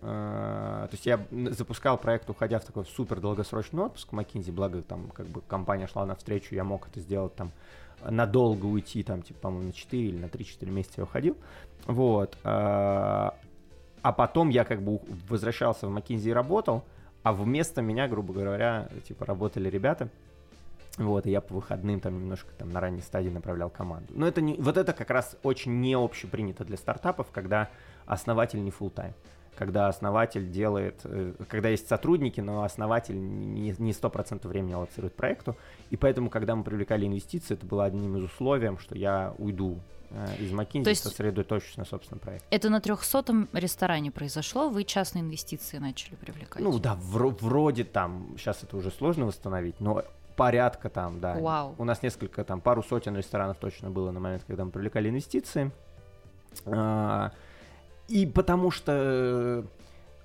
то 0.00 0.90
есть 0.92 1.06
я 1.06 1.18
запускал 1.52 1.96
проект, 1.96 2.28
уходя 2.28 2.58
в 2.58 2.64
такой 2.66 2.84
супер 2.84 3.20
долгосрочный 3.20 3.84
отпуск 3.84 4.12
в 4.12 4.14
McKinsey, 4.14 4.52
благо 4.52 4.82
там 4.82 5.08
как 5.08 5.24
бы 5.24 5.40
компания 5.40 5.86
шла 5.86 6.04
навстречу, 6.04 6.54
я 6.54 6.62
мог 6.62 6.88
это 6.88 7.00
сделать 7.00 7.34
там 7.34 7.52
надолго 8.02 8.66
уйти, 8.66 9.02
там, 9.02 9.22
типа, 9.22 9.40
по-моему, 9.40 9.68
на 9.68 9.72
4 9.72 10.02
или 10.06 10.18
на 10.18 10.26
3-4 10.26 10.70
месяца 10.70 10.94
я 10.98 11.04
уходил. 11.04 11.38
Вот 11.86 12.36
а 12.44 13.34
потом 14.12 14.48
я 14.50 14.64
как 14.64 14.82
бы 14.82 15.00
возвращался 15.28 15.86
в 15.86 15.96
McKinsey 15.96 16.30
и 16.30 16.32
работал, 16.32 16.84
а 17.22 17.32
вместо 17.32 17.82
меня, 17.82 18.06
грубо 18.08 18.34
говоря, 18.34 18.88
типа 19.06 19.24
работали 19.24 19.68
ребята, 19.70 20.08
вот, 20.98 21.26
и 21.26 21.30
я 21.30 21.40
по 21.40 21.54
выходным 21.54 22.00
там 22.00 22.18
немножко 22.18 22.52
там 22.56 22.70
на 22.70 22.80
ранней 22.80 23.00
стадии 23.00 23.30
направлял 23.30 23.70
команду. 23.70 24.12
Но 24.14 24.28
это 24.28 24.40
не, 24.40 24.54
вот 24.54 24.76
это 24.76 24.92
как 24.92 25.10
раз 25.10 25.36
очень 25.42 25.80
не 25.80 25.94
общепринято 25.94 26.64
для 26.64 26.76
стартапов, 26.76 27.28
когда 27.32 27.68
основатель 28.06 28.62
не 28.62 28.70
full 28.70 28.92
time 28.92 29.14
когда 29.56 29.88
основатель 29.88 30.50
делает, 30.50 31.00
э, 31.04 31.32
когда 31.48 31.68
есть 31.68 31.88
сотрудники, 31.88 32.40
но 32.40 32.62
основатель 32.62 33.16
не, 33.16 33.74
не 33.78 33.92
100% 33.92 34.46
времени 34.46 34.72
аллоцирует 34.72 35.14
проекту, 35.14 35.56
и 35.90 35.96
поэтому, 35.96 36.30
когда 36.30 36.54
мы 36.56 36.64
привлекали 36.64 37.06
инвестиции, 37.06 37.54
это 37.54 37.66
было 37.66 37.84
одним 37.84 38.16
из 38.16 38.24
условий, 38.24 38.76
что 38.78 38.96
я 38.96 39.34
уйду 39.38 39.78
Э, 40.14 40.36
из 40.38 40.52
McKinsey 40.52 40.88
есть 40.88 41.02
сосредоточусь 41.02 41.76
на 41.76 41.84
собственном 41.84 42.20
проекте. 42.20 42.46
Это 42.50 42.70
на 42.70 42.80
трехсотом 42.80 43.48
ресторане 43.52 44.10
произошло, 44.10 44.68
вы 44.68 44.84
частные 44.84 45.22
инвестиции 45.22 45.78
начали 45.78 46.14
привлекать? 46.14 46.62
Ну 46.62 46.78
да, 46.78 46.94
в, 46.94 47.36
вроде 47.40 47.84
там, 47.84 48.34
сейчас 48.38 48.62
это 48.62 48.76
уже 48.76 48.90
сложно 48.90 49.26
восстановить, 49.26 49.80
но 49.80 50.04
порядка 50.36 50.88
там, 50.88 51.20
да. 51.20 51.34
Вау. 51.34 51.74
У 51.78 51.84
нас 51.84 52.02
несколько, 52.02 52.44
там, 52.44 52.60
пару 52.60 52.82
сотен 52.82 53.16
ресторанов 53.16 53.56
точно 53.58 53.90
было 53.90 54.12
на 54.12 54.20
момент, 54.20 54.44
когда 54.46 54.64
мы 54.64 54.70
привлекали 54.70 55.08
инвестиции. 55.08 55.72
А, 56.66 57.32
и 58.08 58.26
потому 58.26 58.70
что 58.70 59.66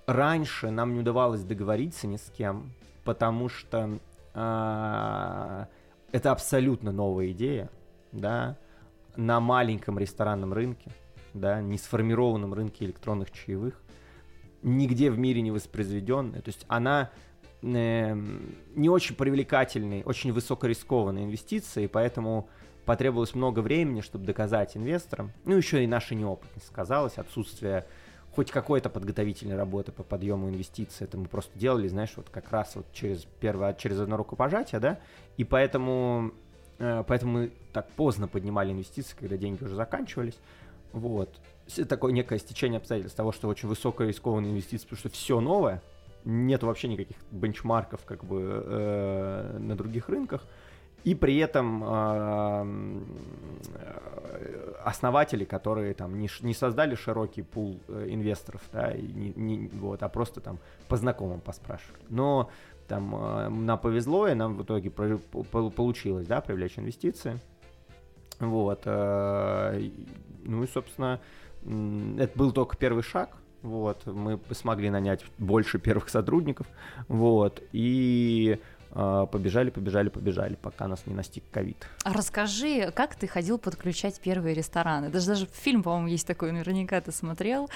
раньше 0.06 0.70
нам 0.72 0.94
не 0.94 1.00
удавалось 1.00 1.44
договориться 1.44 2.08
ни 2.08 2.18
с 2.18 2.32
кем, 2.36 2.72
потому 3.04 3.50
что 3.50 4.00
а, 4.34 5.68
это 6.12 6.32
абсолютно 6.32 6.92
новая 6.92 7.32
идея, 7.32 7.70
да, 8.12 8.58
на 9.16 9.40
маленьком 9.40 10.00
ресторанном 10.00 10.54
рынке, 10.54 10.92
да, 11.34 11.62
не 11.62 11.78
сформированном 11.78 12.54
рынке 12.54 12.86
электронных 12.86 13.32
чаевых, 13.32 13.82
нигде 14.62 15.12
в 15.12 15.20
мире 15.20 15.42
не 15.42 15.52
воспроизведенная. 15.52 16.42
То 16.42 16.50
есть 16.50 16.66
она 16.68 17.12
э, 17.62 18.16
не 18.76 18.90
очень 18.90 19.16
привлекательный, 19.16 20.04
очень 20.04 20.32
высокорискованная 20.32 21.26
инвестиция, 21.26 21.86
и 21.86 21.88
поэтому 21.88 22.50
потребовалось 22.90 23.36
много 23.36 23.60
времени, 23.60 24.02
чтобы 24.02 24.26
доказать 24.26 24.76
инвесторам. 24.76 25.32
Ну, 25.46 25.56
еще 25.56 25.84
и 25.84 25.88
наша 25.88 26.16
неопытность 26.16 26.68
сказалась, 26.68 27.18
отсутствие 27.18 27.86
хоть 28.36 28.52
какой-то 28.52 28.90
подготовительной 28.90 29.56
работы 29.56 29.92
по 29.92 30.04
подъему 30.04 30.50
инвестиций. 30.50 31.06
Это 31.06 31.18
мы 31.18 31.26
просто 31.26 31.58
делали, 31.58 31.88
знаешь, 31.88 32.14
вот 32.16 32.30
как 32.30 32.52
раз 32.52 32.76
вот 32.76 32.86
через 32.94 33.26
первое, 33.40 33.74
через 33.74 34.00
одно 34.00 34.18
рукопожатие, 34.18 34.80
да, 34.80 35.00
и 35.38 35.44
поэтому 35.44 36.34
Э, 36.80 37.04
поэтому 37.06 37.34
мы 37.34 37.52
так 37.74 37.90
поздно 37.92 38.28
поднимали 38.28 38.72
инвестиции, 38.72 39.16
когда 39.18 39.38
деньги 39.38 39.64
уже 39.64 39.76
заканчивались. 39.76 40.40
Вот. 40.92 41.40
Такое 41.88 42.12
некое 42.14 42.40
стечение 42.40 42.78
обстоятельств 42.78 43.16
того, 43.16 43.32
что 43.32 43.48
очень 43.48 43.70
высокая 43.70 44.08
рискованная 44.08 44.50
инвестиция, 44.50 44.86
потому 44.86 45.00
что 45.00 45.10
все 45.10 45.40
новое, 45.40 45.84
нет 46.26 46.64
вообще 46.64 46.88
никаких 46.88 47.18
бенчмарков 47.32 48.04
как 48.06 48.24
бы 48.24 48.64
э, 48.66 49.58
на 49.60 49.76
других 49.76 50.10
рынках. 50.10 50.48
И 51.04 51.16
при 51.16 51.38
этом 51.38 51.84
э, 51.84 53.02
основатели, 54.84 55.46
которые 55.46 55.94
там 55.94 56.20
не, 56.20 56.30
не 56.42 56.54
создали 56.54 56.96
широкий 56.96 57.42
пул 57.42 57.80
э, 57.88 58.08
инвесторов, 58.10 58.62
да, 58.72 58.92
и 58.92 59.02
не, 59.02 59.34
не, 59.36 59.68
вот, 59.70 60.04
а 60.04 60.10
просто 60.10 60.42
там 60.42 60.60
по 60.88 60.98
знакомым 60.98 61.40
поспрашивали. 61.40 62.02
Но 62.10 62.50
там 62.88 63.16
э, 63.16 63.50
нам 63.50 63.80
повезло, 63.80 64.28
и 64.28 64.34
нам 64.34 64.56
в 64.56 64.64
итоге 64.64 64.90
получилось, 64.90 66.28
да, 66.28 66.42
привлечь 66.42 66.78
инвестиции. 66.78 67.40
Вот. 68.40 68.82
Э, 68.86 69.90
ну 70.44 70.64
и, 70.64 70.68
собственно, 70.68 71.20
это 72.18 72.38
был 72.38 72.52
только 72.52 72.78
первый 72.78 73.04
шаг. 73.04 73.30
Вот, 73.62 74.06
мы 74.06 74.40
смогли 74.52 74.90
нанять 74.90 75.26
больше 75.38 75.80
первых 75.80 76.08
сотрудников, 76.08 76.66
вот, 77.10 77.62
и 77.74 78.58
а, 78.58 78.79
побежали, 78.92 79.70
побежали, 79.70 80.10
побежали, 80.10 80.56
пока 80.56 80.88
нас 80.88 81.06
не 81.06 81.14
настиг 81.14 81.44
ковид. 81.52 81.88
А 82.04 82.14
расскажи, 82.14 82.92
как 82.92 83.16
ты 83.16 83.28
ходил 83.28 83.58
подключать 83.58 84.20
первые 84.20 84.56
рестораны? 84.56 85.10
Даже 85.10 85.28
даже 85.28 85.48
фильм, 85.52 85.84
по-моему, 85.84 86.08
есть 86.08 86.28
такой, 86.28 86.52
наверняка 86.52 87.00
ты 87.02 87.12
смотрел, 87.12 87.70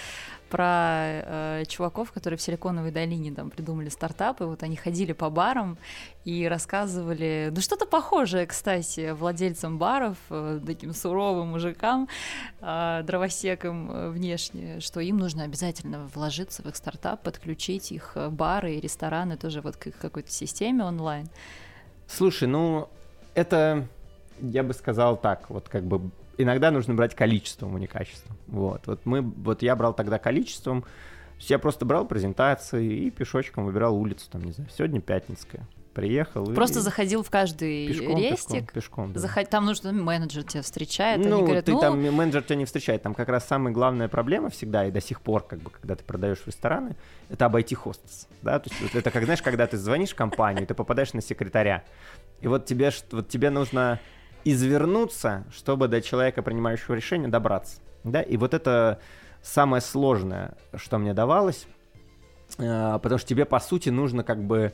про 0.49 1.23
э, 1.23 1.63
чуваков, 1.67 2.11
которые 2.11 2.37
в 2.37 2.41
Силиконовой 2.41 2.91
долине 2.91 3.31
там 3.31 3.49
придумали 3.49 3.89
стартапы, 3.89 4.45
вот 4.45 4.61
они 4.61 4.75
ходили 4.75 5.13
по 5.13 5.31
барам 5.31 5.79
и 6.25 6.47
рассказывали, 6.47 7.51
ну 7.53 7.59
что-то 7.59 7.87
похожее, 7.87 8.45
кстати, 8.45 9.11
владельцам 9.11 9.79
баров, 9.79 10.17
э, 10.29 10.59
таким 10.65 10.93
суровым 10.93 11.49
мужикам, 11.49 12.07
э, 12.61 13.01
дровосекам 13.03 13.91
э, 13.91 14.09
внешне, 14.11 14.79
что 14.79 14.99
им 14.99 15.17
нужно 15.17 15.43
обязательно 15.43 16.07
вложиться 16.13 16.61
в 16.61 16.67
их 16.67 16.75
стартап, 16.75 17.23
подключить 17.23 17.91
их 17.91 18.11
э, 18.15 18.29
бары 18.29 18.75
и 18.75 18.79
рестораны 18.79 19.37
тоже 19.37 19.61
вот 19.61 19.75
к 19.75 19.91
какой-то 19.91 20.31
системе 20.31 20.83
онлайн 20.83 21.02
онлайн? 21.03 21.27
Слушай, 22.07 22.47
ну, 22.47 22.89
это, 23.35 23.87
я 24.39 24.63
бы 24.63 24.73
сказал 24.73 25.17
так, 25.17 25.49
вот 25.49 25.67
как 25.67 25.83
бы 25.83 26.11
иногда 26.37 26.71
нужно 26.71 26.93
брать 26.93 27.15
количеством, 27.15 27.75
а 27.75 27.79
не 27.79 27.87
качеством. 27.87 28.37
Вот, 28.47 28.87
вот 28.87 29.05
мы, 29.05 29.21
вот 29.21 29.61
я 29.61 29.75
брал 29.75 29.93
тогда 29.93 30.17
количеством, 30.17 30.85
я 31.39 31.59
просто 31.59 31.85
брал 31.85 32.05
презентации 32.05 33.07
и 33.07 33.11
пешочком 33.11 33.65
выбирал 33.65 33.95
улицу, 33.95 34.29
там, 34.31 34.43
не 34.43 34.51
знаю, 34.51 34.69
сегодня 34.75 35.01
Пятницкая 35.01 35.67
приехал. 35.93 36.45
Просто 36.53 36.79
и... 36.79 36.81
заходил 36.81 37.23
в 37.23 37.29
каждый 37.29 37.87
пешком, 37.87 38.17
рестик. 38.17 38.71
Пешком, 38.73 38.73
пешком 38.73 39.13
да. 39.13 39.19
Заход... 39.19 39.49
Там 39.49 39.65
нужно 39.65 39.93
менеджер 39.93 40.43
тебя 40.43 40.61
встречает. 40.63 41.23
Ну, 41.23 41.37
они 41.37 41.43
говорят, 41.43 41.65
ты 41.65 41.71
ну... 41.71 41.79
там 41.79 42.01
менеджер 42.01 42.43
тебя 42.43 42.55
не 42.55 42.65
встречает. 42.65 43.01
Там 43.03 43.13
как 43.13 43.29
раз 43.29 43.45
самая 43.47 43.73
главная 43.73 44.07
проблема 44.07 44.49
всегда 44.49 44.85
и 44.85 44.91
до 44.91 45.01
сих 45.01 45.21
пор, 45.21 45.43
как 45.43 45.59
бы, 45.59 45.69
когда 45.69 45.95
ты 45.95 46.03
продаешь 46.03 46.39
в 46.39 46.47
рестораны, 46.47 46.95
это 47.29 47.45
обойти 47.45 47.75
хостес. 47.75 48.27
Да? 48.41 48.59
То 48.59 48.69
есть 48.69 48.81
вот 48.81 48.95
это 48.95 49.11
как, 49.11 49.23
знаешь, 49.23 49.41
когда 49.41 49.67
ты 49.67 49.77
звонишь 49.77 50.11
в 50.11 50.15
компанию, 50.15 50.67
ты 50.67 50.73
попадаешь 50.73 51.13
на 51.13 51.21
секретаря. 51.21 51.83
И 52.41 52.47
вот 52.47 52.65
тебе, 52.65 52.91
вот 53.11 53.29
тебе 53.29 53.49
нужно 53.49 53.99
извернуться, 54.43 55.45
чтобы 55.51 55.87
до 55.87 56.01
человека, 56.01 56.41
принимающего 56.41 56.95
решение, 56.95 57.29
добраться. 57.29 57.79
Да? 58.03 58.21
И 58.21 58.37
вот 58.37 58.53
это 58.53 58.99
самое 59.41 59.81
сложное, 59.81 60.55
что 60.75 60.97
мне 60.97 61.13
давалось, 61.13 61.67
э, 62.57 62.99
потому 63.01 63.19
что 63.19 63.27
тебе, 63.27 63.45
по 63.45 63.59
сути, 63.59 63.89
нужно 63.89 64.23
как 64.23 64.43
бы 64.43 64.73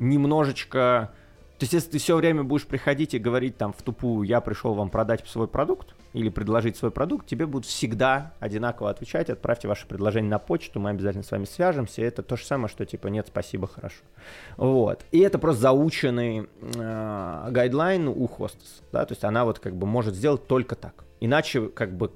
немножечко... 0.00 1.12
То 1.58 1.64
есть, 1.64 1.74
если 1.74 1.90
ты 1.90 1.98
все 1.98 2.16
время 2.16 2.42
будешь 2.42 2.66
приходить 2.66 3.12
и 3.12 3.18
говорить 3.18 3.58
там 3.58 3.74
в 3.74 3.82
тупую, 3.82 4.26
я 4.26 4.40
пришел 4.40 4.72
вам 4.72 4.88
продать 4.88 5.26
свой 5.28 5.46
продукт 5.46 5.94
или 6.14 6.30
предложить 6.30 6.78
свой 6.78 6.90
продукт, 6.90 7.26
тебе 7.26 7.44
будут 7.46 7.66
всегда 7.66 8.32
одинаково 8.40 8.88
отвечать, 8.88 9.28
отправьте 9.28 9.68
ваше 9.68 9.86
предложение 9.86 10.30
на 10.30 10.38
почту, 10.38 10.80
мы 10.80 10.88
обязательно 10.90 11.22
с 11.22 11.30
вами 11.30 11.44
свяжемся. 11.44 12.00
Это 12.00 12.22
то 12.22 12.36
же 12.36 12.46
самое, 12.46 12.68
что 12.68 12.86
типа 12.86 13.08
нет, 13.08 13.26
спасибо, 13.28 13.66
хорошо. 13.68 14.00
Вот. 14.56 15.04
И 15.12 15.20
это 15.20 15.38
просто 15.38 15.60
заученный 15.60 16.48
э, 16.62 17.48
гайдлайн 17.50 18.08
у 18.08 18.26
хостес, 18.26 18.80
да, 18.90 19.04
то 19.04 19.12
есть 19.12 19.22
она 19.24 19.44
вот 19.44 19.58
как 19.58 19.76
бы 19.76 19.86
может 19.86 20.14
сделать 20.14 20.46
только 20.46 20.76
так. 20.76 21.04
Иначе 21.20 21.68
как 21.68 21.94
бы 21.94 22.10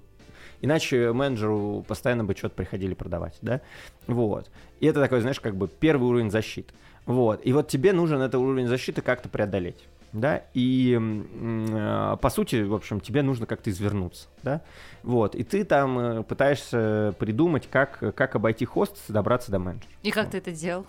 Иначе 0.65 1.13
менеджеру 1.13 1.85
постоянно 1.87 2.25
бы 2.25 2.35
что-то 2.35 2.55
приходили 2.55 2.95
продавать, 2.95 3.37
да? 3.43 3.61
Вот. 4.07 4.51
И 4.81 4.87
это 4.87 4.99
такой, 4.99 5.21
знаешь, 5.21 5.39
как 5.39 5.57
бы 5.57 5.69
первый 5.69 6.09
уровень 6.09 6.31
защиты. 6.31 6.73
Вот. 7.07 7.41
И 7.45 7.53
вот 7.53 7.69
тебе 7.69 7.93
нужен 7.93 8.21
этот 8.21 8.37
уровень 8.41 8.67
защиты 8.67 9.03
как-то 9.03 9.29
преодолеть. 9.29 9.87
да, 10.13 10.43
и 10.55 10.99
э, 10.99 12.17
по 12.21 12.31
сути, 12.31 12.63
в 12.63 12.73
общем, 12.75 13.01
тебе 13.01 13.23
нужно 13.23 13.47
как-то 13.47 13.69
извернуться, 13.71 14.29
да, 14.43 14.61
вот, 15.03 15.35
и 15.35 15.43
ты 15.43 15.65
там 15.65 15.99
э, 15.99 16.23
пытаешься 16.23 17.15
придумать, 17.19 17.69
как, 17.71 17.99
как 18.15 18.37
обойти 18.37 18.65
хост 18.65 18.97
добраться 19.09 19.51
до 19.51 19.59
менеджера. 19.59 19.91
И 20.03 20.11
как 20.13 20.31
ты 20.31 20.39
это 20.39 20.53
делал? 20.53 20.87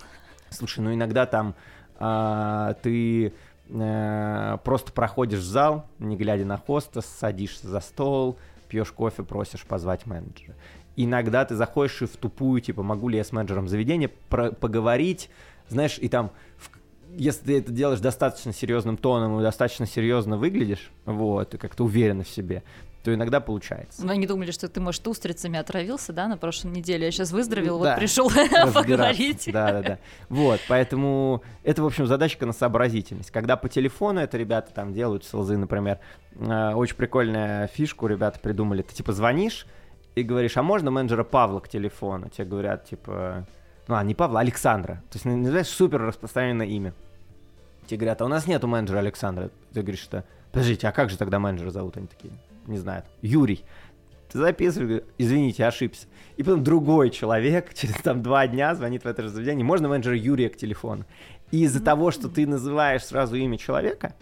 Слушай, 0.51 0.82
ну 0.82 0.93
иногда 0.93 1.25
там 1.25 1.56
э, 1.99 2.75
ты 2.84 3.34
э, 3.69 4.58
просто 4.63 4.91
проходишь 4.91 5.39
в 5.39 5.43
зал, 5.43 5.86
не 5.99 6.15
глядя 6.15 6.45
на 6.45 6.58
хоста, 6.58 7.01
садишься 7.01 7.67
за 7.67 7.80
стол, 7.80 8.38
пьешь 8.69 8.91
кофе, 8.91 9.23
просишь 9.23 9.63
позвать 9.63 10.06
менеджера. 10.06 10.54
Иногда 10.95 11.43
ты 11.45 11.56
заходишь 11.56 12.01
и 12.04 12.06
в 12.06 12.15
тупую, 12.15 12.62
типа, 12.62 12.82
могу 12.84 13.10
ли 13.10 13.17
я 13.17 13.23
с 13.23 13.32
менеджером 13.34 13.67
заведения 13.67 14.10
про- 14.30 14.51
поговорить, 14.51 15.30
знаешь, 15.69 15.97
и 15.99 16.08
там 16.10 16.32
если 17.17 17.45
ты 17.45 17.58
это 17.60 17.71
делаешь 17.71 17.99
достаточно 17.99 18.54
серьезным 18.54 18.97
тоном 18.97 19.39
и 19.39 19.43
достаточно 19.43 19.86
серьезно 19.86 20.38
выглядишь, 20.38 20.91
вот, 21.06 21.54
и 21.54 21.58
как-то 21.58 21.84
уверенно 21.84 22.23
в 22.23 22.30
себе, 22.30 22.63
то 23.04 23.13
иногда 23.13 23.39
получается. 23.39 24.04
Ну, 24.04 24.12
они 24.12 24.25
думали, 24.25 24.49
что 24.49 24.67
ты, 24.67 24.82
может, 24.82 25.08
устрицами 25.08 25.60
отравился, 25.60 26.12
да, 26.12 26.28
на 26.28 26.38
прошлой 26.38 26.71
неделе. 26.71 27.06
Я 27.06 27.12
сейчас 27.12 27.32
выздоровел, 27.32 27.80
да. 27.80 27.91
вот 27.91 27.99
пришел 27.99 28.32
поговорить. 28.73 29.47
Да, 29.51 29.71
да, 29.73 29.82
да. 29.84 29.99
Вот, 30.28 30.60
поэтому 30.67 31.43
это, 31.63 31.84
в 31.84 31.86
общем, 31.86 32.08
задачка 32.08 32.47
на 32.47 32.54
сообразительность. 32.54 33.30
Когда 33.30 33.58
по 33.58 33.69
телефону 33.69 34.21
это 34.21 34.38
ребята 34.38 34.73
там 34.73 34.91
делают, 34.91 35.23
селзы, 35.23 35.56
например, 35.56 35.99
э, 36.34 36.73
очень 36.73 36.95
прикольная 36.95 37.67
фишку 37.67 38.08
ребята 38.08 38.39
придумали. 38.39 38.82
Ты, 38.82 38.95
типа, 38.95 39.13
звонишь 39.13 39.67
и 40.15 40.23
говоришь, 40.23 40.58
а 40.58 40.63
можно 40.63 40.89
менеджера 40.89 41.23
Павла 41.23 41.60
к 41.60 41.69
телефону? 41.69 42.30
Тебе 42.30 42.45
говорят, 42.45 42.86
типа, 42.86 43.45
ну, 43.88 43.95
а 43.95 44.04
не 44.04 44.15
Павла, 44.15 44.39
а 44.39 44.41
Александра. 44.41 45.04
То 45.10 45.15
есть, 45.15 45.26
не 45.26 45.48
знаешь, 45.48 45.67
супер 45.67 46.02
распространенное 46.02 46.65
имя. 46.65 46.93
Тебе 47.86 48.00
говорят, 48.00 48.21
а 48.21 48.26
у 48.26 48.28
нас 48.28 48.48
нету 48.48 48.67
менеджера 48.67 49.00
Александра. 49.00 49.52
Ты 49.74 49.82
говоришь, 49.82 50.02
что, 50.02 50.24
подождите, 50.52 50.88
а 50.88 50.91
как 50.91 51.10
же 51.10 51.17
тогда 51.17 51.39
менеджера 51.39 51.69
зовут? 51.69 51.98
Они 51.98 52.08
такие, 52.08 52.34
не 52.65 52.78
знают. 52.78 53.06
Юрий. 53.21 53.63
Ты 54.32 54.39
записываешь, 54.39 55.04
извините, 55.19 55.65
ошибся. 55.65 56.08
И 56.36 56.43
потом 56.43 56.63
другой 56.63 57.12
человек 57.12 57.74
через 57.76 57.95
там 57.95 58.24
два 58.24 58.48
дня 58.48 58.74
звонит 58.74 59.04
в 59.04 59.08
это 59.08 59.21
же 59.21 59.30
заведение. 59.30 59.63
Можно 59.63 59.88
менеджера 59.88 60.17
Юрия 60.17 60.50
к 60.50 60.58
телефону. 60.58 61.06
И 61.52 61.63
из-за 61.63 61.84
того, 61.84 62.10
что 62.10 62.28
ты 62.28 62.48
называешь 62.48 63.06
сразу 63.06 63.36
имя 63.36 63.58
человека, 63.58 64.15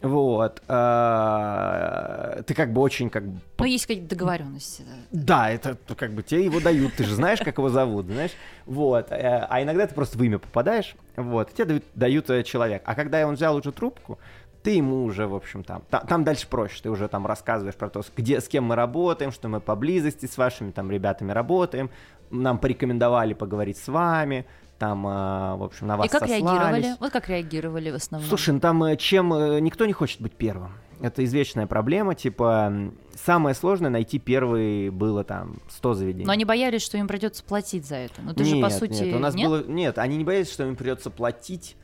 вот. 0.00 0.62
Э, 0.68 2.42
ты 2.46 2.54
как 2.54 2.72
бы 2.72 2.80
очень 2.80 3.10
как 3.10 3.26
бы... 3.26 3.40
Ну, 3.58 3.64
есть 3.64 3.86
какие-то 3.86 4.10
договоренности. 4.10 4.84
Да, 5.10 5.50
это 5.50 5.76
как 5.96 6.12
бы 6.12 6.22
тебе 6.22 6.44
его 6.44 6.60
дают, 6.60 6.94
ты 6.94 7.04
же 7.04 7.14
знаешь, 7.14 7.40
как 7.40 7.58
его 7.58 7.68
зовут, 7.68 8.06
знаешь? 8.06 8.32
Вот. 8.66 9.10
Э, 9.10 9.46
а 9.48 9.62
иногда 9.62 9.86
ты 9.86 9.94
просто 9.94 10.16
в 10.16 10.22
имя 10.22 10.38
попадаешь, 10.38 10.94
вот, 11.16 11.52
тебе 11.52 11.64
дают, 11.64 11.84
дают 11.94 12.30
э, 12.30 12.42
человек. 12.44 12.82
А 12.84 12.94
когда 12.94 13.26
он 13.26 13.34
взял 13.34 13.56
уже 13.56 13.72
трубку, 13.72 14.18
ты 14.62 14.70
ему 14.72 15.04
уже, 15.04 15.26
в 15.26 15.34
общем, 15.34 15.64
там, 15.64 15.82
там, 15.90 16.06
там 16.06 16.24
дальше 16.24 16.46
проще, 16.48 16.80
ты 16.82 16.90
уже 16.90 17.08
там 17.08 17.26
рассказываешь 17.26 17.76
про 17.76 17.88
то, 17.88 18.02
где, 18.16 18.40
с 18.40 18.48
кем 18.48 18.64
мы 18.64 18.76
работаем, 18.76 19.32
что 19.32 19.48
мы 19.48 19.60
поблизости 19.60 20.26
с 20.26 20.36
вашими 20.36 20.70
там 20.70 20.90
ребятами 20.90 21.32
работаем, 21.32 21.90
нам 22.30 22.58
порекомендовали 22.58 23.34
поговорить 23.34 23.78
с 23.78 23.88
вами, 23.88 24.46
там, 24.78 25.04
а, 25.06 25.56
в 25.56 25.64
общем, 25.64 25.86
на 25.88 25.96
вас 25.96 26.06
И 26.06 26.08
как 26.08 26.20
сослались. 26.20 26.42
реагировали? 26.44 26.96
Вот 27.00 27.12
как 27.12 27.28
реагировали 27.28 27.90
в 27.90 27.96
основном? 27.96 28.28
Слушай, 28.28 28.50
ну 28.54 28.60
там 28.60 28.84
э, 28.84 28.96
чем 28.96 29.34
э, 29.34 29.60
никто 29.60 29.86
не 29.86 29.92
хочет 29.92 30.20
быть 30.20 30.32
первым. 30.32 30.72
Это 31.00 31.24
извечная 31.24 31.66
проблема, 31.66 32.14
типа, 32.14 32.72
самое 33.14 33.54
сложное 33.54 33.90
найти 33.90 34.18
первый 34.18 34.90
было 34.90 35.22
там 35.22 35.58
100 35.68 35.94
заведений. 35.94 36.26
Но 36.26 36.32
они 36.32 36.44
боялись, 36.44 36.82
что 36.82 36.98
им 36.98 37.06
придется 37.06 37.44
платить 37.44 37.86
за 37.86 37.96
это. 37.96 38.20
Ну 38.20 38.34
ты 38.34 38.42
нет, 38.42 38.56
же 38.56 38.62
по 38.62 38.70
сути 38.70 39.04
нет, 39.04 39.14
у 39.14 39.18
нас 39.18 39.34
нет? 39.34 39.48
было 39.48 39.64
нет, 39.64 39.98
они 39.98 40.16
не 40.16 40.24
боялись, 40.24 40.50
что 40.50 40.64
им 40.66 40.74
придется 40.74 41.10
платить. 41.10 41.76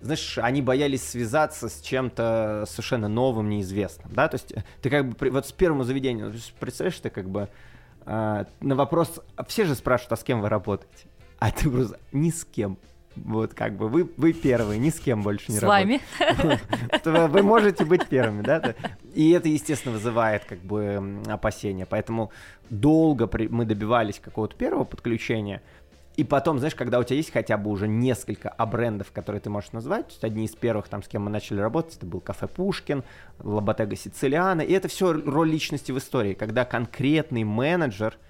Знаешь, 0.00 0.38
они 0.38 0.60
боялись 0.62 1.02
связаться 1.02 1.68
с 1.68 1.80
чем-то 1.80 2.64
совершенно 2.66 3.08
новым, 3.08 3.48
неизвестным, 3.48 4.12
да, 4.12 4.28
то 4.28 4.34
есть 4.34 4.52
э, 4.52 4.62
ты 4.82 4.90
как 4.90 5.08
бы 5.08 5.30
вот 5.30 5.46
с 5.46 5.52
первым 5.52 5.82
заведением, 5.82 6.32
представляешь, 6.60 6.98
ты 7.00 7.08
как 7.08 7.28
бы 7.28 7.48
э, 8.04 8.44
на 8.60 8.74
вопрос, 8.74 9.20
все 9.48 9.64
же 9.64 9.74
спрашивают, 9.74 10.12
а 10.12 10.16
с 10.16 10.24
кем 10.24 10.42
вы 10.42 10.50
работаете? 10.50 11.06
А 11.44 11.50
ты 11.50 11.68
просто 11.68 12.00
ни 12.12 12.30
с 12.30 12.42
кем. 12.42 12.78
Вот 13.16 13.52
как 13.52 13.76
бы 13.76 13.88
вы, 13.88 14.10
вы 14.16 14.32
первые, 14.32 14.78
ни 14.78 14.88
с 14.88 14.98
кем 14.98 15.22
больше 15.22 15.52
не 15.52 15.58
с 15.58 15.62
вами. 15.62 16.00
Вы 17.04 17.42
можете 17.42 17.84
быть 17.84 18.06
первыми, 18.08 18.40
да? 18.40 18.74
И 19.14 19.30
это, 19.32 19.50
естественно, 19.50 19.92
вызывает 19.92 20.46
как 20.46 20.60
бы 20.60 21.20
опасения. 21.26 21.84
Поэтому 21.84 22.30
долго 22.70 23.28
мы 23.50 23.66
добивались 23.66 24.18
какого-то 24.18 24.56
первого 24.56 24.84
подключения. 24.84 25.60
И 26.16 26.24
потом, 26.24 26.60
знаешь, 26.60 26.74
когда 26.74 26.98
у 26.98 27.04
тебя 27.04 27.16
есть 27.16 27.30
хотя 27.30 27.58
бы 27.58 27.70
уже 27.70 27.88
несколько 27.88 28.54
брендов, 28.64 29.12
которые 29.12 29.42
ты 29.42 29.50
можешь 29.50 29.72
назвать, 29.72 30.06
то 30.06 30.12
есть 30.12 30.24
одни 30.24 30.46
из 30.46 30.54
первых, 30.54 30.88
там, 30.88 31.02
с 31.02 31.08
кем 31.08 31.24
мы 31.24 31.30
начали 31.30 31.60
работать, 31.60 31.98
это 31.98 32.06
был 32.06 32.20
кафе 32.20 32.46
Пушкин, 32.46 33.04
Лаботега 33.38 33.96
Сицилиана, 33.96 34.62
и 34.62 34.72
это 34.72 34.88
все 34.88 35.12
роль 35.12 35.50
личности 35.50 35.92
в 35.92 35.98
истории, 35.98 36.32
когда 36.32 36.64
конкретный 36.64 37.44
менеджер– 37.44 38.16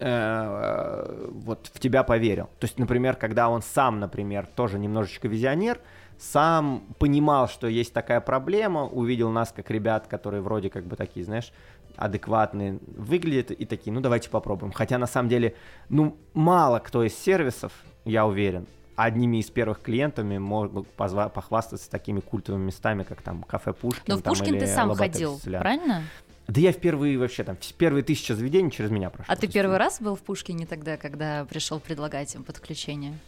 Э, 0.00 1.28
вот 1.30 1.70
в 1.72 1.78
тебя 1.78 2.02
поверил. 2.02 2.46
То 2.58 2.64
есть, 2.66 2.78
например, 2.78 3.16
когда 3.16 3.48
он 3.48 3.62
сам, 3.62 4.00
например, 4.00 4.46
тоже 4.46 4.78
немножечко 4.78 5.28
визионер, 5.28 5.80
сам 6.18 6.82
понимал, 6.98 7.48
что 7.48 7.68
есть 7.68 7.92
такая 7.92 8.20
проблема, 8.20 8.84
увидел 8.84 9.30
нас 9.30 9.52
как 9.54 9.70
ребят, 9.70 10.06
которые 10.06 10.42
вроде 10.42 10.68
как 10.70 10.84
бы 10.84 10.96
такие, 10.96 11.24
знаешь, 11.24 11.52
адекватные 11.96 12.78
выглядят 12.86 13.52
и 13.52 13.64
такие, 13.64 13.92
ну 13.92 14.00
давайте 14.00 14.30
попробуем. 14.30 14.72
Хотя 14.72 14.98
на 14.98 15.06
самом 15.06 15.28
деле, 15.28 15.54
ну 15.88 16.16
мало 16.32 16.80
кто 16.80 17.04
из 17.04 17.16
сервисов, 17.16 17.72
я 18.04 18.26
уверен, 18.26 18.66
одними 18.96 19.38
из 19.38 19.50
первых 19.50 19.80
клиентами 19.80 20.38
могут 20.38 20.88
похвастаться 20.88 21.90
такими 21.90 22.20
культовыми 22.20 22.66
местами, 22.66 23.02
как 23.02 23.22
там 23.22 23.42
кафе 23.42 23.72
Пушкин. 23.72 24.04
Но 24.06 24.16
в 24.16 24.22
Пушкин 24.22 24.58
ты 24.58 24.66
сам 24.66 24.94
ходил, 24.94 25.38
правильно? 25.42 26.02
Да 26.46 26.60
я 26.60 26.72
впервые 26.72 27.18
вообще 27.18 27.42
там, 27.42 27.56
первые 27.78 28.02
тысячи 28.02 28.32
заведений 28.32 28.70
через 28.70 28.90
меня 28.90 29.10
прошел. 29.10 29.32
А 29.32 29.36
ты 29.36 29.48
первый 29.48 29.78
раз 29.78 30.00
был 30.00 30.14
в 30.14 30.20
Пушкине 30.20 30.66
тогда, 30.66 30.96
когда 30.96 31.46
пришел 31.46 31.80
предлагать 31.80 32.34
им 32.34 32.44
подключение? 32.44 33.18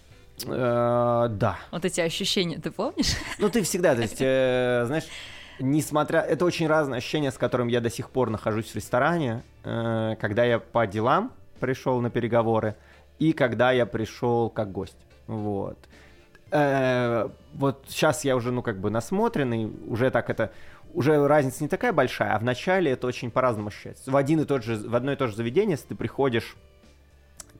Э, 0.45 1.29
да. 1.31 1.59
Вот 1.71 1.85
эти 1.85 2.01
ощущения, 2.01 2.59
ты 2.59 2.71
помнишь? 2.71 3.15
Ну, 3.39 3.49
ты 3.49 3.63
всегда, 3.63 3.95
то 3.95 4.03
есть, 4.03 4.17
э, 4.21 4.85
знаешь, 4.87 5.05
несмотря... 5.59 6.21
Это 6.21 6.45
очень 6.45 6.67
разное 6.67 6.99
ощущение, 6.99 7.31
с 7.31 7.39
которым 7.39 7.69
я 7.69 7.81
до 7.81 7.89
сих 7.89 8.11
пор 8.11 8.29
нахожусь 8.29 8.67
в 8.67 8.77
ресторане, 8.77 9.43
э, 9.65 10.17
когда 10.21 10.45
я 10.45 10.59
по 10.59 10.87
делам 10.87 11.33
пришел 11.61 12.01
на 12.03 12.11
переговоры 12.11 12.77
и 13.19 13.33
когда 13.33 13.73
я 13.73 13.87
пришел 13.87 14.51
как 14.51 14.73
гость. 14.73 14.99
Вот. 15.27 15.79
Вот 16.53 17.85
сейчас 17.89 18.25
я 18.25 18.37
уже, 18.37 18.53
ну, 18.53 18.63
как 18.63 18.79
бы 18.79 18.89
насмотренный, 18.89 19.67
уже 19.89 20.11
так 20.11 20.31
это 20.31 20.53
уже 20.97 21.29
разница 21.29 21.63
не 21.63 21.69
такая 21.69 21.93
большая, 21.93 22.35
а 22.35 22.39
в 22.39 22.43
начале 22.43 22.91
это 22.91 23.07
очень 23.07 23.31
по-разному 23.31 23.69
ощущается. 23.69 24.11
В, 24.11 24.17
один 24.17 24.41
и 24.41 24.45
тот 24.47 24.65
же, 24.65 24.77
в 24.77 24.97
одно 24.97 25.13
и 25.13 25.17
то 25.17 25.29
же 25.29 25.37
заведение, 25.37 25.73
если 25.73 25.89
ты 25.89 25.95
приходишь 25.95 26.57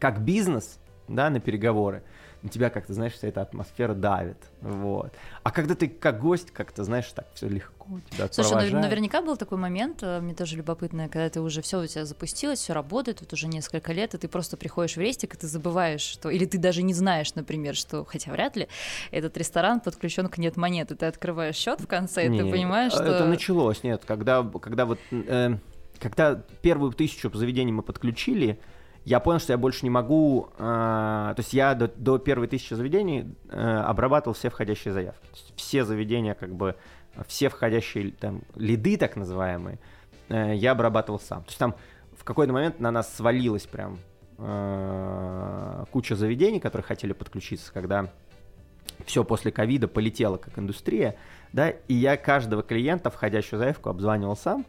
как 0.01 0.23
бизнес, 0.23 0.79
да, 1.07 1.29
на 1.29 1.39
переговоры, 1.39 2.03
на 2.47 2.51
тебя 2.51 2.71
как-то, 2.71 2.95
знаешь, 2.95 3.13
вся 3.13 3.27
эта 3.27 3.43
атмосфера 3.43 3.93
давит, 3.93 4.37
вот. 4.61 5.13
А 5.43 5.51
когда 5.51 5.75
ты 5.75 5.89
как 5.89 6.21
гость, 6.21 6.53
как-то, 6.53 6.85
знаешь, 6.85 7.07
так 7.13 7.27
все 7.35 7.49
легко 7.49 8.01
тебя 8.11 8.29
Слушай, 8.31 8.71
ну, 8.71 8.81
наверняка 8.81 9.21
был 9.21 9.37
такой 9.37 9.59
момент, 9.59 9.99
э, 10.03 10.21
мне 10.21 10.33
тоже 10.33 10.57
любопытно, 10.57 11.09
когда 11.09 11.29
ты 11.29 11.41
уже 11.41 11.61
все 11.61 11.83
у 11.83 11.87
тебя 11.87 12.05
запустилось, 12.05 12.61
все 12.61 12.73
работает, 12.73 13.21
вот 13.21 13.33
уже 13.33 13.49
несколько 13.49 13.93
лет, 13.93 14.15
и 14.15 14.19
ты 14.19 14.29
просто 14.29 14.57
приходишь 14.57 14.97
в 14.97 15.01
рестик, 15.01 15.35
и 15.35 15.37
ты 15.37 15.49
забываешь, 15.49 16.03
что, 16.03 16.31
или 16.31 16.45
ты 16.45 16.59
даже 16.59 16.83
не 16.83 16.95
знаешь, 16.95 17.35
например, 17.35 17.75
что, 17.75 18.05
хотя 18.05 18.31
вряд 18.31 18.55
ли, 18.57 18.69
этот 19.11 19.37
ресторан 19.37 19.81
подключен 19.81 20.29
к 20.29 20.39
нет 20.39 20.57
монеты, 20.57 20.95
ты 20.95 21.07
открываешь 21.07 21.57
счет 21.57 21.81
в 21.81 21.89
конце, 21.89 22.27
и 22.27 22.39
ты 22.39 22.49
понимаешь, 22.49 22.93
что... 22.93 23.03
Это 23.03 23.27
началось, 23.27 23.83
нет, 23.83 24.05
когда, 24.07 24.45
когда 24.45 24.87
вот... 24.87 25.01
Э, 25.11 25.57
когда 25.99 26.43
первую 26.61 26.93
тысячу 26.93 27.31
заведений 27.35 27.73
мы 27.73 27.83
подключили, 27.83 28.61
я 29.07 29.21
понял, 29.21 29.39
что 29.39 29.53
я 29.53 29.57
больше 29.57 29.85
не 29.85 29.91
могу, 29.91 30.49
э, 30.59 30.59
то 30.59 31.37
есть 31.39 31.53
я 31.53 31.75
до, 31.75 31.87
до 31.87 32.19
первой 32.19 32.49
тысячи 32.49 32.75
заведений 32.75 33.37
э, 33.49 33.57
обрабатывал 33.57 34.35
все 34.35 34.51
входящие 34.51 34.93
заявки. 34.93 35.29
Все 35.55 35.85
заведения, 35.85 36.35
как 36.35 36.53
бы, 36.53 36.75
все 37.29 37.49
входящие 37.49 38.11
там 38.11 38.43
лиды 38.57 38.97
так 38.97 39.15
называемые, 39.15 39.79
э, 40.29 40.57
я 40.57 40.73
обрабатывал 40.73 41.21
сам. 41.21 41.45
То 41.45 41.51
есть 41.51 41.59
там 41.59 41.77
в 42.19 42.25
какой-то 42.25 42.53
момент 42.53 42.81
на 42.81 42.91
нас 42.91 43.15
свалилась 43.15 43.65
прям 43.67 44.01
э, 44.39 45.85
куча 45.93 46.17
заведений, 46.17 46.59
которые 46.59 46.85
хотели 46.85 47.13
подключиться, 47.13 47.73
когда 47.73 48.11
все 49.05 49.23
после 49.23 49.53
ковида 49.53 49.87
полетело 49.87 50.37
как 50.37 50.59
индустрия, 50.59 51.15
да, 51.53 51.71
и 51.71 51.95
я 51.95 52.17
каждого 52.17 52.65
клиента, 52.65 53.11
входящую 53.11 53.61
заявку, 53.61 53.89
обзванивал 53.89 54.37
сам, 54.37 54.67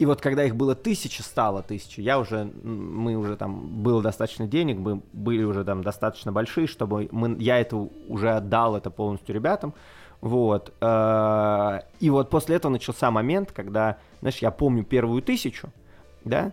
и 0.00 0.06
вот 0.06 0.22
когда 0.22 0.44
их 0.44 0.56
было 0.56 0.74
тысяча, 0.74 1.22
стало 1.22 1.62
тысяча, 1.62 2.00
я 2.00 2.18
уже, 2.18 2.44
мы 2.62 3.16
уже 3.16 3.36
там, 3.36 3.82
было 3.82 4.00
достаточно 4.00 4.46
денег, 4.46 4.78
мы 4.78 5.02
были 5.12 5.42
уже 5.42 5.62
там 5.62 5.84
достаточно 5.84 6.32
большие, 6.32 6.66
чтобы 6.66 7.10
мы, 7.12 7.36
я 7.38 7.60
это 7.60 7.76
уже 8.08 8.30
отдал 8.30 8.76
это 8.76 8.90
полностью 8.90 9.34
ребятам, 9.34 9.74
вот. 10.22 10.72
Э, 10.80 11.80
и 12.00 12.08
вот 12.08 12.30
после 12.30 12.56
этого 12.56 12.72
начался 12.72 13.10
момент, 13.10 13.52
когда, 13.52 13.98
знаешь, 14.20 14.38
я 14.38 14.50
помню 14.50 14.84
первую 14.84 15.20
тысячу, 15.20 15.68
да, 16.24 16.52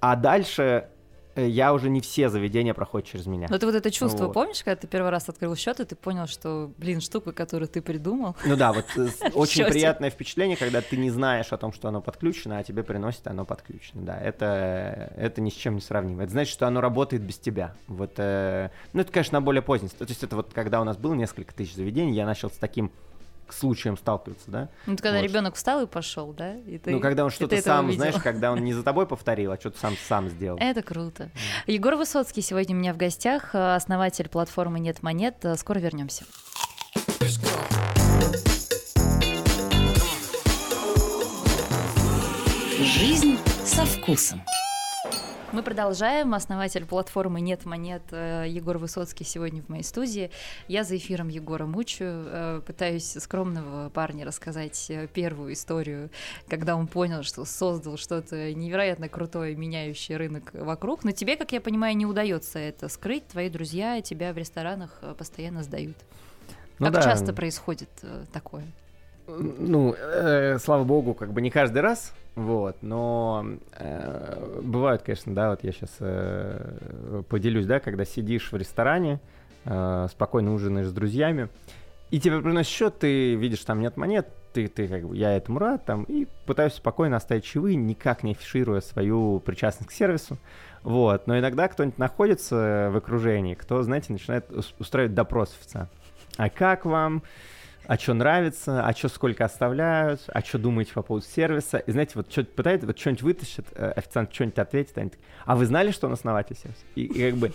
а 0.00 0.16
дальше 0.16 0.88
я 1.36 1.72
уже 1.72 1.90
не 1.90 2.00
все 2.00 2.28
заведения 2.28 2.74
проходят 2.74 3.08
через 3.08 3.26
меня. 3.26 3.46
Но 3.50 3.58
ты 3.58 3.66
вот 3.66 3.74
это 3.74 3.90
чувство 3.90 4.26
Вот. 4.26 4.34
помнишь, 4.34 4.62
когда 4.64 4.76
ты 4.76 4.86
первый 4.86 5.10
раз 5.10 5.28
открыл 5.28 5.54
счет, 5.56 5.80
и 5.80 5.84
ты 5.84 5.94
понял, 5.94 6.26
что, 6.26 6.70
блин, 6.78 7.00
штука, 7.00 7.32
которую 7.32 7.68
ты 7.68 7.82
придумал. 7.82 8.36
Ну 8.44 8.56
да, 8.56 8.72
вот 8.72 8.86
э, 8.96 9.08
очень 9.34 9.64
приятное 9.64 10.10
впечатление, 10.10 10.56
когда 10.56 10.80
ты 10.80 10.96
не 10.96 11.10
знаешь 11.10 11.52
о 11.52 11.56
том, 11.56 11.72
что 11.72 11.88
оно 11.88 12.00
подключено, 12.00 12.58
а 12.58 12.64
тебе 12.64 12.82
приносит 12.82 13.26
оно 13.26 13.44
подключено. 13.44 14.02
Да, 14.02 14.20
это, 14.20 15.12
это 15.16 15.40
ни 15.40 15.50
с 15.50 15.54
чем 15.54 15.74
не 15.76 15.80
сравнимо. 15.80 16.22
Это 16.22 16.32
значит, 16.32 16.52
что 16.52 16.66
оно 16.66 16.80
работает 16.80 17.22
без 17.22 17.38
тебя. 17.38 17.74
Вот, 17.86 18.14
э, 18.16 18.70
ну 18.92 19.00
это, 19.00 19.12
конечно, 19.12 19.38
на 19.38 19.42
более 19.42 19.62
поздний. 19.62 19.88
То 19.88 20.04
есть 20.08 20.22
это 20.22 20.36
вот 20.36 20.52
когда 20.52 20.80
у 20.80 20.84
нас 20.84 20.96
было 20.96 21.14
несколько 21.14 21.54
тысяч 21.54 21.74
заведений, 21.74 22.14
я 22.14 22.26
начал 22.26 22.50
с 22.50 22.54
таким 22.54 22.90
случаем 23.52 23.96
сталкиваться, 23.96 24.50
да? 24.50 24.68
Ну, 24.86 24.96
когда 24.96 25.18
Вот. 25.18 25.24
ребенок 25.24 25.54
встал 25.54 25.82
и 25.82 25.86
пошел, 25.86 26.32
да? 26.32 26.54
И 26.56 26.78
ты, 26.78 26.90
ну, 26.90 27.00
когда 27.00 27.24
он 27.24 27.30
что-то 27.30 27.60
сам, 27.60 27.86
увидел. 27.86 28.02
знаешь, 28.02 28.22
когда 28.22 28.52
он 28.52 28.64
не 28.64 28.72
за 28.72 28.82
тобой 28.82 29.06
повторил, 29.08 29.52
а 29.52 29.58
что-то 29.58 29.78
сам 29.78 29.94
сам 30.08 30.28
сделал. 30.28 30.58
Это 30.60 30.82
круто. 30.82 31.30
Егор 31.66 31.94
Высоцкий 31.96 32.42
сегодня 32.42 32.74
у 32.74 32.78
меня 32.78 32.92
в 32.92 32.96
гостях, 32.96 33.54
э, 33.54 33.74
основатель 33.74 34.28
платформы 34.28 34.80
Нет 34.80 35.02
монет. 35.02 35.36
Э, 35.44 35.56
Скоро 35.56 35.78
вернемся. 35.78 36.24
Жизнь 42.78 43.36
со 43.64 43.84
вкусом. 43.84 44.42
Мы 45.52 45.64
продолжаем. 45.64 46.32
Основатель 46.34 46.86
платформы 46.86 47.40
Нет 47.40 47.64
монет 47.64 48.02
э, 48.12 48.44
Егор 48.46 48.78
Высоцкий 48.78 49.24
сегодня 49.24 49.62
в 49.62 49.68
моей 49.68 49.82
студии. 49.82 50.30
Я 50.68 50.84
за 50.84 50.96
эфиром 50.96 51.26
Егора 51.26 51.66
мучаю, 51.66 52.24
э, 52.28 52.62
пытаюсь 52.64 53.16
скромного 53.18 53.90
парня 53.90 54.24
рассказать 54.24 54.86
э, 54.90 55.08
первую 55.08 55.54
историю, 55.54 56.10
когда 56.48 56.76
он 56.76 56.86
понял, 56.86 57.24
что 57.24 57.44
создал 57.44 57.96
что-то 57.96 58.54
невероятно 58.54 59.08
крутое, 59.08 59.56
меняющее 59.56 60.18
рынок 60.18 60.52
вокруг. 60.52 61.02
Но 61.02 61.10
тебе, 61.10 61.36
как 61.36 61.50
я 61.50 61.60
понимаю, 61.60 61.96
не 61.96 62.06
удается 62.06 62.60
это 62.60 62.88
скрыть. 62.88 63.26
Твои 63.26 63.50
друзья 63.50 64.00
тебя 64.02 64.32
в 64.32 64.38
ресторанах 64.38 65.02
постоянно 65.18 65.64
сдают. 65.64 65.96
Ну 66.78 66.86
как 66.86 66.94
да. 66.94 67.02
часто 67.02 67.32
происходит 67.32 67.90
такое? 68.32 68.66
Ну, 69.38 69.94
э, 69.96 70.58
слава 70.58 70.84
богу, 70.84 71.14
как 71.14 71.32
бы 71.32 71.40
не 71.40 71.50
каждый 71.50 71.82
раз, 71.82 72.12
вот, 72.34 72.76
но 72.82 73.46
э, 73.78 74.60
бывают, 74.62 75.02
конечно, 75.02 75.34
да, 75.34 75.50
вот 75.50 75.62
я 75.62 75.72
сейчас 75.72 77.24
поделюсь, 77.28 77.66
да, 77.66 77.80
когда 77.80 78.04
сидишь 78.04 78.50
в 78.52 78.56
ресторане, 78.56 79.20
э, 79.64 80.08
спокойно 80.10 80.52
ужинаешь 80.52 80.88
с 80.88 80.92
друзьями, 80.92 81.48
и 82.10 82.18
тебе 82.18 82.40
приносят 82.40 82.72
счет, 82.72 82.98
ты 82.98 83.34
видишь, 83.34 83.60
там 83.60 83.80
нет 83.80 83.96
монет, 83.96 84.28
ты, 84.52 84.66
ты 84.66 84.88
как 84.88 85.04
бы, 85.04 85.16
я 85.16 85.36
этому 85.36 85.58
рад, 85.58 85.84
там, 85.84 86.04
и 86.04 86.26
пытаюсь 86.46 86.74
спокойно 86.74 87.16
оставить 87.16 87.44
чаевые, 87.44 87.76
никак 87.76 88.24
не 88.24 88.32
афишируя 88.32 88.80
свою 88.80 89.40
причастность 89.40 89.90
к 89.90 89.92
сервису, 89.92 90.38
вот, 90.82 91.26
но 91.26 91.38
иногда 91.38 91.68
кто-нибудь 91.68 91.98
находится 91.98 92.90
в 92.92 92.96
окружении, 92.96 93.54
кто, 93.54 93.82
знаете, 93.82 94.12
начинает 94.12 94.50
ус- 94.50 94.74
устраивать 94.78 95.14
допрос 95.14 95.56
официанта. 95.60 95.92
А 96.36 96.48
как 96.48 96.84
вам? 96.84 97.22
А 97.90 97.98
что 97.98 98.14
нравится, 98.14 98.86
а 98.86 98.92
что 98.94 99.08
сколько 99.08 99.44
оставляют, 99.44 100.20
а 100.28 100.42
что 100.42 100.58
думаете 100.60 100.92
по 100.92 101.02
поводу 101.02 101.26
сервиса. 101.26 101.78
И 101.78 101.90
знаете, 101.90 102.12
вот 102.14 102.30
что-то 102.30 102.52
пытается, 102.54 102.86
вот 102.86 102.96
что-нибудь 102.96 103.22
вытащит, 103.22 103.66
э, 103.74 103.90
официант 103.96 104.32
что-нибудь 104.32 104.58
ответит, 104.60 104.96
они 104.96 105.10
такие, 105.10 105.24
а 105.44 105.56
вы 105.56 105.66
знали, 105.66 105.90
что 105.90 106.06
он 106.06 106.12
основатель 106.12 106.54
сервиса? 106.54 106.84
И, 106.94 107.02
и 107.02 107.30
как 107.30 107.38
бы, 107.40 107.50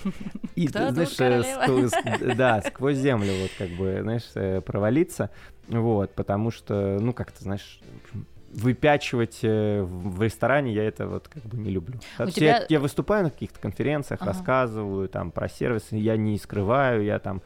и, 0.55 0.67
Кто 0.67 0.91
знаешь, 0.91 1.15
э, 1.21 1.43
сквозь- 1.63 2.35
да, 2.35 2.61
сквозь 2.63 2.97
землю 2.97 3.31
вот 3.43 3.51
как 3.57 3.69
бы, 3.77 3.99
знаешь, 4.01 4.29
э, 4.35 4.59
провалиться, 4.59 5.29
вот, 5.69 6.13
потому 6.15 6.51
что, 6.51 6.97
ну, 6.99 7.13
как-то, 7.13 7.41
знаешь, 7.41 7.79
выпячивать 8.51 9.39
в 9.41 10.21
ресторане 10.21 10.73
я 10.73 10.83
это 10.83 11.07
вот 11.07 11.27
как 11.29 11.43
бы 11.43 11.57
не 11.57 11.69
люблю. 11.69 11.99
У 12.19 12.25
тебя- 12.29 12.59
Я, 12.59 12.65
я 12.69 12.79
выступаю 12.79 13.23
на 13.25 13.29
каких-то 13.29 13.59
конференциях, 13.59 14.21
Ага. 14.21 14.31
рассказываю 14.31 15.07
там 15.09 15.31
про 15.31 15.47
сервисы, 15.49 15.95
я 15.95 16.15
не 16.17 16.37
скрываю, 16.37 17.03
я 17.03 17.19
там 17.19 17.41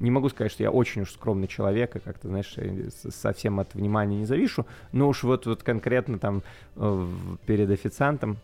не 0.00 0.10
могу 0.10 0.28
сказать, 0.28 0.52
что 0.52 0.62
я 0.62 0.70
очень 0.70 1.02
уж 1.02 1.12
скромный 1.12 1.48
человек, 1.48 1.96
и 1.96 1.98
как-то, 1.98 2.28
знаешь, 2.28 2.54
э, 2.56 2.88
совсем 2.90 3.60
от 3.60 3.74
внимания 3.74 4.18
не 4.18 4.26
завишу, 4.26 4.66
но 4.92 5.08
уж 5.08 5.22
вот, 5.22 5.46
вот 5.46 5.62
конкретно 5.62 6.18
там 6.18 6.42
э, 6.76 7.06
перед 7.46 7.70
официантом 7.70 8.38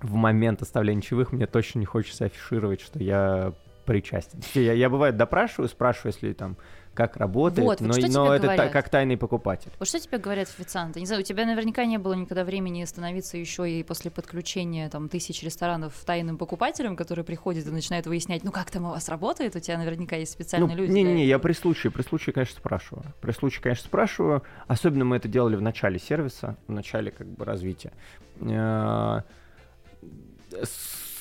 в 0.00 0.14
момент 0.14 0.62
оставления 0.62 1.02
чаевых 1.02 1.32
мне 1.32 1.46
точно 1.46 1.78
не 1.78 1.86
хочется 1.86 2.26
афишировать, 2.26 2.80
что 2.80 3.02
я 3.02 3.52
причастен. 3.84 4.40
Я, 4.54 4.72
я 4.72 4.90
бывает 4.90 5.16
допрашиваю, 5.16 5.68
спрашиваю, 5.68 6.12
если 6.12 6.32
там 6.32 6.56
как 6.94 7.16
работает, 7.16 7.66
Вот, 7.66 7.80
вот 7.80 8.00
но, 8.00 8.08
но 8.08 8.34
это 8.34 8.46
та- 8.56 8.68
как 8.68 8.88
тайный 8.88 9.16
покупатель. 9.16 9.70
Вот 9.78 9.88
что 9.88 9.98
тебе 10.00 10.18
говорят 10.18 10.48
официанты? 10.48 11.00
Не 11.00 11.06
знаю, 11.06 11.20
у 11.22 11.24
тебя 11.24 11.44
наверняка 11.44 11.84
не 11.84 11.98
было 11.98 12.14
никогда 12.14 12.44
времени 12.44 12.84
становиться 12.84 13.36
еще 13.36 13.70
и 13.70 13.82
после 13.82 14.10
подключения 14.10 14.88
там 14.88 15.08
тысяч 15.08 15.42
ресторанов 15.42 15.92
тайным 16.06 16.38
покупателем, 16.38 16.96
который 16.96 17.24
приходит 17.24 17.66
и 17.66 17.70
начинает 17.70 18.06
выяснять, 18.06 18.44
ну 18.44 18.52
как 18.52 18.70
там 18.70 18.84
у 18.84 18.90
вас 18.90 19.08
работает, 19.08 19.56
у 19.56 19.60
тебя 19.60 19.78
наверняка 19.78 20.16
есть 20.16 20.32
специальные 20.32 20.74
Ну, 20.76 20.82
люди. 20.82 20.92
Не-не-не, 20.92 21.26
я 21.26 21.38
при 21.38 21.52
случае, 21.52 21.90
при 21.90 22.02
случае, 22.02 22.32
конечно, 22.32 22.56
спрашиваю. 22.56 23.04
При 23.20 23.32
случае, 23.32 23.62
конечно, 23.62 23.86
спрашиваю. 23.86 24.42
Особенно 24.66 25.04
мы 25.04 25.16
это 25.16 25.28
делали 25.28 25.56
в 25.56 25.62
начале 25.62 25.98
сервиса, 25.98 26.56
в 26.68 26.72
начале 26.72 27.10
как 27.10 27.26
бы 27.26 27.44
развития. 27.44 27.92
Э, 28.40 29.20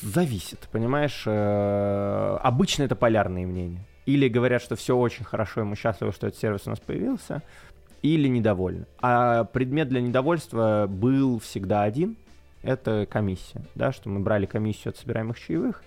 Зависит, 0.01 0.59
понимаешь? 0.71 1.23
Э, 1.25 2.37
Обычно 2.41 2.83
это 2.83 2.95
полярные 2.95 3.45
мнения. 3.47 3.85
Или 4.05 4.27
говорят, 4.27 4.61
что 4.61 4.75
все 4.75 4.97
очень 4.97 5.23
хорошо, 5.23 5.61
и 5.61 5.63
мы 5.63 5.75
счастливы, 5.75 6.11
что 6.11 6.27
этот 6.27 6.39
сервис 6.39 6.61
у 6.65 6.69
нас 6.69 6.79
появился, 6.79 7.41
или 8.01 8.27
недовольны. 8.27 8.85
А 9.01 9.45
предмет 9.45 9.87
для 9.89 10.01
недовольства 10.01 10.87
был 10.89 11.39
всегда 11.39 11.83
один. 11.83 12.17
Это 12.61 13.07
комиссия, 13.09 13.61
да, 13.75 13.91
что 13.91 14.09
мы 14.09 14.19
брали 14.21 14.45
комиссию 14.45 14.91
от 14.91 14.97
собираемых 14.97 15.37
чаевых, 15.39 15.83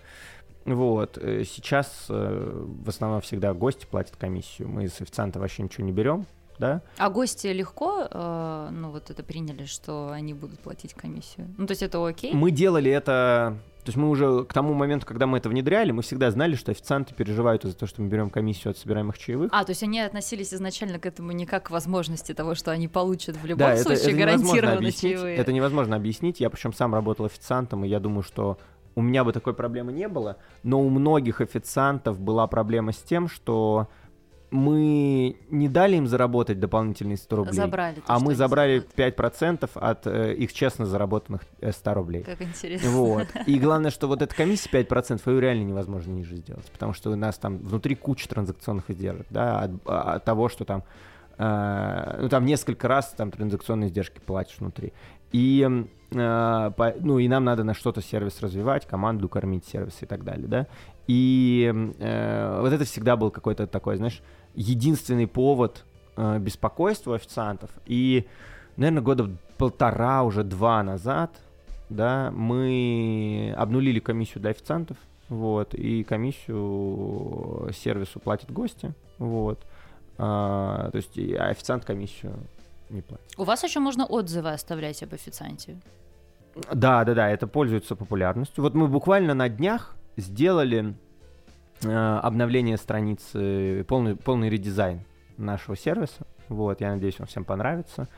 вот. 0.66 1.16
э, 1.16 1.44
Сейчас 1.44 2.07
э, 2.09 2.64
в 2.85 2.88
основном 2.88 3.20
всегда 3.20 3.55
гости 3.55 3.87
платят 3.88 4.16
комиссию. 4.16 4.68
Мы 4.68 4.88
с 4.88 5.00
официанта 5.00 5.38
вообще 5.38 5.62
ничего 5.62 5.87
не 5.87 5.92
берем, 5.92 6.26
да? 6.59 6.83
А 6.99 7.11
гости 7.11 7.49
легко, 7.49 8.09
э, 8.11 8.69
ну 8.73 8.90
вот 8.90 9.11
это 9.11 9.23
приняли, 9.23 9.64
что 9.64 10.11
они 10.11 10.35
будут 10.35 10.61
платить 10.61 10.95
комиссию. 10.95 11.49
Ну 11.59 11.66
то 11.66 11.73
есть 11.73 11.83
это 11.83 12.05
окей? 12.07 12.33
Мы 12.35 12.51
делали 12.51 12.90
это... 12.90 13.57
То 13.85 13.90
есть 13.90 13.99
мы 13.99 14.11
уже 14.11 14.42
к 14.45 14.53
тому 14.53 14.75
моменту, 14.75 15.07
когда 15.07 15.29
мы 15.29 15.38
это 15.38 15.49
внедряли, 15.49 15.92
мы 15.92 16.03
всегда 16.03 16.33
знали, 16.33 16.57
что 16.57 16.73
официанты 16.73 17.14
переживают 17.14 17.64
из-за 17.64 17.77
того, 17.77 17.88
что 17.88 18.03
мы 18.03 18.09
берем 18.09 18.31
комиссию 18.31 18.73
от 18.73 18.79
собираемых 18.79 19.16
чаевых. 19.16 19.51
А, 19.53 19.62
то 19.62 19.71
есть 19.71 19.83
они 19.85 20.01
относились 20.01 20.53
изначально 20.53 20.99
к 20.99 21.07
этому 21.07 21.31
не 21.31 21.47
как 21.47 21.69
к 21.69 21.71
возможности 21.71 22.35
того, 22.35 22.57
что 22.57 22.73
они 22.73 22.88
получат 22.88 23.37
в 23.37 23.47
любом 23.47 23.69
да, 23.69 23.77
случае 23.77 24.09
это 24.09 24.16
гарантированно 24.16 24.79
объяснить. 24.79 25.14
чаевые. 25.14 25.37
Это 25.37 25.53
невозможно 25.53 25.95
объяснить. 25.95 26.40
Я 26.40 26.51
причем 26.51 26.73
сам 26.73 26.95
работал 26.95 27.27
официантом, 27.27 27.85
и 27.85 27.88
я 27.88 28.01
думаю, 28.01 28.25
что 28.25 28.59
у 28.97 29.03
меня 29.03 29.23
бы 29.23 29.33
такой 29.33 29.55
проблемы 29.55 29.92
не 29.92 30.09
было. 30.09 30.38
Но 30.64 30.81
у 30.81 30.88
многих 30.88 31.40
официантов 31.40 32.19
была 32.19 32.49
проблема 32.49 32.90
с 32.90 32.97
тем, 32.97 33.29
что 33.29 33.88
мы 34.50 35.37
не 35.50 35.68
дали 35.68 35.96
им 35.96 36.06
заработать 36.06 36.61
дополнительные 36.61 37.16
100 37.16 37.37
рублей. 37.37 37.54
Забрали. 37.54 37.96
А 38.06 38.18
мы 38.18 38.35
забрали 38.35 38.85
зарабатывают. 38.96 39.18
5% 39.18 39.70
от 39.74 40.06
э, 40.06 40.35
их 40.35 40.52
честно 40.52 40.87
заработанных 40.87 41.42
э, 41.61 41.72
100 41.72 41.94
рублей. 41.94 42.22
Как 42.22 42.40
интересно. 42.40 42.90
Вот. 42.90 43.26
И 43.46 43.59
главное, 43.59 43.90
что 43.90 44.06
вот 44.06 44.22
эта 44.22 44.35
комиссия 44.35 44.70
5%, 44.70 45.20
ее 45.30 45.40
реально 45.40 45.64
невозможно 45.64 46.12
ниже 46.12 46.37
сделать. 46.37 46.66
Потому 46.70 46.92
что 46.92 47.11
у 47.11 47.16
нас 47.16 47.38
там 47.38 47.59
внутри 47.59 47.94
куча 47.96 48.28
транзакционных 48.28 48.90
издержек, 48.90 49.26
да, 49.30 49.61
от, 49.61 49.70
от 49.85 50.24
того, 50.24 50.48
что 50.48 50.64
там, 50.64 50.85
э, 51.38 52.18
ну, 52.22 52.28
там 52.28 52.44
несколько 52.44 52.88
раз 52.88 53.14
там 53.16 53.30
транзакционные 53.30 53.88
издержки 53.88 54.20
платишь 54.24 54.59
внутри. 54.59 54.92
И, 55.32 55.68
э, 56.12 56.70
по- 56.76 56.94
ну, 57.00 57.18
и 57.18 57.26
нам 57.28 57.44
надо 57.44 57.64
на 57.64 57.74
что-то 57.74 58.00
сервис 58.00 58.40
развивать, 58.40 58.87
команду 58.87 59.28
кормить, 59.28 59.66
сервис 59.66 59.98
и 60.00 60.06
так 60.06 60.24
далее, 60.24 60.46
да. 60.46 60.66
И 61.07 61.73
э, 61.99 62.59
вот 62.61 62.73
это 62.73 62.85
всегда 62.85 63.16
был 63.16 63.31
какой-то 63.31 63.66
такой, 63.66 63.97
знаешь, 63.97 64.23
единственный 64.55 65.27
повод 65.27 65.85
э, 66.16 66.38
беспокойства 66.38 67.14
официантов. 67.14 67.71
И, 67.87 68.27
наверное, 68.77 69.03
года 69.03 69.31
полтора, 69.57 70.25
уже 70.25 70.42
два 70.42 70.83
назад, 70.83 71.31
да, 71.88 72.31
мы 72.33 73.55
обнулили 73.57 74.01
комиссию 74.01 74.40
для 74.40 74.51
официантов, 74.51 74.97
вот, 75.29 75.75
и 75.75 76.05
комиссию 76.05 77.71
сервису 77.73 78.21
платят 78.21 78.51
гости, 78.51 78.92
вот. 79.19 79.61
А, 80.19 80.88
то 80.90 80.97
есть 80.97 81.16
и 81.16 81.35
официант 81.35 81.85
комиссию 81.85 82.35
не 82.90 83.03
платит. 83.03 83.25
У 83.37 83.45
вас 83.45 83.62
еще 83.62 83.81
можно 83.81 84.07
отзывы 84.07 84.51
оставлять 84.51 85.03
об 85.03 85.12
официанте. 85.14 85.77
Да, 86.73 87.05
да, 87.05 87.14
да, 87.14 87.31
это 87.31 87.47
пользуется 87.47 87.97
популярностью. 87.97 88.64
Вот 88.64 88.75
мы 88.75 88.88
буквально 88.88 89.35
на 89.35 89.49
днях 89.49 89.95
сделали 90.16 90.94
э, 91.83 92.18
обновление 92.22 92.76
страницы, 92.76 93.85
полный, 93.88 94.16
полный 94.16 94.48
редизайн 94.48 95.00
нашего 95.37 95.76
сервиса. 95.76 96.26
Вот, 96.48 96.80
я 96.80 96.92
надеюсь, 96.92 97.20
он 97.20 97.26
всем 97.26 97.44
понравится. 97.44 98.09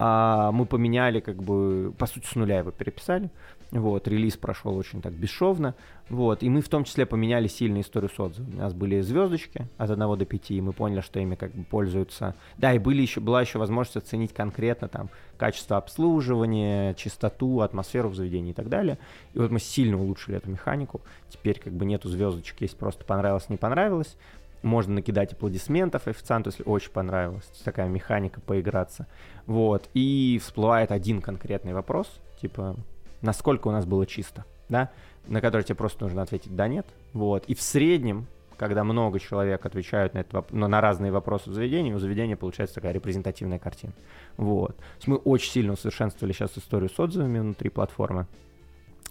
А 0.00 0.52
мы 0.52 0.64
поменяли, 0.64 1.20
как 1.20 1.42
бы, 1.42 1.92
по 1.98 2.06
сути, 2.06 2.24
с 2.26 2.34
нуля 2.36 2.58
его 2.58 2.70
переписали. 2.70 3.30
Вот, 3.72 4.08
релиз 4.08 4.36
прошел 4.36 4.76
очень 4.76 5.02
так 5.02 5.12
бесшовно. 5.12 5.74
Вот, 6.08 6.42
и 6.42 6.48
мы 6.48 6.62
в 6.62 6.68
том 6.68 6.84
числе 6.84 7.04
поменяли 7.04 7.48
сильную 7.48 7.82
историю 7.82 8.08
с 8.08 8.18
отзывами. 8.18 8.54
У 8.54 8.58
нас 8.58 8.72
были 8.72 9.00
звездочки 9.00 9.66
от 9.76 9.90
1 9.90 10.18
до 10.18 10.24
5, 10.24 10.50
и 10.52 10.60
мы 10.62 10.72
поняли, 10.72 11.00
что 11.00 11.18
ими 11.20 11.34
как 11.34 11.52
бы 11.52 11.64
пользуются. 11.64 12.34
Да, 12.56 12.72
и 12.72 12.78
были 12.78 13.02
еще, 13.02 13.20
была 13.20 13.42
еще 13.42 13.58
возможность 13.58 13.96
оценить 13.96 14.32
конкретно 14.32 14.88
там 14.88 15.10
качество 15.36 15.76
обслуживания, 15.76 16.94
чистоту, 16.94 17.60
атмосферу 17.60 18.08
в 18.08 18.14
заведении 18.14 18.52
и 18.52 18.54
так 18.54 18.68
далее. 18.68 18.98
И 19.34 19.38
вот 19.38 19.50
мы 19.50 19.58
сильно 19.58 20.00
улучшили 20.00 20.38
эту 20.38 20.48
механику. 20.48 21.02
Теперь 21.28 21.60
как 21.60 21.72
бы 21.74 21.84
нету 21.84 22.08
звездочек, 22.08 22.60
есть 22.62 22.78
просто 22.78 23.04
понравилось, 23.04 23.50
не 23.50 23.56
понравилось. 23.56 24.16
Можно 24.62 24.94
накидать 24.94 25.32
аплодисментов 25.32 26.08
официанту, 26.08 26.50
если 26.50 26.64
очень 26.64 26.90
понравилось. 26.90 27.44
Такая 27.64 27.88
механика 27.88 28.40
поиграться. 28.40 29.06
Вот. 29.46 29.88
И 29.94 30.40
всплывает 30.42 30.90
один 30.90 31.20
конкретный 31.22 31.74
вопрос, 31.74 32.08
типа, 32.40 32.76
насколько 33.22 33.68
у 33.68 33.70
нас 33.70 33.86
было 33.86 34.06
чисто, 34.06 34.44
да, 34.68 34.90
на 35.26 35.40
который 35.40 35.62
тебе 35.62 35.76
просто 35.76 36.04
нужно 36.04 36.22
ответить 36.22 36.54
«да», 36.54 36.68
«нет». 36.68 36.86
Вот. 37.12 37.44
И 37.46 37.54
в 37.54 37.62
среднем, 37.62 38.26
когда 38.56 38.82
много 38.82 39.20
человек 39.20 39.64
отвечают 39.64 40.14
на, 40.14 40.18
это, 40.18 40.44
на, 40.50 40.66
на 40.68 40.80
разные 40.80 41.12
вопросы 41.12 41.50
в 41.50 41.54
заведении, 41.54 41.92
у 41.92 41.98
заведения 41.98 42.36
получается 42.36 42.76
такая 42.76 42.92
репрезентативная 42.92 43.58
картина. 43.58 43.92
Вот. 44.36 44.76
Мы 45.06 45.16
очень 45.16 45.52
сильно 45.52 45.72
усовершенствовали 45.74 46.32
сейчас 46.32 46.56
историю 46.58 46.90
с 46.90 46.98
отзывами 46.98 47.38
внутри 47.38 47.70
платформы. 47.70 48.26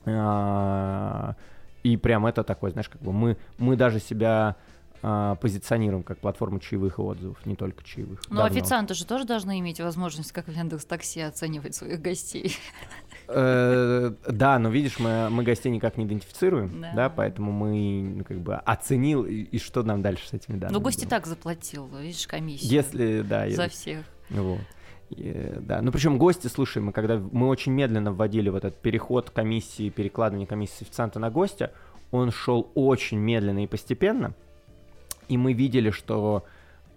А, 0.05 1.35
и 1.83 1.97
прям 1.97 2.25
это 2.25 2.43
такой, 2.43 2.71
знаешь, 2.71 2.89
как 2.89 3.01
бы 3.01 3.13
мы, 3.13 3.37
мы 3.57 3.75
даже 3.75 3.99
себя 3.99 4.55
а, 5.01 5.35
позиционируем 5.35 6.03
как 6.03 6.19
платформу 6.19 6.59
чаевых 6.59 6.97
и 6.97 7.01
отзывов, 7.01 7.45
не 7.45 7.55
только 7.55 7.83
чаевых. 7.83 8.21
Но 8.29 8.37
Давно. 8.37 8.45
официанты 8.45 8.93
же 8.93 9.05
тоже 9.05 9.25
должны 9.25 9.59
иметь 9.59 9.79
возможность, 9.79 10.31
как 10.31 10.47
в 10.47 10.51
Яндекс 10.51 10.85
Такси, 10.85 11.21
оценивать 11.21 11.75
своих 11.75 12.01
гостей. 12.01 12.55
Э, 13.29 14.13
да, 14.27 14.57
но 14.57 14.69
видишь, 14.69 14.99
мы, 14.99 15.29
мы 15.29 15.43
гостей 15.43 15.69
никак 15.69 15.97
не 15.97 16.05
идентифицируем, 16.05 16.81
да, 16.81 16.93
да 16.93 17.09
поэтому 17.09 17.51
мы 17.51 18.15
ну, 18.19 18.23
как 18.23 18.39
бы 18.39 18.55
оценил, 18.55 19.25
и, 19.25 19.41
и 19.41 19.59
что 19.59 19.83
нам 19.83 20.01
дальше 20.01 20.29
с 20.29 20.33
этими 20.33 20.57
данными. 20.57 20.77
Ну, 20.77 20.81
гость 20.81 21.03
и 21.03 21.05
так 21.05 21.27
заплатил, 21.27 21.87
видишь, 21.87 22.25
комиссию. 22.25 22.71
Если, 22.71 23.21
да. 23.21 23.49
За 23.49 23.67
всех. 23.67 24.05
Вот. 24.29 24.61
И, 25.09 25.53
да, 25.59 25.81
ну 25.81 25.91
причем 25.91 26.17
гости, 26.17 26.47
слушай, 26.47 26.81
мы 26.81 26.91
когда 26.91 27.17
мы 27.17 27.47
очень 27.47 27.71
медленно 27.71 28.11
вводили 28.11 28.49
вот 28.49 28.65
этот 28.65 28.81
переход 28.81 29.29
комиссии, 29.29 29.89
перекладывание 29.89 30.47
комиссии 30.47 30.83
официанта 30.83 31.19
на 31.19 31.29
гостя, 31.29 31.71
он 32.11 32.31
шел 32.31 32.71
очень 32.75 33.17
медленно 33.17 33.63
и 33.63 33.67
постепенно, 33.67 34.33
и 35.27 35.37
мы 35.37 35.53
видели, 35.53 35.91
что 35.91 36.45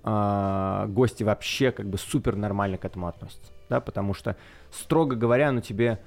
э, 0.05 0.87
гости 0.89 1.23
вообще 1.23 1.71
как 1.73 1.89
бы 1.89 1.99
супер 1.99 2.37
нормально 2.37 2.79
к 2.79 2.85
этому 2.85 3.07
относятся, 3.09 3.53
да, 3.69 3.81
потому 3.81 4.15
что, 4.15 4.37
строго 4.71 5.17
говоря, 5.17 5.53
ну 5.53 5.61
тебе, 5.61 6.01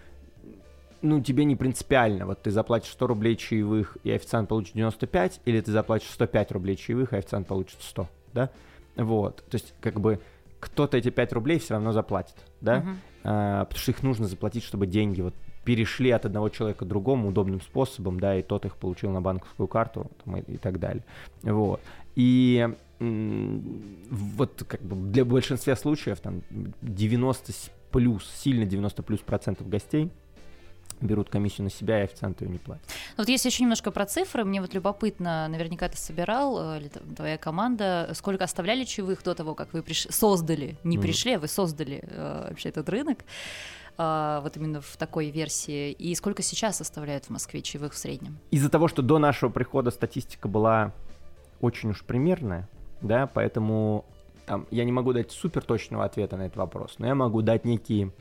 ну 1.02 1.22
тебе 1.22 1.46
не 1.46 1.56
принципиально, 1.56 2.26
вот 2.26 2.42
ты 2.42 2.52
заплатишь 2.52 2.92
100 2.92 3.08
рублей 3.08 3.36
чаевых, 3.36 3.98
и 4.04 4.12
официант 4.12 4.50
получит 4.50 4.76
95, 4.76 5.42
или 5.46 5.62
ты 5.62 5.72
заплатишь 5.72 6.10
105 6.10 6.52
рублей 6.52 6.76
чаевых, 6.76 7.14
и 7.14 7.18
официант 7.18 7.48
получит 7.48 7.82
100, 7.82 8.08
да, 8.34 8.50
вот, 8.96 9.38
то 9.50 9.56
есть 9.56 9.74
как 9.82 10.00
бы 10.00 10.20
кто-то 10.60 10.98
эти 10.98 11.10
5 11.10 11.34
рублей 11.34 11.60
все 11.60 11.74
равно 11.74 11.92
заплатит, 11.92 12.36
да, 12.62 12.78
uh-huh. 12.78 12.96
а, 13.26 13.66
потому 13.66 13.80
что 13.80 13.92
их 13.92 14.02
нужно 14.02 14.28
заплатить, 14.28 14.64
чтобы 14.64 14.88
деньги 14.88 15.22
вот 15.22 15.34
перешли 15.64 16.12
от 16.12 16.26
одного 16.26 16.50
человека 16.50 16.86
к 16.86 16.88
другому 16.88 17.30
удобным 17.30 17.62
способом, 17.62 18.20
да, 18.20 18.36
и 18.38 18.42
тот 18.42 18.66
их 18.66 18.76
получил 18.76 19.12
на 19.12 19.22
банковскую 19.22 19.68
карту 19.68 20.12
там, 20.24 20.38
и, 20.38 20.54
и 20.54 20.58
так 20.58 20.80
далее. 20.80 21.04
Вот. 21.42 21.82
И 22.16 22.68
вот 23.20 24.64
как 24.68 24.82
бы 24.82 25.12
для 25.12 25.26
большинства 25.26 25.76
случаев 25.76 26.20
там 26.20 26.42
90 26.82 27.54
плюс, 27.92 28.32
сильно 28.36 28.66
90 28.66 29.04
плюс 29.04 29.20
процентов 29.20 29.68
гостей 29.68 30.10
берут 31.02 31.30
комиссию 31.30 31.66
на 31.66 31.70
себя, 31.70 32.02
и 32.02 32.04
официанты 32.04 32.46
ее 32.46 32.52
не 32.52 32.58
платят. 32.58 32.86
Вот 33.18 33.28
если 33.28 33.50
еще 33.50 33.64
немножко 33.64 33.92
про 33.92 34.06
цифры, 34.06 34.46
мне 34.46 34.62
вот 34.62 34.74
любопытно, 34.74 35.48
наверняка 35.50 35.90
ты 35.90 35.98
собирал, 35.98 36.76
э, 36.76 36.80
или 36.80 36.88
твоя 36.88 37.38
команда, 37.38 38.12
сколько 38.14 38.44
оставляли 38.44 38.86
чаевых 38.86 39.22
до 39.24 39.36
того, 39.36 39.54
как 39.54 39.74
вы 39.74 39.84
приш... 39.84 40.08
создали, 40.10 40.78
не 40.84 40.98
mm. 40.98 41.02
пришли, 41.02 41.34
а 41.34 41.40
вы 41.40 41.48
создали 41.48 42.04
э, 42.04 42.48
вообще 42.50 42.70
этот 42.70 42.88
рынок, 42.90 43.20
э, 43.98 44.40
вот 44.42 44.56
именно 44.56 44.82
в 44.82 44.96
такой 44.98 45.30
версии, 45.30 45.92
и 45.92 46.16
сколько 46.16 46.42
сейчас 46.42 46.80
оставляют 46.80 47.26
в 47.26 47.30
Москве 47.32 47.62
чаевых 47.62 47.94
в 47.94 47.98
среднем? 47.98 48.38
Из-за 48.52 48.70
того, 48.70 48.88
что 48.88 49.02
до 49.02 49.20
нашего 49.20 49.50
прихода 49.50 49.92
статистика 49.92 50.48
была 50.48 50.94
очень 51.64 51.92
уж 51.92 52.04
примерная, 52.04 52.68
да, 53.02 53.26
поэтому 53.26 54.06
там, 54.46 54.68
я 54.70 54.84
не 54.84 54.92
могу 54.92 55.14
дать 55.14 55.32
супер 55.32 55.64
точного 55.64 56.04
ответа 56.04 56.36
на 56.36 56.44
этот 56.44 56.58
вопрос, 56.58 56.96
но 56.98 57.08
я 57.08 57.16
могу 57.16 57.42
дать 57.42 57.64
некие 57.64 58.12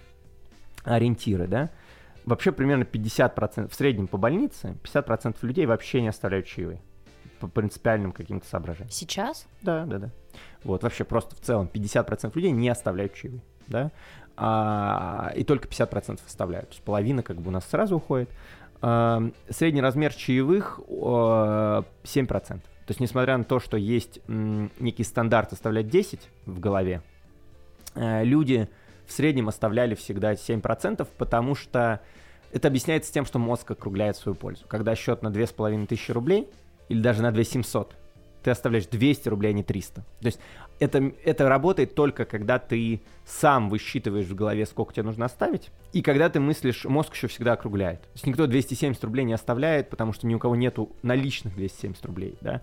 ориентиры, 0.85 1.49
да. 1.49 1.71
Вообще 2.25 2.53
примерно 2.53 2.85
50%, 2.85 3.69
в 3.69 3.75
среднем 3.75 4.07
по 4.07 4.17
больнице, 4.17 4.77
50% 4.85 5.37
людей 5.43 5.67
вообще 5.67 6.01
не 6.03 6.09
оставляют 6.09 6.47
чаевые 6.47 6.81
по 7.41 7.49
принципиальным 7.49 8.13
каким-то 8.13 8.47
соображениям. 8.47 8.91
Сейчас? 8.91 9.49
Да, 9.61 9.87
да, 9.87 9.99
да. 9.99 10.11
Вот, 10.63 10.85
вообще 10.85 11.03
просто 11.03 11.35
в 11.35 11.41
целом 11.41 11.69
50% 11.73 12.31
людей 12.37 12.53
не 12.53 12.69
оставляют 12.69 13.15
чаевые, 13.15 13.43
да, 13.67 13.91
а, 14.37 15.33
и 15.35 15.43
только 15.43 15.67
50% 15.67 16.21
оставляют, 16.25 16.69
то 16.69 16.75
есть 16.75 16.85
половина 16.85 17.25
как 17.25 17.39
бы 17.41 17.49
у 17.49 17.53
нас 17.53 17.65
сразу 17.69 17.97
уходит. 17.97 18.31
А, 18.81 19.21
средний 19.51 19.81
размер 19.81 20.15
чаевых 20.15 20.79
7%. 20.89 22.61
То 22.87 22.91
есть, 22.91 23.01
несмотря 23.01 23.37
на 23.39 23.45
то, 23.45 23.61
что 23.61 23.77
есть 23.77 24.21
некий 24.27 25.05
стандарт 25.05 25.53
оставлять 25.53 25.89
10 25.89 26.21
в 26.47 26.59
голове, 26.59 27.03
э, 27.95 28.25
люди 28.25 28.69
в 29.07 29.13
среднем 29.13 29.49
оставляли 29.49 29.95
всегда 29.95 30.35
7%, 30.35 31.07
потому 31.17 31.55
что 31.55 32.01
это 32.53 32.69
объясняется 32.69 33.13
тем, 33.13 33.25
что 33.25 33.39
мозг 33.39 33.71
округляет 33.71 34.17
свою 34.17 34.35
пользу. 34.35 34.65
Когда 34.69 34.95
счет 34.95 35.23
на 35.23 35.31
2500 35.31 36.11
рублей 36.11 36.49
или 36.89 37.01
даже 37.01 37.23
на 37.23 37.33
2700, 37.33 37.95
ты 38.43 38.51
оставляешь 38.51 38.87
200 38.87 39.29
рублей, 39.29 39.51
а 39.51 39.53
не 39.53 39.63
300. 39.63 40.03
То 40.03 40.27
есть 40.27 40.41
это, 40.79 41.13
это 41.25 41.49
работает 41.49 41.95
только 41.95 42.25
когда 42.25 42.59
ты 42.59 43.03
сам 43.25 43.71
высчитываешь 43.71 44.27
в 44.27 44.35
голове, 44.35 44.67
сколько 44.67 44.93
тебе 44.93 45.05
нужно 45.05 45.27
оставить, 45.27 45.71
и 45.93 46.03
когда 46.03 46.29
ты 46.29 46.41
мыслишь, 46.41 46.85
мозг 46.85 47.15
еще 47.15 47.29
всегда 47.29 47.53
округляет. 47.53 48.03
То 48.03 48.11
есть 48.15 48.27
никто 48.27 48.47
270 48.47 49.03
рублей 49.05 49.25
не 49.25 49.33
оставляет, 49.33 49.91
потому 49.91 50.13
что 50.13 50.27
ни 50.27 50.35
у 50.35 50.39
кого 50.39 50.57
нету 50.57 50.91
наличных 51.03 51.55
270 51.55 52.05
рублей, 52.07 52.37
да. 52.41 52.63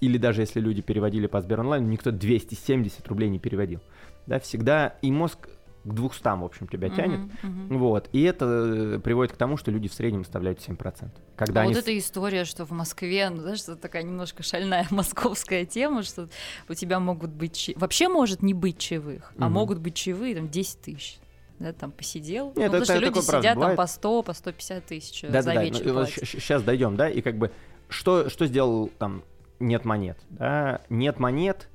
Или 0.00 0.16
даже 0.16 0.40
если 0.40 0.60
люди 0.60 0.80
переводили 0.80 1.26
по 1.26 1.40
Сбер 1.40 1.60
онлайн, 1.60 1.88
никто 1.90 2.10
270 2.10 3.06
рублей 3.08 3.28
не 3.28 3.38
переводил. 3.38 3.80
Да, 4.26 4.40
всегда 4.40 4.94
и 5.02 5.10
мозг 5.10 5.48
к 5.84 5.92
200, 5.94 6.22
в 6.40 6.44
общем, 6.44 6.68
тебя 6.68 6.88
тянет. 6.90 7.20
Uh-huh, 7.20 7.68
uh-huh. 7.68 7.78
Вот. 7.78 8.08
И 8.12 8.22
это 8.22 8.44
э, 8.46 8.98
приводит 8.98 9.32
к 9.32 9.36
тому, 9.36 9.56
что 9.56 9.70
люди 9.70 9.88
в 9.88 9.94
среднем 9.94 10.22
оставляют 10.22 10.58
7%. 10.58 11.10
Когда 11.36 11.60
а 11.60 11.64
они... 11.64 11.74
вот 11.74 11.82
эта 11.82 11.96
история, 11.96 12.44
что 12.44 12.64
в 12.64 12.72
Москве, 12.72 13.30
ну, 13.30 13.40
знаешь, 13.40 13.62
это 13.62 13.76
такая 13.76 14.02
немножко 14.02 14.42
шальная 14.42 14.86
московская 14.90 15.64
тема, 15.64 16.02
что 16.02 16.28
у 16.68 16.74
тебя 16.74 17.00
могут 17.00 17.30
быть... 17.30 17.56
Чаи... 17.56 17.74
Вообще 17.78 18.08
может 18.08 18.42
не 18.42 18.54
быть 18.54 18.78
чаевых, 18.78 19.32
uh-huh. 19.32 19.44
а 19.44 19.48
могут 19.48 19.78
быть 19.78 19.94
чаевые 19.94 20.34
там 20.34 20.48
10 20.48 20.80
тысяч 20.80 21.20
да, 21.60 21.74
там 21.74 21.92
посидел. 21.92 22.46
Нет, 22.48 22.56
ну, 22.56 22.62
это, 22.62 22.70
потому 22.80 22.82
это, 22.82 22.94
что 22.94 23.04
люди 23.04 23.20
сидят 23.20 23.60
там 23.60 23.76
по 23.76 23.86
100, 23.86 24.22
по 24.22 24.32
150 24.32 24.84
тысяч 24.86 25.22
да, 25.28 25.42
за 25.42 25.54
да, 25.54 25.62
вечер. 25.62 25.84
Да, 25.84 25.92
ну, 25.92 26.06
сейчас 26.06 26.62
дойдем, 26.62 26.96
да, 26.96 27.08
и 27.08 27.20
как 27.20 27.36
бы 27.36 27.52
что, 27.88 28.30
что 28.30 28.46
сделал 28.46 28.90
там 28.98 29.22
нет 29.60 29.84
монет, 29.84 30.18
да, 30.30 30.80
нет 30.88 31.18
монет, 31.18 31.68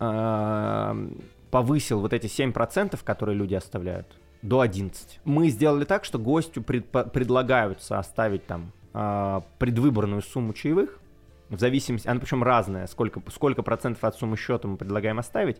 э, 0.00 1.10
повысил 1.50 2.00
вот 2.00 2.12
эти 2.12 2.26
7%, 2.26 2.98
которые 3.04 3.36
люди 3.36 3.54
оставляют, 3.54 4.06
до 4.42 4.60
11. 4.60 5.20
Мы 5.24 5.48
сделали 5.48 5.84
так, 5.84 6.04
что 6.04 6.18
гостю 6.18 6.62
пред, 6.62 6.86
предлагаются 6.86 7.98
оставить 7.98 8.46
там 8.46 8.72
э, 8.94 9.40
предвыборную 9.58 10.22
сумму 10.22 10.52
чаевых, 10.52 10.98
в 11.50 11.58
зависимости, 11.58 12.06
она 12.06 12.20
причем 12.20 12.42
разная, 12.44 12.86
сколько, 12.86 13.20
сколько 13.30 13.62
процентов 13.62 14.04
от 14.04 14.16
суммы 14.16 14.36
счета 14.36 14.68
мы 14.68 14.76
предлагаем 14.76 15.18
оставить, 15.18 15.56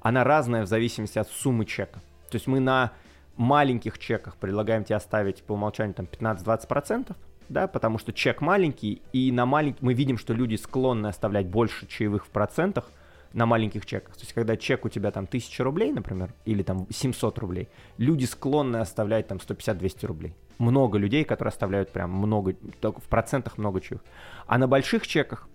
она 0.00 0.24
разная 0.24 0.62
в 0.62 0.66
зависимости 0.66 1.18
от 1.18 1.28
суммы 1.28 1.66
чека. 1.66 2.00
То 2.30 2.36
есть 2.36 2.46
мы 2.46 2.58
на 2.58 2.92
маленьких 3.36 3.98
чеках 3.98 4.36
предлагаем 4.36 4.84
тебе 4.84 4.96
оставить 4.96 5.42
по 5.42 5.52
умолчанию 5.52 5.94
там 5.94 6.06
15-20%, 6.06 6.66
процентов, 6.66 7.16
да, 7.48 7.66
потому 7.66 7.98
что 7.98 8.12
чек 8.12 8.40
маленький, 8.40 9.02
и 9.12 9.30
на 9.30 9.46
маленький 9.46 9.84
мы 9.84 9.92
видим, 9.92 10.16
что 10.16 10.32
люди 10.32 10.56
склонны 10.56 11.08
оставлять 11.08 11.46
больше 11.46 11.86
чаевых 11.86 12.24
в 12.24 12.30
процентах 12.30 12.90
на 13.36 13.44
маленьких 13.44 13.84
чеках. 13.84 14.14
То 14.14 14.22
есть, 14.22 14.32
когда 14.32 14.56
чек 14.56 14.86
у 14.86 14.88
тебя 14.88 15.10
там 15.10 15.24
1000 15.24 15.62
рублей, 15.62 15.92
например, 15.92 16.32
или 16.46 16.62
там 16.62 16.86
700 16.90 17.38
рублей, 17.38 17.68
люди 17.98 18.24
склонны 18.24 18.78
оставлять 18.78 19.28
там 19.28 19.36
150-200 19.36 20.06
рублей. 20.06 20.34
Много 20.58 20.96
людей, 20.96 21.22
которые 21.22 21.50
оставляют 21.50 21.92
прям 21.92 22.10
много, 22.10 22.54
только 22.80 23.02
в 23.02 23.04
процентах 23.04 23.58
много 23.58 23.82
чаевых. 23.82 24.02
А 24.46 24.56
на 24.56 24.66
больших 24.66 25.06
чеках 25.06 25.50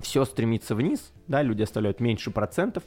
все 0.00 0.26
стремится 0.26 0.74
вниз, 0.74 1.14
да, 1.28 1.40
люди 1.40 1.62
оставляют 1.62 1.98
меньше 1.98 2.30
процентов, 2.30 2.82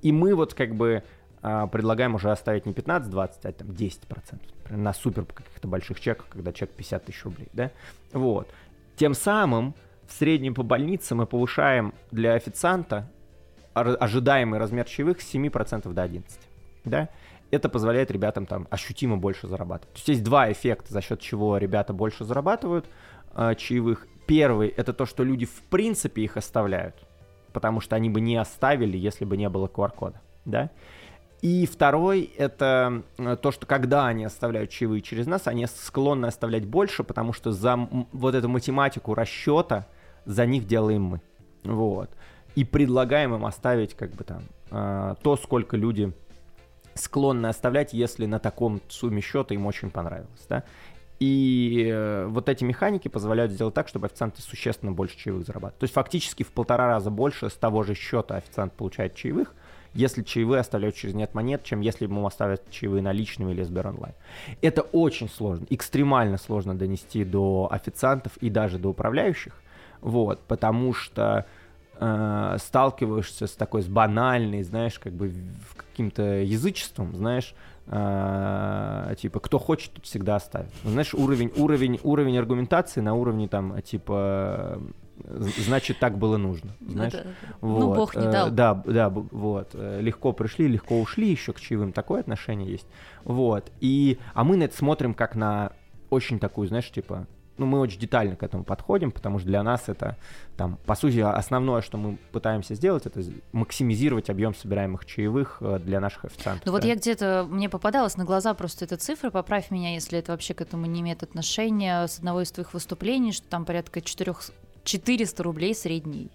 и 0.00 0.12
мы 0.12 0.34
вот 0.34 0.54
как 0.54 0.74
бы 0.74 1.04
а, 1.42 1.66
предлагаем 1.66 2.14
уже 2.14 2.30
оставить 2.30 2.64
не 2.64 2.72
15-20, 2.72 3.32
а 3.42 3.52
там 3.52 3.68
10% 3.68 4.40
на 4.70 4.94
супер 4.94 5.26
каких-то 5.26 5.68
больших 5.68 6.00
чеках, 6.00 6.28
когда 6.30 6.54
чек 6.54 6.70
50 6.70 7.04
тысяч 7.04 7.22
рублей, 7.24 7.48
да, 7.52 7.70
вот. 8.14 8.48
Тем 8.96 9.12
самым 9.12 9.74
в 10.06 10.12
среднем 10.14 10.54
по 10.54 10.62
больнице 10.62 11.14
мы 11.14 11.26
повышаем 11.26 11.92
для 12.10 12.32
официанта 12.32 13.10
ожидаемый 13.74 14.58
размер 14.58 14.84
чаевых 14.84 15.20
с 15.20 15.34
7% 15.34 15.92
до 15.92 16.04
11%. 16.04 16.22
Да? 16.84 17.08
Это 17.50 17.68
позволяет 17.68 18.10
ребятам 18.10 18.46
там 18.46 18.66
ощутимо 18.70 19.16
больше 19.16 19.46
зарабатывать. 19.46 19.92
То 19.94 19.98
есть 19.98 20.08
есть 20.08 20.24
два 20.24 20.50
эффекта, 20.50 20.92
за 20.92 21.00
счет 21.00 21.20
чего 21.20 21.58
ребята 21.58 21.92
больше 21.92 22.24
зарабатывают 22.24 22.86
э, 23.34 23.54
чаевых. 23.56 24.06
Первый— 24.26 24.68
это 24.76 24.92
то, 24.92 25.04
что 25.04 25.24
люди 25.24 25.44
в 25.44 25.62
принципе 25.68 26.22
их 26.22 26.36
оставляют, 26.36 26.94
потому 27.52 27.80
что 27.80 27.96
они 27.96 28.08
бы 28.08 28.20
не 28.20 28.36
оставили, 28.36 28.96
если 28.96 29.24
бы 29.24 29.36
не 29.36 29.48
было 29.48 29.66
QR-кода. 29.66 30.20
Да? 30.44 30.70
И 31.42 31.66
второй— 31.66 32.30
это 32.38 33.02
э, 33.18 33.36
то, 33.36 33.50
что 33.50 33.66
когда 33.66 34.06
они 34.06 34.24
оставляют 34.24 34.70
чаевые 34.70 35.02
через 35.02 35.26
нас, 35.26 35.48
они 35.48 35.66
склонны 35.66 36.26
оставлять 36.26 36.64
больше, 36.64 37.02
потому 37.02 37.32
что 37.32 37.50
за 37.50 37.76
вот 38.12 38.34
эту 38.34 38.48
математику 38.48 39.12
расчета 39.14 39.86
за 40.24 40.46
них 40.46 40.66
делаем 40.66 41.02
мы. 41.02 41.20
Вот. 41.64 42.10
И 42.54 42.64
предлагаем 42.64 43.34
им 43.34 43.44
оставить 43.44 43.94
как 43.94 44.10
бы 44.10 44.24
там 44.24 44.42
э, 44.70 45.14
то, 45.22 45.36
сколько 45.36 45.76
люди 45.76 46.12
склонны 46.94 47.46
оставлять, 47.46 47.92
если 47.92 48.26
на 48.26 48.38
таком 48.38 48.80
сумме 48.88 49.22
счета 49.22 49.54
им 49.54 49.66
очень 49.66 49.90
понравилось, 49.90 50.46
да. 50.48 50.64
И 51.18 51.88
э, 51.88 52.26
вот 52.26 52.48
эти 52.48 52.64
механики 52.64 53.06
позволяют 53.06 53.52
сделать 53.52 53.74
так, 53.74 53.86
чтобы 53.86 54.06
официанты 54.06 54.42
существенно 54.42 54.90
больше 54.90 55.16
чаевых 55.16 55.46
зарабатывали. 55.46 55.78
То 55.78 55.84
есть 55.84 55.94
фактически 55.94 56.42
в 56.42 56.50
полтора 56.50 56.88
раза 56.88 57.10
больше 57.10 57.48
с 57.48 57.52
того 57.52 57.84
же 57.84 57.94
счета 57.94 58.34
официант 58.34 58.72
получает 58.72 59.14
чаевых, 59.14 59.54
если 59.94 60.22
чаевые 60.22 60.60
оставляют 60.60 60.96
через 60.96 61.14
нет 61.14 61.32
монет, 61.34 61.62
чем 61.62 61.80
если 61.80 62.06
ему 62.06 62.26
оставят 62.26 62.68
чаевые 62.70 63.02
наличными 63.02 63.52
или 63.52 63.62
Сбер 63.62 63.86
онлайн. 63.86 64.14
Это 64.62 64.82
очень 64.82 65.28
сложно, 65.28 65.64
экстремально 65.70 66.38
сложно 66.38 66.76
донести 66.76 67.24
до 67.24 67.68
официантов 67.70 68.36
и 68.38 68.50
даже 68.50 68.78
до 68.78 68.88
управляющих, 68.88 69.54
вот, 70.00 70.40
потому 70.40 70.92
что 70.92 71.46
э, 71.98 72.56
сталкиваешься 72.58 73.46
с 73.46 73.52
такой, 73.52 73.82
с 73.82 73.86
банальной, 73.86 74.62
знаешь, 74.62 74.98
как 74.98 75.12
бы 75.12 75.32
каким-то 75.76 76.22
язычеством, 76.22 77.14
знаешь, 77.14 77.54
э, 77.86 79.14
типа, 79.18 79.40
кто 79.40 79.58
хочет, 79.58 79.92
тот 79.92 80.06
всегда 80.06 80.36
оставит. 80.36 80.70
Знаешь, 80.84 81.14
уровень, 81.14 81.52
уровень, 81.56 82.00
уровень 82.02 82.38
аргументации 82.38 83.00
на 83.00 83.14
уровне 83.14 83.48
там, 83.48 83.80
типа, 83.82 84.80
значит, 85.24 85.98
так 85.98 86.18
было 86.18 86.36
нужно. 86.36 86.72
Ну 86.80 86.92
знаешь? 86.92 87.12
Ну, 87.12 87.20
да. 87.22 87.30
вот. 87.60 87.80
ну 87.80 87.94
Бог 87.94 88.16
не 88.16 88.30
дал. 88.30 88.48
Э, 88.48 88.50
да, 88.50 88.74
да, 88.86 89.08
вот. 89.10 89.70
Э, 89.74 90.00
легко 90.00 90.32
пришли, 90.32 90.66
легко 90.68 91.00
ушли, 91.00 91.30
еще 91.30 91.52
к 91.52 91.60
чаевым 91.60 91.92
такое 91.92 92.20
отношение 92.20 92.70
есть. 92.70 92.86
Вот. 93.24 93.70
И, 93.80 94.18
а 94.34 94.44
мы 94.44 94.56
на 94.56 94.64
это 94.64 94.76
смотрим 94.76 95.14
как 95.14 95.34
на 95.34 95.72
очень 96.10 96.38
такую, 96.38 96.68
знаешь, 96.68 96.90
типа, 96.90 97.26
ну, 97.58 97.66
мы 97.66 97.80
очень 97.80 97.98
детально 97.98 98.36
к 98.36 98.42
этому 98.42 98.64
подходим, 98.64 99.10
потому 99.10 99.38
что 99.38 99.48
для 99.48 99.62
нас 99.62 99.84
это, 99.88 100.16
там, 100.56 100.78
по 100.86 100.94
сути, 100.94 101.18
основное, 101.18 101.82
что 101.82 101.98
мы 101.98 102.16
пытаемся 102.32 102.74
сделать, 102.74 103.06
это 103.06 103.22
максимизировать 103.52 104.30
объем 104.30 104.54
собираемых 104.54 105.04
чаевых 105.04 105.58
э, 105.60 105.78
для 105.78 106.00
наших 106.00 106.24
официантов. 106.24 106.64
Ну, 106.64 106.72
да. 106.72 106.78
вот 106.78 106.84
я 106.84 106.94
где-то, 106.94 107.46
мне 107.48 107.68
попадалась 107.68 108.16
на 108.16 108.24
глаза 108.24 108.54
просто 108.54 108.84
эта 108.84 108.96
цифра, 108.96 109.30
поправь 109.30 109.70
меня, 109.70 109.94
если 109.94 110.18
это 110.18 110.32
вообще 110.32 110.54
к 110.54 110.60
этому 110.60 110.86
не 110.86 111.00
имеет 111.00 111.22
отношения, 111.22 112.06
с 112.06 112.18
одного 112.18 112.42
из 112.42 112.50
твоих 112.50 112.74
выступлений, 112.74 113.32
что 113.32 113.46
там 113.48 113.64
порядка 113.64 114.00
4 114.00 114.34
400 114.84 115.42
рублей 115.42 115.74
средний. 115.74 116.30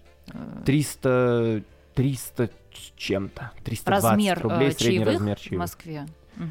300, 0.64 1.62
300 1.94 2.50
с 2.72 2.92
чем-то. 2.96 3.50
320 3.64 4.04
размер, 4.04 4.40
рублей 4.40 4.68
э, 4.68 4.72
средний 4.72 4.96
чаевых 4.98 5.14
размер 5.14 5.36
чаевых. 5.38 5.56
в 5.56 5.60
Москве. 5.60 6.06
Угу. 6.36 6.44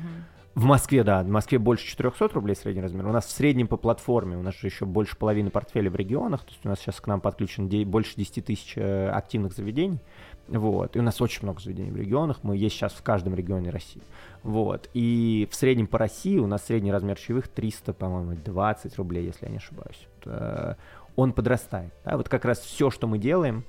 В 0.58 0.64
Москве, 0.64 1.04
да. 1.04 1.22
В 1.22 1.28
Москве 1.28 1.60
больше 1.60 1.86
400 1.86 2.30
рублей 2.30 2.56
средний 2.56 2.82
размер. 2.82 3.06
У 3.06 3.12
нас 3.12 3.28
в 3.28 3.30
среднем 3.30 3.68
по 3.68 3.78
платформе, 3.78 4.38
у 4.38 4.42
нас 4.42 4.56
же 4.60 4.66
еще 4.66 4.86
больше 4.88 5.16
половины 5.16 5.52
портфеля 5.52 5.92
в 5.92 5.96
регионах, 5.96 6.42
то 6.46 6.50
есть 6.50 6.66
у 6.66 6.68
нас 6.68 6.80
сейчас 6.80 7.00
к 7.00 7.06
нам 7.06 7.22
подключен 7.22 7.70
больше 7.88 8.16
10 8.16 8.44
тысяч 8.44 8.74
э, 8.76 9.10
активных 9.10 9.54
заведений. 9.54 10.00
Вот. 10.48 10.96
И 10.96 11.00
у 11.00 11.04
нас 11.04 11.22
очень 11.22 11.44
много 11.44 11.62
заведений 11.62 11.92
в 11.92 11.96
регионах. 11.96 12.40
Мы 12.42 12.58
есть 12.58 12.76
сейчас 12.76 12.94
в 12.94 13.04
каждом 13.04 13.36
регионе 13.36 13.70
России. 13.70 14.02
Вот. 14.42 14.90
И 14.96 15.48
в 15.52 15.54
среднем 15.54 15.86
по 15.86 16.00
России 16.00 16.40
у 16.40 16.48
нас 16.48 16.66
средний 16.66 16.92
размер 16.92 17.20
чаевых 17.20 17.50
300, 17.50 17.94
по-моему, 17.94 18.36
20 18.44 18.96
рублей, 18.98 19.28
если 19.28 19.46
я 19.46 19.52
не 19.52 19.58
ошибаюсь. 19.58 20.08
Э, 20.26 20.74
он 21.16 21.34
подрастает. 21.34 21.94
Да? 22.04 22.18
Вот 22.18 22.30
как 22.30 22.46
раз 22.46 22.62
все, 22.62 22.90
что 22.90 23.06
мы 23.06 23.20
делаем, 23.20 23.64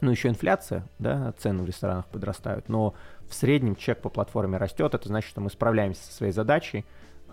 ну, 0.00 0.10
еще 0.10 0.28
инфляция, 0.28 0.84
да, 0.98 1.32
цены 1.38 1.62
в 1.62 1.66
ресторанах 1.66 2.06
подрастают, 2.06 2.68
но 2.68 2.94
в 3.28 3.34
среднем 3.34 3.76
чек 3.76 4.00
по 4.00 4.08
платформе 4.08 4.58
растет, 4.58 4.94
это 4.94 5.08
значит, 5.08 5.30
что 5.30 5.40
мы 5.40 5.50
справляемся 5.50 6.02
со 6.04 6.12
своей 6.12 6.32
задачей, 6.32 6.84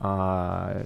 а, 0.03 0.83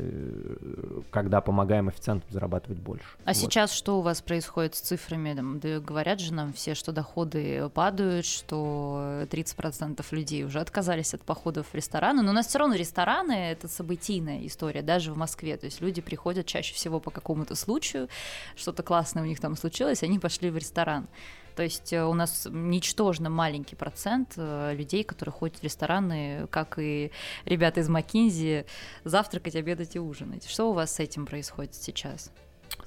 когда 1.10 1.39
помогаем 1.39 1.88
официантам 1.88 2.30
зарабатывать 2.32 2.80
больше. 2.80 3.06
А 3.24 3.30
вот. 3.30 3.38
сейчас 3.38 3.72
что 3.72 3.99
у 3.99 4.01
вас 4.01 4.22
происходит 4.22 4.76
с 4.76 4.82
цифрами? 4.82 5.34
Да, 5.34 5.80
говорят 5.80 6.20
же 6.20 6.34
нам 6.34 6.51
все, 6.51 6.76
что 6.76 6.91
доходы 6.91 7.70
падают, 7.70 8.26
что 8.26 9.24
30% 9.30 10.06
людей 10.12 10.43
уже 10.43 10.60
отказались 10.60 11.14
от 11.14 11.22
походов 11.22 11.68
в 11.72 11.76
рестораны, 11.76 12.24
но 12.24 12.32
у 12.32 12.34
нас 12.34 12.47
все 12.47 12.60
равно 12.60 12.76
рестораны— 12.76 13.32
это 13.51 13.70
событийная 13.70 14.45
история, 14.45 14.82
даже 14.82 15.14
в 15.14 15.18
Москве, 15.18 15.56
то 15.56 15.66
есть 15.66 15.80
люди 15.80 16.01
приходят 16.01 16.45
чаще 16.45 16.74
всего 16.74 16.99
по 16.99 17.10
какому-то 17.10 17.56
случаю, 17.56 18.10
что-то 18.58 18.84
классное 18.84 19.24
у 19.24 19.26
них 19.26 19.39
там 19.39 19.56
случилось, 19.56 20.03
они 20.03 20.20
пошли 20.20 20.49
в 20.49 20.58
ресторан. 20.58 21.08
То 21.56 21.64
есть 21.64 21.93
э, 21.93 22.03
у 22.03 22.14
нас 22.14 22.47
ничтожно 22.51 23.30
маленький 23.30 23.76
процент 23.76 24.34
э, 24.36 24.74
людей, 24.76 25.03
которые 25.03 25.34
ходят 25.34 25.58
в 25.58 25.64
рестораны, 25.64 26.47
как 26.49 26.78
и 26.78 27.12
ребята 27.45 27.80
из 27.80 27.89
Макинзи, 27.89 28.66
завтракать, 29.03 29.56
обедать 29.56 29.95
и 29.95 29.99
ужинать. 29.99 30.47
Что 30.47 30.70
у 30.70 30.74
вас 30.74 30.93
с 30.93 30.99
этим 30.99 31.26
происходит 31.26 31.74
сейчас? 31.76 32.32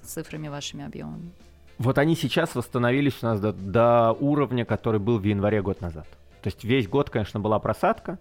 С 0.03 0.13
цифрами 0.13 0.49
вашими 0.49 0.85
объемами? 0.85 1.33
Вот 1.79 1.97
они 1.99 2.17
сейчас 2.17 2.55
восстановились 2.55 3.23
у 3.23 3.27
нас 3.27 3.41
до, 3.41 3.53
до 3.53 4.13
уровня, 4.13 4.65
который 4.65 5.01
был 5.01 5.19
в 5.19 5.25
январе 5.25 5.63
год 5.63 5.81
назад. 5.81 6.07
То 6.43 6.49
есть 6.49 6.65
весь 6.65 6.89
год, 6.89 7.09
конечно, 7.09 7.41
была 7.41 7.59
просадка. 7.59 8.19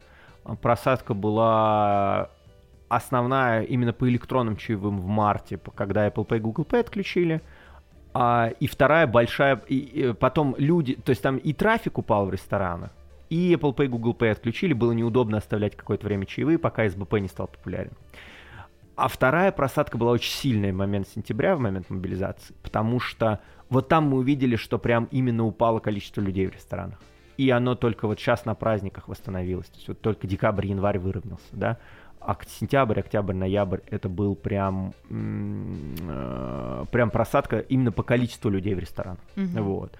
Просадка 0.62 1.14
была 1.14 2.30
основная 2.88 3.64
именно 3.64 3.93
по 3.93 4.08
электронным 4.08 4.56
чаевым 4.56 5.00
в 5.00 5.08
марте, 5.08 5.60
когда 5.76 6.08
Apple 6.08 6.26
Pay 6.26 6.38
и 6.38 6.39
Google 6.39 6.64
Pay 6.64 6.80
отключили. 6.80 7.41
А, 8.20 8.47
и 8.59 8.65
вторая 8.65 9.05
большая, 9.05 9.61
и, 9.68 9.76
и 9.76 10.13
потом 10.13 10.55
люди, 10.57 10.95
то 10.95 11.11
есть 11.11 11.22
там 11.22 11.38
и 11.38 11.53
трафик 11.53 11.99
упал 11.99 12.26
в 12.26 12.32
ресторанах, 12.32 12.89
и 13.30 13.53
Apple 13.53 13.76
Pay, 13.76 13.89
Google 13.89 14.15
Pay 14.18 14.32
отключили, 14.32 14.74
было 14.74 14.91
неудобно 14.91 15.38
оставлять 15.38 15.76
какое-то 15.76 16.07
время 16.07 16.26
чаевые, 16.26 16.57
пока 16.57 16.89
СБП 16.89 17.20
не 17.20 17.28
стал 17.28 17.45
популярен. 17.45 17.91
А 18.95 19.07
вторая 19.07 19.51
просадка 19.51 19.99
была 19.99 20.13
очень 20.13 20.32
сильная 20.32 20.74
в 20.74 20.78
момент 20.78 21.07
сентября, 21.07 21.55
в 21.55 21.59
момент 21.59 21.91
мобилизации, 21.91 22.55
потому 22.63 22.99
что 22.99 23.39
вот 23.70 23.88
там 23.88 24.05
мы 24.05 24.18
увидели, 24.18 24.55
что 24.55 24.80
прям 24.80 25.07
именно 25.11 25.45
упало 25.45 25.80
количество 25.80 26.20
людей 26.20 26.47
в 26.47 26.55
ресторанах. 26.55 26.99
И 27.38 27.51
оно 27.51 27.76
только 27.76 28.07
вот 28.07 28.20
сейчас 28.20 28.45
на 28.45 28.55
праздниках 28.55 29.09
восстановилось. 29.09 29.68
То 29.68 29.76
есть 29.76 29.88
вот 29.89 30.01
только 30.01 30.26
декабрь, 30.26 30.65
январь 30.65 30.97
выровнялся, 30.97 31.45
да 31.51 31.78
сентябрь, 32.47 32.99
октябрь, 32.99 33.34
ноябрь 33.34 33.80
это 33.89 34.09
был 34.09 34.36
прям 34.36 34.93
э, 35.09 36.86
прям 36.91 37.09
просадка 37.09 37.59
именно 37.59 37.91
по 37.91 38.03
количеству 38.03 38.49
людей 38.49 38.75
в 38.75 38.80
ресторанах. 38.80 39.21
Угу. 39.36 39.63
Вот. 39.63 39.97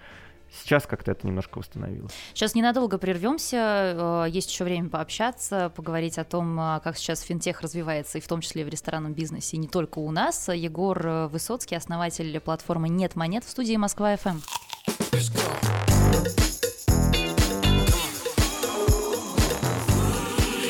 Сейчас 0.50 0.86
как-то 0.86 1.12
это 1.12 1.26
немножко 1.26 1.58
восстановилось. 1.58 2.12
Сейчас 2.32 2.54
ненадолго 2.54 2.98
прервемся. 2.98 4.26
Э, 4.26 4.26
есть 4.28 4.50
еще 4.50 4.64
время 4.64 4.88
пообщаться, 4.88 5.70
поговорить 5.74 6.18
о 6.18 6.24
том, 6.24 6.58
э, 6.58 6.80
как 6.84 6.96
сейчас 6.96 7.20
финтех 7.20 7.60
развивается, 7.62 8.18
и 8.18 8.20
в 8.20 8.28
том 8.28 8.40
числе 8.40 8.64
в 8.64 8.68
ресторанном 8.68 9.14
бизнесе, 9.14 9.56
и 9.56 9.60
не 9.60 9.68
только 9.68 9.98
у 9.98 10.10
нас. 10.10 10.48
Егор 10.48 11.28
Высоцкий, 11.30 11.76
основатель 11.76 12.38
платформы 12.40 12.88
Нет 12.88 13.16
монет 13.16 13.44
в 13.44 13.48
студии 13.48 13.76
Москва 13.76 14.14
FM. 14.14 14.40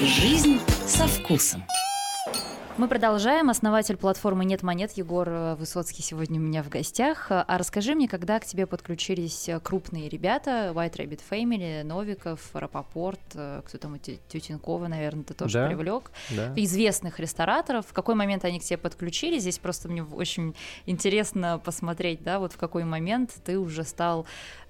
Жизнь 0.00 0.60
со 0.88 1.06
вкусом. 1.06 1.62
Мы 2.78 2.88
продолжаем. 2.88 3.50
Основатель 3.50 3.96
платформы 3.96 4.44
«Нет 4.44 4.62
монет» 4.62 4.92
Егор 4.92 5.28
Высоцкий 5.58 6.00
сегодня 6.00 6.40
у 6.40 6.42
меня 6.42 6.62
в 6.62 6.68
гостях. 6.68 7.26
А 7.30 7.44
расскажи 7.58 7.94
мне, 7.94 8.08
когда 8.08 8.38
к 8.38 8.46
тебе 8.46 8.66
подключились 8.66 9.50
крупные 9.64 10.08
ребята, 10.08 10.72
White 10.74 10.96
Rabbit 10.96 11.20
Family, 11.28 11.82
Новиков, 11.82 12.40
Рапопорт, 12.54 13.20
кто 13.30 13.78
там, 13.78 13.98
Тютенкова, 13.98 14.86
наверное, 14.86 15.24
ты 15.24 15.34
тоже 15.34 15.54
да, 15.58 15.66
привлек, 15.66 16.10
да. 16.30 16.54
известных 16.56 17.18
рестораторов. 17.18 17.84
В 17.86 17.92
какой 17.92 18.14
момент 18.14 18.44
они 18.44 18.60
к 18.60 18.62
тебе 18.62 18.78
подключились? 18.78 19.42
Здесь 19.42 19.58
просто 19.58 19.88
мне 19.88 20.04
очень 20.04 20.54
интересно 20.86 21.60
посмотреть, 21.62 22.22
да, 22.22 22.38
вот 22.38 22.52
в 22.52 22.56
какой 22.56 22.84
момент 22.84 23.34
ты 23.44 23.58
уже 23.58 23.82
стал 23.82 24.24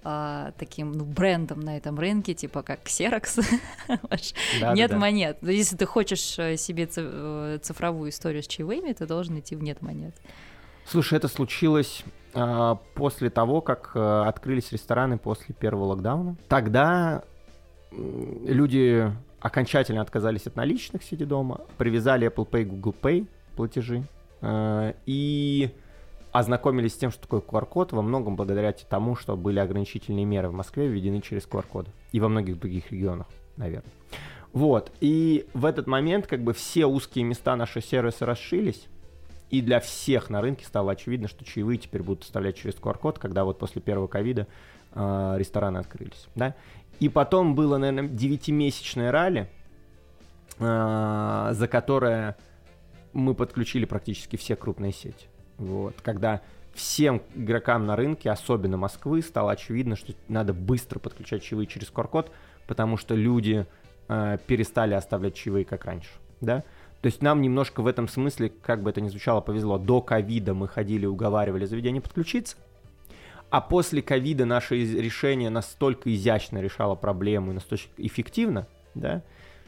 а, 0.05 0.53
таким 0.59 0.92
ну, 0.92 1.05
брендом 1.05 1.61
на 1.61 1.76
этом 1.76 1.99
рынке, 1.99 2.34
типа 2.34 2.62
как 2.62 2.84
Xerox. 2.84 3.44
Нет 4.74 4.92
монет. 4.94 5.38
Если 5.42 5.76
ты 5.76 5.86
хочешь 5.86 6.38
э, 6.38 6.57
себе 6.57 6.88
э, 6.94 7.59
цифровую 7.62 8.11
историю 8.11 8.42
с 8.42 8.46
чаевыми, 8.46 8.92
ты 8.92 9.07
должен 9.07 9.38
идти 9.38 9.57
в 9.57 9.62
нет 9.62 9.82
монет. 9.82 10.14
Слушай, 10.86 11.18
это 11.18 11.28
случилось 11.28 12.05
э, 12.34 12.76
после 12.94 13.30
того, 13.30 13.61
как 13.61 13.92
э, 13.94 14.22
открылись 14.26 14.72
рестораны 14.72 15.18
после 15.18 15.55
первого 15.55 15.84
локдауна. 15.86 16.36
Тогда 16.49 17.22
люди 17.90 19.12
окончательно 19.40 20.03
отказались 20.03 20.46
от 20.46 20.57
наличных, 20.57 21.03
сидя 21.03 21.26
дома, 21.26 21.62
привязали 21.76 22.28
Apple 22.28 22.49
Pay, 22.49 22.64
Google 22.64 22.94
Pay 23.01 23.26
платежи. 23.57 24.05
Э, 24.40 24.94
и 25.07 25.70
ознакомились 26.33 26.95
с 26.95 26.97
тем, 26.97 27.11
что 27.11 27.22
такое 27.22 27.41
QR-код, 27.41 27.93
во 27.93 28.03
многом 28.03 28.37
благодаря 28.37 28.72
тому, 28.72 29.16
что 29.16 29.37
были 29.37 29.59
ограничительные 29.59 30.24
меры 30.24 30.49
в 30.49 30.53
Москве 30.53 30.87
введены 30.87 31.20
через 31.20 31.47
QR-коды. 31.47 31.91
И 32.12 32.20
во 32.20 32.29
многих 32.29 32.59
других 32.59 32.91
регионах, 32.91 33.26
наверное. 33.57 33.91
Вот. 34.53 34.93
И 35.01 35.47
в 35.55 35.64
этот 35.64 35.87
момент 35.87 36.26
как 36.26 36.43
бы 36.43 36.53
все 36.53 36.87
узкие 36.87 37.24
места 37.24 37.57
нашего 37.57 37.83
сервиса 37.83 38.26
расшились. 38.26 38.87
И 39.51 39.62
для 39.62 39.81
всех 39.81 40.29
на 40.29 40.43
рынке 40.43 40.66
стало 40.66 40.93
очевидно, 40.93 41.26
что 41.26 41.45
чаевые 41.45 41.79
теперь 41.79 42.03
будут 42.03 42.24
оставлять 42.24 42.57
через 42.57 42.74
QR-код, 42.74 43.18
когда 43.18 43.45
вот 43.45 43.59
после 43.59 43.81
первого 43.81 44.07
ковида 44.07 44.47
э, 44.93 45.35
рестораны 45.39 45.79
открылись. 45.79 46.26
Да? 46.35 46.55
И 47.01 47.09
потом 47.09 47.55
было, 47.55 47.79
наверное, 47.79 48.11
9-месячное 48.11 49.11
ралли, 49.11 49.49
э, 50.59 51.49
за 51.53 51.68
которое 51.68 52.37
мы 53.14 53.35
подключили 53.35 53.87
практически 53.87 54.37
все 54.37 54.55
крупные 54.55 54.93
сети. 54.93 55.29
Вот, 55.59 56.01
когда 56.03 56.41
всем 56.73 57.23
игрокам 57.35 57.87
на 57.87 57.97
рынке, 57.97 58.31
особенно 58.31 58.77
Москвы, 58.77 59.21
стало 59.23 59.53
очевидно, 59.53 59.97
что 59.97 60.15
надо 60.29 60.55
быстро 60.55 60.99
подключать 60.99 61.43
чаевые 61.43 61.67
через 61.67 61.91
QR-код, 61.91 62.31
потому 62.67 62.97
что 62.97 63.15
люди 63.15 63.67
э, 64.09 64.39
перестали 64.47 64.95
оставлять 64.95 65.35
чаевые 65.35 65.65
как 65.65 65.85
раньше, 65.85 66.11
да. 66.41 66.63
То 67.01 67.07
есть 67.07 67.23
нам 67.23 67.43
немножко 67.43 67.81
в 67.81 67.87
этом 67.87 68.09
смысле, 68.09 68.49
как 68.63 68.83
бы 68.83 68.91
это 68.91 69.01
ни 69.01 69.09
звучало, 69.09 69.41
повезло. 69.41 69.79
До 69.79 70.01
ковида 70.01 70.55
мы 70.55 70.67
ходили, 70.67 71.07
уговаривали 71.07 71.65
заведение 71.65 72.03
подключиться, 72.03 72.57
а 73.51 73.61
после 73.61 74.03
ковида 74.03 74.45
наше 74.45 74.77
решение 74.77 75.51
настолько 75.51 76.13
изящно 76.13 76.59
решало 76.59 76.97
проблему 76.97 77.53
и 77.53 77.55
настолько 77.55 77.85
эффективно, 77.97 78.67
да, 78.95 79.23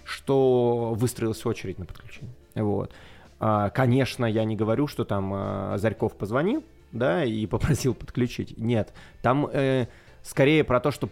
что 0.04 0.92
выстроилась 0.94 1.44
очередь 1.46 1.78
на 1.78 1.86
подключение. 1.86 2.34
Вот. 2.54 2.92
А, 3.40 3.70
конечно, 3.70 4.26
я 4.26 4.44
не 4.44 4.54
говорю, 4.54 4.86
что 4.86 5.04
там 5.04 5.32
а, 5.34 5.74
Зарьков 5.78 6.16
позвонил, 6.16 6.62
да, 6.92 7.24
и 7.24 7.46
попросил 7.46 7.94
подключить. 7.94 8.56
Нет, 8.58 8.92
там 9.22 9.48
э, 9.50 9.86
скорее 10.22 10.62
про 10.62 10.78
то, 10.78 10.90
что 10.90 11.08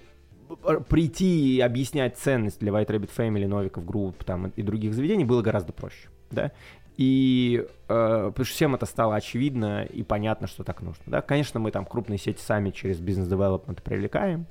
прийти 0.89 1.57
и 1.57 1.61
объяснять 1.61 2.16
ценность 2.18 2.61
для 2.61 2.72
White 2.72 2.89
Rabbit 2.89 3.11
Family, 3.16 3.47
Novikov 3.46 3.84
Group 3.84 4.24
там, 4.24 4.49
и 4.49 4.62
других 4.62 4.95
заведений 4.95 5.24
было 5.24 5.43
гораздо 5.43 5.72
проще, 5.72 6.09
да. 6.31 6.53
И 6.99 7.64
э, 7.64 7.66
потому 7.89 8.45
что 8.45 8.55
всем 8.55 8.74
это 8.74 8.85
стало 8.85 9.14
очевидно 9.14 9.85
и 9.85 10.03
понятно, 10.03 10.49
что 10.49 10.64
так 10.64 10.83
нужно. 10.83 11.05
Да? 11.07 11.22
Конечно, 11.22 11.61
мы 11.61 11.70
там 11.70 11.87
крупные 11.87 12.18
сети 12.18 12.41
сами 12.41 12.70
через 12.70 12.99
business 12.99 13.34
development 13.34 13.82
привлекаем. 13.83 14.47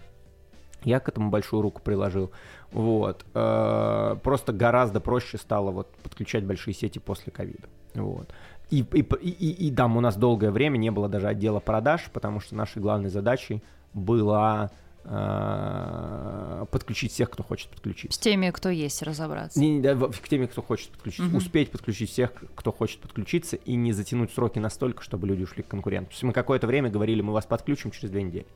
Я 0.84 1.00
к 1.00 1.10
этому 1.10 1.30
большую 1.30 1.62
руку 1.62 1.82
приложил. 1.82 2.32
Вот. 2.72 3.26
Э, 3.34 4.16
просто 4.24 4.54
гораздо 4.54 5.00
проще 5.00 5.38
стало 5.38 5.72
вот 5.72 5.90
подключать 6.04 6.46
большие 6.46 6.74
сети 6.74 7.00
после 7.00 7.32
ковида. 7.32 7.68
Вот. 7.96 8.30
И, 8.70 8.82
и, 8.82 9.02
и, 9.02 9.68
и 9.68 9.72
там 9.72 9.98
у 9.98 10.02
нас 10.02 10.18
долгое 10.18 10.52
время 10.52 10.78
не 10.78 10.92
было 10.92 11.08
даже 11.08 11.28
отдела 11.28 11.60
продаж, 11.60 12.10
потому 12.12 12.40
что 12.40 12.56
нашей 12.56 12.82
главной 12.82 13.10
задачей 13.10 13.64
была 13.94 14.72
подключить 16.70 17.14
всех, 17.14 17.30
кто 17.30 17.42
хочет 17.42 17.70
подключить. 17.70 18.14
С 18.14 18.18
теми, 18.18 18.50
кто 18.50 18.70
есть, 18.70 19.02
разобраться. 19.04 19.60
Не, 19.60 19.78
не, 19.78 19.82
да, 19.82 19.96
к 19.96 20.28
теми, 20.28 20.48
кто 20.48 20.62
хочет 20.62 20.90
подключить. 20.90 21.28
Угу. 21.28 21.38
Успеть 21.38 21.72
подключить 21.72 22.10
всех, 22.10 22.32
кто 22.56 22.74
хочет 22.74 23.00
подключиться, 23.00 23.56
и 23.56 23.76
не 23.76 23.94
затянуть 23.94 24.34
сроки 24.34 24.60
настолько, 24.60 25.04
чтобы 25.04 25.28
люди 25.28 25.44
ушли 25.44 25.64
к 25.64 25.68
конкуренту. 25.68 26.10
То 26.10 26.14
есть 26.14 26.24
мы 26.24 26.34
какое-то 26.34 26.68
время 26.68 26.90
говорили, 26.90 27.22
мы 27.22 27.32
вас 27.32 27.46
подключим 27.46 27.92
через 27.92 28.10
две 28.12 28.24
недели. 28.24 28.48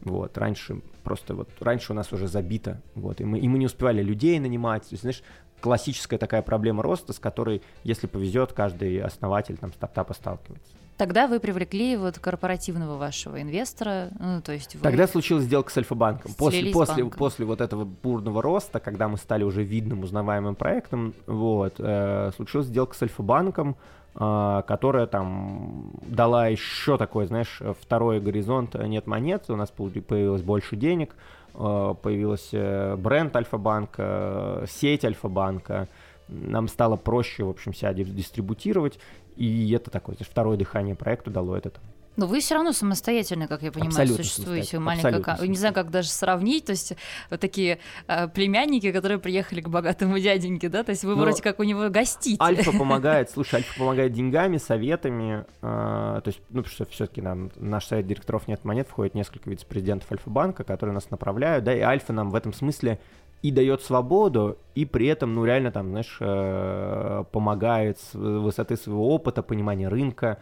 Вот, 0.00 0.36
раньше 0.38 0.80
просто 1.04 1.34
вот, 1.34 1.48
раньше 1.60 1.92
у 1.92 1.94
нас 1.94 2.12
уже 2.12 2.26
забито, 2.26 2.82
вот, 2.96 3.20
и 3.20 3.24
мы, 3.24 3.38
и 3.38 3.46
мы 3.46 3.58
не 3.58 3.66
успевали 3.66 4.02
людей 4.02 4.40
нанимать. 4.40 4.82
То 4.82 4.94
есть, 4.94 5.02
знаешь, 5.02 5.22
классическая 5.60 6.18
такая 6.18 6.42
проблема 6.42 6.82
роста, 6.82 7.12
с 7.12 7.20
которой, 7.20 7.62
если 7.84 8.08
повезет, 8.08 8.52
каждый 8.52 9.00
основатель 9.00 9.56
там 9.56 9.72
стартапа 9.72 10.14
сталкивается. 10.14 10.72
Тогда 10.96 11.26
вы 11.26 11.40
привлекли 11.40 11.96
вот 11.96 12.18
корпоративного 12.18 12.96
вашего 12.96 13.40
инвестора, 13.40 14.10
ну, 14.18 14.40
то 14.42 14.52
есть 14.52 14.74
вы... 14.74 14.82
Тогда 14.82 15.06
случилась 15.06 15.44
сделка 15.44 15.72
с 15.72 15.76
Альфа-банком. 15.78 16.32
После, 16.34 16.70
после, 16.70 17.04
после 17.06 17.46
вот 17.46 17.60
этого 17.60 17.84
бурного 17.84 18.42
роста, 18.42 18.78
когда 18.78 19.08
мы 19.08 19.16
стали 19.16 19.42
уже 19.42 19.62
видным, 19.62 20.02
узнаваемым 20.02 20.54
проектом, 20.54 21.14
вот, 21.26 21.76
э, 21.78 22.30
случилась 22.36 22.66
сделка 22.66 22.94
с 22.94 23.02
Альфа-банком, 23.02 23.76
э, 24.14 24.62
которая 24.66 25.06
там 25.06 25.92
дала 26.02 26.48
еще 26.48 26.98
такой, 26.98 27.26
знаешь, 27.26 27.60
второй 27.80 28.20
горизонт 28.20 28.74
«нет 28.74 29.06
монет», 29.06 29.44
у 29.48 29.56
нас 29.56 29.70
появилось 29.70 30.42
больше 30.42 30.76
денег, 30.76 31.16
э, 31.54 31.94
появился 32.02 32.96
бренд 32.98 33.34
Альфа-банка, 33.34 34.66
сеть 34.68 35.04
Альфа-банка, 35.04 35.88
нам 36.28 36.68
стало 36.68 36.96
проще, 36.96 37.44
в 37.44 37.50
общем, 37.50 37.74
себя 37.74 37.92
дистрибутировать, 37.92 38.98
и 39.36 39.70
это 39.72 39.90
такое, 39.90 40.16
это 40.16 40.24
второе 40.24 40.56
дыхание 40.56 40.94
проекту 40.94 41.30
дало 41.30 41.56
это. 41.56 41.72
Но 42.16 42.26
вы 42.26 42.40
все 42.40 42.54
равно 42.54 42.72
самостоятельно, 42.72 43.48
как 43.48 43.62
я 43.62 43.72
понимаю, 43.72 43.92
Абсолютно 43.92 44.24
существуете. 44.24 44.78
Маленькая, 44.78 45.48
не 45.48 45.56
знаю, 45.56 45.72
как 45.72 45.90
даже 45.90 46.08
сравнить. 46.08 46.66
То 46.66 46.72
есть 46.72 46.92
вот 47.30 47.40
такие 47.40 47.78
э, 48.06 48.28
племянники, 48.28 48.92
которые 48.92 49.18
приехали 49.18 49.62
к 49.62 49.68
богатому 49.68 50.18
дяденьке, 50.18 50.68
да, 50.68 50.82
то 50.82 50.90
есть 50.90 51.04
вы 51.04 51.16
Но 51.16 51.22
вроде 51.22 51.42
как 51.42 51.58
у 51.58 51.62
него 51.62 51.88
гостите. 51.88 52.36
Альфа 52.42 52.72
помогает, 52.78 53.30
слушай, 53.30 53.56
Альфа 53.56 53.78
помогает 53.78 54.12
деньгами, 54.12 54.58
советами. 54.58 55.46
Э, 55.62 56.20
то 56.22 56.24
есть, 56.26 56.40
ну, 56.50 56.62
потому 56.62 56.74
что 56.74 56.84
все-таки 56.86 57.22
нам 57.22 57.50
наш 57.56 57.86
совет 57.86 58.06
директоров 58.06 58.46
нет 58.46 58.62
монет, 58.64 58.88
входит 58.88 59.14
несколько 59.14 59.48
вице-президентов 59.48 60.12
Альфа-банка, 60.12 60.64
которые 60.64 60.92
нас 60.94 61.10
направляют, 61.10 61.64
да, 61.64 61.74
и 61.74 61.80
Альфа 61.80 62.12
нам 62.12 62.30
в 62.30 62.34
этом 62.34 62.52
смысле 62.52 62.98
и 63.42 63.50
дает 63.50 63.82
свободу, 63.82 64.58
и 64.74 64.84
при 64.84 65.06
этом, 65.08 65.34
ну, 65.34 65.44
реально 65.44 65.72
там, 65.72 65.90
знаешь, 65.90 66.16
э, 66.20 67.24
помогает 67.32 67.98
с 67.98 68.14
высоты 68.14 68.76
своего 68.76 69.08
опыта, 69.14 69.42
понимания 69.42 69.88
рынка, 69.88 70.38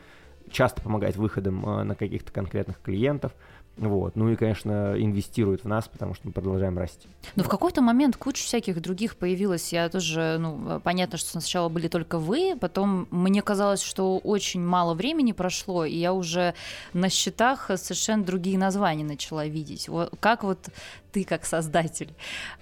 часто 0.50 0.82
помогает 0.82 1.16
выходом 1.16 1.66
э, 1.66 1.82
на 1.84 1.94
каких-то 1.94 2.30
конкретных 2.30 2.80
клиентов. 2.80 3.32
Вот. 3.76 4.14
Ну 4.14 4.28
и, 4.28 4.36
конечно, 4.36 4.94
инвестирует 4.98 5.64
в 5.64 5.68
нас, 5.68 5.88
потому 5.88 6.12
что 6.12 6.26
мы 6.26 6.32
продолжаем 6.32 6.76
расти. 6.76 7.08
Но 7.34 7.42
в 7.42 7.48
какой-то 7.48 7.80
момент 7.80 8.16
куча 8.16 8.44
всяких 8.44 8.82
других 8.82 9.16
появилась. 9.16 9.72
Я 9.72 9.88
тоже, 9.88 10.36
ну, 10.38 10.80
понятно, 10.80 11.16
что 11.16 11.30
сначала 11.30 11.70
были 11.70 11.88
только 11.88 12.18
вы, 12.18 12.56
потом 12.60 13.08
мне 13.10 13.40
казалось, 13.40 13.80
что 13.80 14.18
очень 14.18 14.60
мало 14.60 14.92
времени 14.92 15.32
прошло, 15.32 15.86
и 15.86 15.96
я 15.96 16.12
уже 16.12 16.54
на 16.92 17.08
счетах 17.08 17.70
совершенно 17.76 18.22
другие 18.22 18.58
названия 18.58 19.04
начала 19.04 19.46
видеть. 19.46 19.88
Вот 19.88 20.12
как 20.20 20.42
вот 20.44 20.68
ты 21.10 21.24
как 21.24 21.44
создатель 21.44 22.14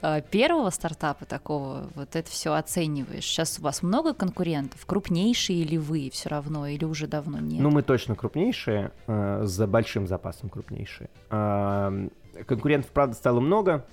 э, 0.03 0.20
первого 0.30 0.70
стартапа 0.70 1.24
такого 1.24 1.88
вот 1.94 2.16
это 2.16 2.30
все 2.30 2.55
оцениваешь? 2.55 3.24
Сейчас 3.24 3.59
у 3.59 3.62
вас 3.62 3.82
много 3.82 4.14
конкурентов? 4.14 4.84
Крупнейшие 4.86 5.64
ли 5.64 5.78
вы 5.78 6.11
все 6.12 6.28
равно 6.28 6.66
или 6.66 6.84
уже 6.84 7.07
давно 7.07 7.38
нет? 7.38 7.61
Ну, 7.61 7.70
мы 7.70 7.82
точно 7.82 8.14
крупнейшие, 8.14 8.92
э, 9.07 9.40
за 9.44 9.66
большим 9.66 10.07
запасом 10.07 10.49
крупнейшие. 10.49 11.11
Конкурентов, 11.28 12.90
правда, 12.92 13.14
стало 13.14 13.40
много. 13.40 13.84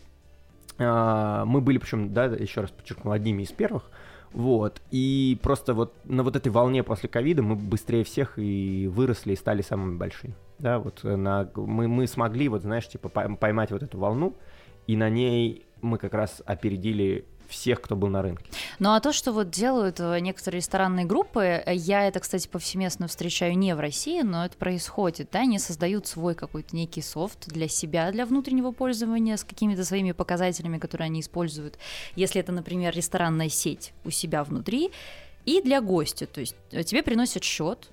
Э, 0.77 1.43
мы 1.45 1.61
были, 1.61 1.77
причем, 1.77 2.13
да, 2.13 2.25
еще 2.25 2.61
раз 2.61 2.71
подчеркну, 2.71 3.11
одними 3.11 3.43
из 3.43 3.51
первых. 3.51 3.89
Вот. 4.35 4.81
И 4.91 5.39
просто 5.41 5.73
вот 5.73 5.93
на 6.03 6.21
вот 6.21 6.35
этой 6.35 6.49
волне 6.49 6.83
после 6.83 7.07
ковида 7.07 7.41
мы 7.41 7.55
быстрее 7.55 8.03
всех 8.03 8.37
и 8.37 8.85
выросли, 8.93 9.31
и 9.31 9.35
стали 9.37 9.61
самыми 9.61 9.97
большими. 9.97 10.35
Да, 10.59 10.79
вот 10.79 11.03
на, 11.03 11.49
мы, 11.55 11.87
мы 11.87 12.05
смогли, 12.05 12.49
вот 12.49 12.61
знаешь, 12.61 12.87
типа 12.87 13.07
поймать 13.09 13.71
вот 13.71 13.81
эту 13.81 13.97
волну, 13.97 14.35
и 14.87 14.97
на 14.97 15.09
ней 15.09 15.65
мы 15.81 15.97
как 15.97 16.13
раз 16.13 16.43
опередили 16.45 17.23
всех, 17.55 17.81
кто 17.81 17.95
был 17.95 18.09
на 18.09 18.21
рынке. 18.21 18.45
Ну 18.79 18.93
а 18.93 18.99
то, 18.99 19.13
что 19.13 19.31
вот 19.31 19.49
делают 19.49 19.99
э, 19.99 20.19
некоторые 20.19 20.59
ресторанные 20.59 21.05
группы, 21.05 21.63
э, 21.65 21.73
я 21.73 22.07
это, 22.07 22.19
кстати, 22.19 22.47
повсеместно 22.47 23.07
встречаю 23.07 23.57
не 23.57 23.73
в 23.75 23.79
России, 23.79 24.21
но 24.21 24.45
это 24.45 24.57
происходит, 24.57 25.29
да, 25.31 25.39
они 25.39 25.57
создают 25.57 26.07
свой 26.07 26.35
какой-то 26.35 26.75
некий 26.75 27.01
софт 27.01 27.47
для 27.47 27.67
себя, 27.67 28.11
для 28.11 28.25
внутреннего 28.25 28.71
пользования 28.71 29.37
с 29.37 29.43
какими-то 29.43 29.85
своими 29.85 30.11
показателями, 30.11 30.77
которые 30.77 31.05
они 31.05 31.21
используют. 31.21 31.77
Если 32.15 32.41
это, 32.41 32.51
например, 32.51 32.93
ресторанная 32.93 33.49
сеть 33.49 33.93
у 34.03 34.09
себя 34.09 34.43
внутри, 34.43 34.91
и 35.45 35.61
для 35.61 35.79
гостя, 35.79 36.25
то 36.25 36.41
есть 36.41 36.55
э, 36.71 36.83
тебе 36.83 37.03
приносят 37.03 37.43
счет, 37.43 37.89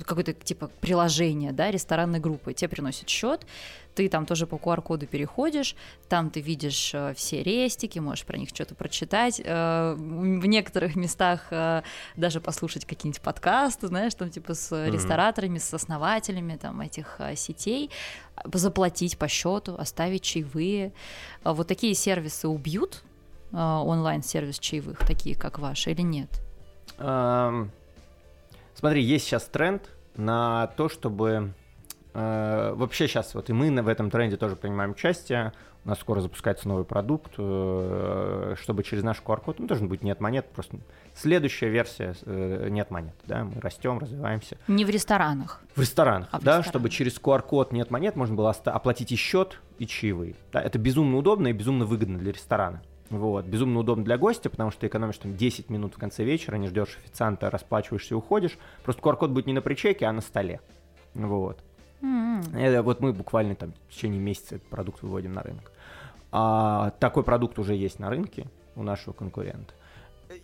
какое-то 0.00 0.32
типа 0.32 0.70
приложение, 0.80 1.52
да, 1.52 1.70
ресторанной 1.70 2.20
группы, 2.20 2.54
тебе 2.54 2.68
приносят 2.68 3.08
счет, 3.08 3.46
ты 3.94 4.08
там 4.08 4.26
тоже 4.26 4.46
по 4.46 4.56
QR-коду 4.56 5.06
переходишь, 5.06 5.76
там 6.08 6.30
ты 6.30 6.40
видишь 6.40 6.92
э, 6.94 7.12
все 7.14 7.42
рестики, 7.42 7.98
можешь 7.98 8.24
про 8.24 8.38
них 8.38 8.48
что-то 8.48 8.74
прочитать, 8.74 9.40
э, 9.44 9.94
в 9.96 10.46
некоторых 10.46 10.96
местах 10.96 11.46
э, 11.50 11.82
даже 12.16 12.40
послушать 12.40 12.84
какие-нибудь 12.84 13.20
подкасты, 13.20 13.88
знаешь, 13.88 14.14
там 14.14 14.30
типа 14.30 14.54
с 14.54 14.86
рестораторами, 14.86 15.58
с 15.58 15.72
основателями 15.74 16.56
там 16.56 16.80
этих 16.80 17.20
сетей, 17.36 17.90
заплатить 18.52 19.18
по 19.18 19.28
счету, 19.28 19.74
оставить 19.76 20.22
чаевые. 20.22 20.92
Э, 21.44 21.52
вот 21.52 21.68
такие 21.68 21.94
сервисы 21.94 22.48
убьют 22.48 23.02
онлайн-сервис 23.52 24.58
чаевых, 24.58 25.00
такие 25.06 25.36
как 25.36 25.58
ваши, 25.58 25.90
или 25.90 26.00
нет? 26.00 26.40
Um 26.98 27.68
Смотри, 28.82 29.00
есть 29.00 29.26
сейчас 29.26 29.44
тренд 29.44 29.88
на 30.16 30.66
то, 30.76 30.88
чтобы 30.88 31.52
э, 32.14 32.72
вообще 32.74 33.06
сейчас 33.06 33.32
вот 33.36 33.48
и 33.48 33.52
мы 33.52 33.80
в 33.80 33.86
этом 33.86 34.10
тренде 34.10 34.36
тоже 34.36 34.56
принимаем 34.56 34.90
участие. 34.90 35.52
У 35.84 35.88
нас 35.88 36.00
скоро 36.00 36.20
запускается 36.20 36.66
новый 36.66 36.84
продукт, 36.84 37.34
э, 37.38 38.56
чтобы 38.60 38.82
через 38.82 39.04
наш 39.04 39.22
QR-код, 39.24 39.60
ну, 39.60 39.68
должен 39.68 39.86
быть 39.86 40.02
нет 40.02 40.18
монет, 40.18 40.46
просто 40.52 40.78
следующая 41.14 41.68
версия 41.68 42.16
э, 42.26 42.66
нет 42.70 42.90
монет, 42.90 43.14
да, 43.24 43.44
мы 43.44 43.60
растем, 43.60 44.00
развиваемся. 44.00 44.58
Не 44.66 44.84
в 44.84 44.90
ресторанах. 44.90 45.60
В 45.76 45.80
ресторанах, 45.80 46.28
А 46.32 46.40
в 46.40 46.42
да, 46.42 46.58
ресторанах. 46.58 46.66
чтобы 46.66 46.90
через 46.90 47.20
QR-код 47.20 47.70
нет 47.70 47.92
монет 47.92 48.16
можно 48.16 48.34
было 48.34 48.50
оплатить 48.50 49.12
и 49.12 49.16
счет, 49.16 49.60
и 49.78 49.86
чаевые. 49.86 50.34
Да, 50.52 50.60
это 50.60 50.80
безумно 50.80 51.18
удобно 51.18 51.46
и 51.46 51.52
безумно 51.52 51.84
выгодно 51.84 52.18
для 52.18 52.32
ресторана. 52.32 52.82
Вот, 53.12 53.44
безумно 53.44 53.80
удобно 53.80 54.04
для 54.04 54.16
гостя, 54.16 54.48
потому 54.48 54.70
что 54.70 54.80
ты 54.80 54.86
экономишь 54.86 55.18
там 55.18 55.36
10 55.36 55.68
минут 55.68 55.94
в 55.94 55.98
конце 55.98 56.24
вечера, 56.24 56.56
не 56.56 56.68
ждешь 56.68 56.96
официанта, 57.04 57.50
расплачиваешься 57.50 58.14
и 58.14 58.16
уходишь. 58.16 58.58
Просто 58.84 59.02
QR-код 59.02 59.30
будет 59.30 59.46
не 59.46 59.52
на 59.52 59.60
причеке, 59.60 60.06
а 60.06 60.12
на 60.12 60.22
столе. 60.22 60.60
Вот. 61.12 61.62
М. 62.00 62.40
Это 62.54 62.82
вот 62.82 63.00
мы 63.00 63.12
буквально 63.12 63.54
там 63.54 63.74
в 63.88 63.94
течение 63.94 64.18
месяца 64.18 64.56
этот 64.56 64.66
продукт 64.68 65.02
выводим 65.02 65.34
на 65.34 65.42
рынок. 65.42 65.72
А, 66.30 66.92
такой 67.00 67.22
продукт 67.22 67.58
уже 67.58 67.74
есть 67.74 67.98
на 67.98 68.08
рынке 68.08 68.46
у 68.76 68.82
нашего 68.82 69.12
конкурента. 69.12 69.74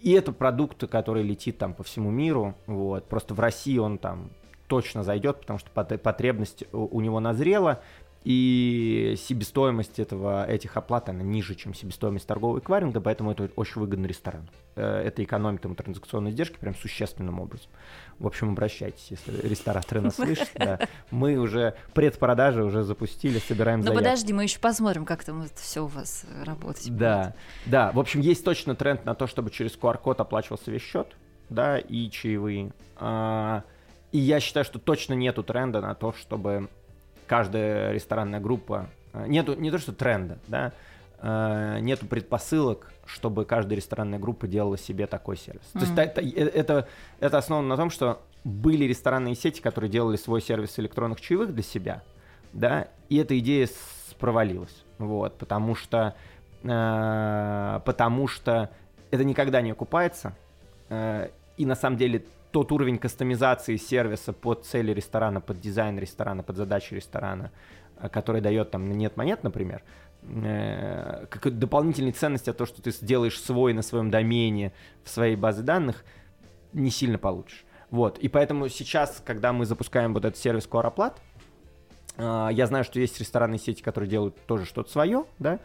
И 0.03 0.13
это 0.13 0.33
продукт, 0.33 0.87
который 0.91 1.23
летит 1.23 1.57
там 1.57 1.73
по 1.73 1.83
всему 1.83 2.11
миру. 2.11 2.55
Вот. 2.67 3.07
Просто 3.07 3.33
в 3.33 3.41
России 3.41 3.79
он 3.79 3.97
там 3.97 4.29
точно 4.67 5.03
зайдет, 5.05 5.41
потому 5.41 5.59
что 5.59 5.71
пот- 5.71 5.97
потребность 5.97 6.65
у 6.73 7.01
него 7.01 7.19
назрела. 7.19 7.81
И 8.25 9.15
себестоимость 9.17 9.99
этого, 9.99 10.45
этих 10.47 10.77
оплат, 10.77 11.09
она 11.09 11.23
ниже, 11.23 11.55
чем 11.55 11.73
себестоимость 11.73 12.27
торгового 12.27 12.59
эквайринга, 12.59 13.01
поэтому 13.01 13.31
это 13.33 13.49
очень 13.57 13.81
выгодно 13.81 14.07
ресторану. 14.07 14.49
Э, 14.75 15.03
Это 15.07 15.23
экономит 15.25 15.65
ему 15.65 15.75
транзакционные 15.75 16.33
издержки 16.33 16.57
прям 16.59 16.75
существенным 16.75 17.41
образом. 17.41 17.71
В 18.19 18.27
общем, 18.27 18.51
обращайтесь, 18.51 19.07
если 19.11 19.33
рестораторы 19.49 20.01
нас 20.01 20.17
слышат. 20.17 20.51
да. 20.57 20.81
Мы 21.11 21.37
уже 21.37 21.75
предпродажи 21.95 22.63
уже 22.65 22.83
запустили, 22.83 23.39
собираем 23.39 23.81
Ну 23.81 23.87
заявки. 23.87 24.05
подожди, 24.05 24.33
мы 24.33 24.43
еще 24.43 24.59
посмотрим, 24.59 25.05
как 25.05 25.23
там 25.25 25.43
это 25.43 25.57
все 25.57 25.85
у 25.85 25.87
вас 25.87 26.27
работать 26.45 26.95
Да, 26.97 27.35
да. 27.67 27.93
В 27.93 28.01
общем, 28.01 28.21
есть 28.21 28.45
точно 28.45 28.75
тренд 28.75 29.05
на 29.05 29.15
то, 29.15 29.27
чтобы 29.27 29.51
через 29.51 29.77
QR-код 29.79 30.21
оплачивался 30.21 30.71
весь 30.71 30.83
счет, 30.83 31.07
да, 31.49 31.79
и 31.79 32.11
чаевые. 32.11 32.73
А, 32.97 33.63
И 34.11 34.19
я 34.19 34.41
считаю, 34.41 34.65
что 34.65 34.79
точно 34.79 35.15
нету 35.15 35.43
тренда 35.43 35.81
на 35.81 35.95
то, 35.95 36.13
чтобы 36.13 36.69
каждая 37.29 37.93
ресторанная 37.93 38.41
группа... 38.41 38.89
а, 39.13 39.27
Нету, 39.29 39.55
не 39.55 39.71
то, 39.71 39.79
что 39.79 39.93
тренда, 39.93 40.39
да, 40.49 40.73
а, 41.21 41.79
нету 41.79 42.07
предпосылок, 42.07 42.91
чтобы 43.07 43.45
каждая 43.45 43.77
ресторанная 43.77 44.19
группа 44.19 44.47
делала 44.49 44.77
себе 44.79 45.07
такой 45.07 45.37
сервис. 45.37 45.63
То 45.73 45.79
есть 45.81 45.93
Мгм. 45.93 45.97
та- 45.97 46.07
та- 46.07 46.23
э, 46.23 46.31
это, 46.49 46.89
это 47.21 47.39
основано 47.39 47.69
на 47.69 47.77
том, 47.77 47.91
что 47.91 48.21
были 48.45 48.85
ресторанные 48.85 49.35
сети, 49.35 49.61
которые 49.61 49.91
делали 49.91 50.17
свой 50.17 50.41
сервис 50.41 50.79
электронных 50.79 51.21
чаевых 51.21 51.53
для 51.55 51.63
себя, 51.63 52.03
да, 52.53 52.89
и 53.09 53.17
эта 53.19 53.39
идея 53.39 53.69
провалилась, 54.19 54.85
вот, 54.99 55.37
потому 55.39 55.75
что, 55.75 56.15
э, 56.65 57.81
потому 57.85 58.27
что 58.29 58.71
это 59.11 59.25
никогда 59.25 59.61
не 59.61 59.71
окупается, 59.73 60.35
э, 60.89 61.29
и 61.57 61.67
на 61.67 61.75
самом 61.75 61.97
деле 61.97 62.25
тот 62.51 62.73
уровень 62.73 62.99
кастомизации 62.99 63.77
сервиса 63.77 64.33
под 64.33 64.65
цели 64.65 64.93
ресторана, 64.93 65.41
под 65.41 65.61
дизайн 65.61 65.99
ресторана, 65.99 66.43
под 66.43 66.57
задачи 66.57 66.95
ресторана, 66.95 67.51
э, 67.99 68.09
который 68.09 68.41
дает 68.41 68.71
там 68.71 68.91
нет 68.91 69.17
монет, 69.17 69.43
например, 69.43 69.83
э, 70.23 71.27
как 71.29 71.59
дополнительной 71.59 72.13
ценности 72.13 72.51
от 72.51 72.57
того, 72.57 72.67
что 72.67 72.83
ты 72.83 72.91
сделаешь 72.91 73.41
свой 73.41 73.75
на 73.75 73.83
своем 73.83 74.11
домене, 74.11 74.73
в 75.05 75.11
своей 75.11 75.37
базе 75.37 75.63
данных, 75.63 76.05
не 76.73 76.91
сильно 76.91 77.19
получишь. 77.19 77.65
Вот, 77.91 78.19
и 78.19 78.29
поэтому 78.29 78.69
сейчас, 78.69 79.23
когда 79.25 79.53
мы 79.53 79.65
запускаем 79.65 80.13
вот 80.13 80.25
этот 80.25 80.39
сервис 80.39 80.69
Core 80.71 80.89
оплат, 80.89 81.21
а, 82.19 82.51
я 82.51 82.67
знаю, 82.67 82.85
что 82.85 83.01
есть 83.01 83.19
ресторанные 83.19 83.59
сети, 83.59 83.83
которые 83.83 84.11
делают 84.11 84.37
тоже 84.47 84.67
что-то 84.67 84.91
свое, 84.91 85.25
да. 85.39 85.59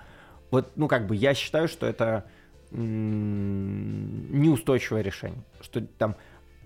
Вот, 0.52 0.72
ну, 0.76 0.88
как 0.88 1.08
бы 1.08 1.16
я 1.16 1.34
считаю, 1.34 1.68
что 1.68 1.86
это 1.86 2.26
неустойчивое 2.72 5.02
решение. 5.02 5.44
Что 5.62 5.82
там 5.82 6.16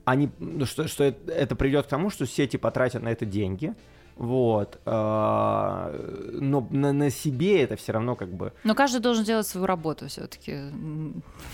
они, 0.08 0.30
ну, 0.40 0.66
что, 0.66 0.88
что 0.88 1.04
это, 1.04 1.32
это 1.32 1.56
приведет 1.56 1.86
к 1.86 1.90
тому, 1.90 2.10
что 2.10 2.26
сети 2.26 2.56
потратят 2.58 3.04
на 3.04 3.10
это 3.10 3.26
деньги, 3.26 3.74
вот, 4.16 4.80
а, 4.86 5.94
но 6.32 6.66
на, 6.72 6.92
на 6.94 7.10
себе 7.12 7.62
это 7.62 7.76
все 7.76 7.92
равно 7.92 8.16
как 8.16 8.30
бы 8.34 8.52
Но 8.64 8.74
каждый 8.74 9.00
должен 9.00 9.24
делать 9.26 9.46
свою 9.46 9.68
работу 9.68 10.08
все-таки. 10.08 10.72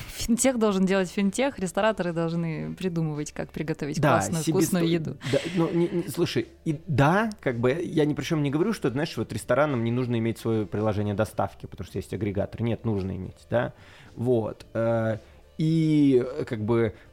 Финтех 0.08 0.58
должен 0.60 0.86
делать 0.86 1.10
финтех, 1.10 1.60
рестораторы 1.60 2.14
должны 2.14 2.74
придумывать, 2.76 3.32
как 3.34 3.50
приготовить 3.52 4.00
классную, 4.00 4.44
себесто- 4.44 4.52
вкусную 4.52 4.88
еду. 4.88 5.18
Да, 5.32 5.40
ну, 5.56 5.70
не- 5.74 5.90
не- 5.90 6.08
слушай, 6.08 6.48
и 6.64 6.80
да, 6.88 7.32
как 7.42 7.60
бы 7.60 7.72
я 7.84 8.06
ни 8.06 8.14
при 8.14 8.24
чем 8.24 8.44
не 8.44 8.50
говорю, 8.52 8.72
что, 8.72 8.90
знаешь, 8.92 9.18
вот 9.18 9.34
ресторанам 9.34 9.84
не 9.84 9.92
нужно 9.92 10.18
иметь 10.20 10.38
свое 10.38 10.66
приложение 10.66 11.16
доставки, 11.16 11.66
потому 11.66 11.86
что 11.88 11.98
есть 11.98 12.14
агрегатор. 12.14 12.62
Нет, 12.62 12.86
нужно 12.86 13.16
иметь, 13.16 13.46
да. 13.50 13.74
Вот. 14.16 14.66
э, 14.74 15.18
И 15.58 16.26
как 16.48 16.62
бы 16.64 16.94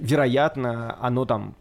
вероятно, 0.00 0.96
оно 1.00 1.24
там 1.24 1.54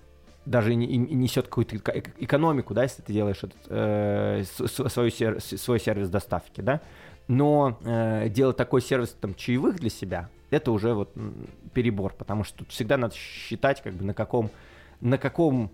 даже 0.46 0.74
и 0.74 0.76
не- 0.76 0.88
и 0.88 0.98
несет 0.98 1.46
какую-то 1.46 1.76
эко- 1.78 1.92
эко- 1.92 2.12
экономику, 2.18 2.74
да, 2.74 2.84
если 2.84 3.02
ты 3.04 3.14
делаешь 3.14 3.44
этот, 3.44 3.58
э, 3.68 4.44
с- 4.44 4.68
с- 4.68 4.90
свою 4.90 5.12
сер- 5.12 5.40
с- 5.40 5.58
свой 5.58 5.80
сервис 5.80 6.10
доставки, 6.10 6.62
да. 6.62 6.82
Но 7.28 7.78
э, 7.86 8.28
делать 8.30 8.58
такой 8.58 8.82
сервис 8.82 9.16
там 9.22 9.36
чаевых 9.36 9.76
для 9.80 9.90
себя, 9.92 10.30
это 10.50 10.72
уже 10.72 10.94
вот 10.94 11.14
перебор, 11.74 12.14
потому 12.18 12.44
что 12.44 12.60
тут 12.60 12.70
всегда 12.72 12.98
надо 12.98 13.14
считать, 13.16 13.82
как 13.82 13.94
бы 13.94 14.04
на 14.04 14.14
каком 14.14 14.50
на 15.00 15.18
каком 15.18 15.72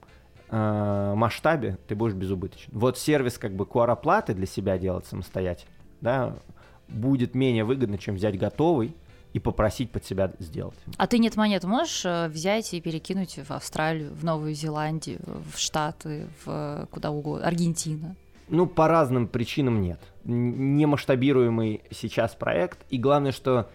э, 0.49 1.13
масштабе 1.15 1.77
ты 1.89 1.95
будешь 1.95 2.13
безубыточен. 2.13 2.69
Вот 2.71 2.97
сервис 2.97 3.37
как 3.37 3.53
бы 3.53 3.65
QR-оплаты 3.65 4.33
для 4.33 4.45
себя 4.45 4.77
делать 4.77 5.05
самостоятельно, 5.05 5.71
да, 5.99 6.35
будет 6.87 7.35
менее 7.35 7.65
выгодно, 7.65 7.97
чем 7.97 8.15
взять 8.15 8.37
готовый 8.39 8.95
и 9.33 9.39
попросить 9.39 9.91
под 9.91 10.05
себя 10.05 10.31
сделать. 10.39 10.77
А 10.97 11.05
ты 11.07 11.19
нет 11.19 11.35
монет 11.35 11.63
можешь 11.63 12.05
э, 12.05 12.27
взять 12.29 12.73
и 12.73 12.81
перекинуть 12.81 13.37
в 13.37 13.51
Австралию, 13.51 14.13
в 14.13 14.23
Новую 14.23 14.53
Зеландию, 14.53 15.19
в 15.53 15.57
Штаты, 15.59 16.27
в 16.45 16.49
э, 16.49 16.85
куда 16.89 17.11
угодно, 17.11 17.45
Аргентина? 17.45 18.15
Ну, 18.49 18.65
по 18.65 18.87
разным 18.87 19.27
причинам 19.27 19.81
нет. 19.81 19.99
Н- 20.25 20.75
Не 20.77 20.85
масштабируемый 20.85 21.81
сейчас 21.91 22.33
проект, 22.35 22.79
и 22.89 22.97
главное, 22.97 23.31
что 23.33 23.69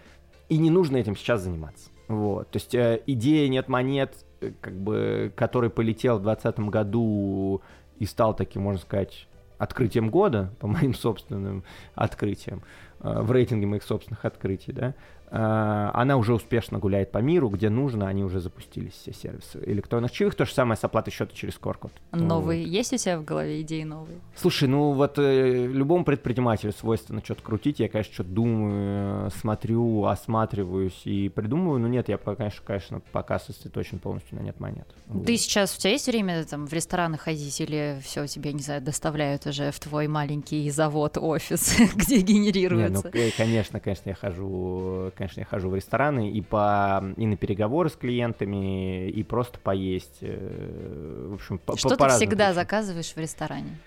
и 0.49 0.57
не 0.57 0.71
нужно 0.71 0.97
этим 0.97 1.15
сейчас 1.17 1.43
заниматься. 1.43 1.91
Вот. 2.09 2.51
То 2.51 2.57
есть 2.57 2.75
э, 2.75 3.03
идея 3.07 3.49
нет 3.49 3.69
монет, 3.69 4.15
э, 4.41 4.53
как 4.61 4.75
бы, 4.75 5.33
который 5.37 5.69
полетел 5.71 6.19
в 6.19 6.23
2020 6.23 6.71
году 6.71 7.61
и 7.99 8.07
стал 8.07 8.35
таким, 8.35 8.63
можно 8.63 8.81
сказать, 8.81 9.29
открытием 9.59 10.11
года, 10.11 10.53
по 10.61 10.67
моим 10.67 10.95
собственным 10.95 11.63
открытиям, 11.95 12.63
в 12.99 13.31
рейтинге 13.33 13.67
моих 13.67 13.83
собственных 13.83 14.25
открытий, 14.25 14.73
да, 14.73 14.95
она 15.35 16.17
уже 16.17 16.35
успешно 16.35 16.79
гуляет 16.79 17.11
по 17.11 17.19
миру, 17.19 17.49
где 17.49 17.71
нужно, 17.71 18.09
они 18.09 18.23
уже 18.23 18.41
запустились 18.41 18.93
все 18.93 19.13
сервисы 19.13 19.63
электронных 19.67 20.13
чаевых, 20.13 20.35
то 20.35 20.45
же 20.45 20.53
самое 20.53 20.77
с 20.77 20.85
оплатой 20.85 21.13
счета 21.13 21.35
через 21.35 21.55
QR-код. 21.55 21.93
Новые 22.13 22.65
есть 22.65 22.93
у 22.93 22.97
тебя 22.97 23.19
в 23.19 23.25
голове 23.25 23.63
идеи 23.63 23.83
новые? 23.85 24.21
Слушай, 24.37 24.69
ну 24.69 24.93
вот 24.93 25.19
э, 25.19 25.67
любому 25.67 26.05
предпринимателю 26.05 26.73
свойственно 26.73 27.23
что-то 27.25 27.43
крутить. 27.43 27.81
Я, 27.81 27.89
конечно, 27.89 28.13
что-то 28.13 28.31
думаю, 28.31 29.27
э, 29.27 29.31
смотрю, 29.39 30.05
осматриваюсь 30.05 31.01
и 31.05 31.29
придумываю. 31.29 31.81
Но 31.81 31.89
нет, 31.89 32.09
я, 32.09 32.19
конечно, 32.19 32.63
конечно, 32.65 33.01
пока 33.13 33.39
сосредоточен 33.39 33.99
полностью 33.99 34.39
на 34.39 34.43
нет 34.43 34.61
монет. 34.61 34.87
Вот. 35.07 35.27
Ты 35.27 35.37
сейчас, 35.37 35.77
у 35.77 35.81
тебя 35.81 35.93
есть 35.93 36.07
время 36.07 36.45
там 36.45 36.67
в 36.67 36.73
рестораны 36.73 37.19
ходить 37.19 37.61
или 37.61 38.01
все 38.03 38.27
тебе, 38.27 38.53
не 38.53 38.63
знаю, 38.63 38.83
доставляют 38.83 39.47
уже 39.47 39.71
в 39.71 39.81
твой 39.81 40.09
маленький 40.09 40.69
завод, 40.71 41.19
офис, 41.19 41.77
где 41.95 42.17
Не, 42.17 42.21
ну, 42.23 42.27
генерируется? 42.27 43.11
э, 43.13 43.31
конечно, 43.37 43.81
конечно, 43.81 44.11
я 44.11 44.15
хожу, 44.15 45.13
конечно, 45.23 45.41
я 45.41 45.47
хожу 45.47 45.69
в 45.71 45.75
рестораны 45.75 46.31
и 46.31 46.41
по 46.41 47.03
и 47.17 47.27
на 47.27 47.37
переговоры 47.37 47.89
с 47.89 47.93
клиентами, 47.97 49.09
и 49.09 49.23
просто 49.23 49.59
поесть. 49.61 50.19
э, 50.21 51.29
В 51.31 51.35
общем, 51.35 51.59
по, 51.59 51.77
Что 51.77 51.91
по- 51.97 52.09
ты 52.09 52.15
всегда 52.17 52.47
причинам. 52.49 52.55
заказываешь 52.55 53.13
в 53.15 53.19
ресторане? 53.19 53.79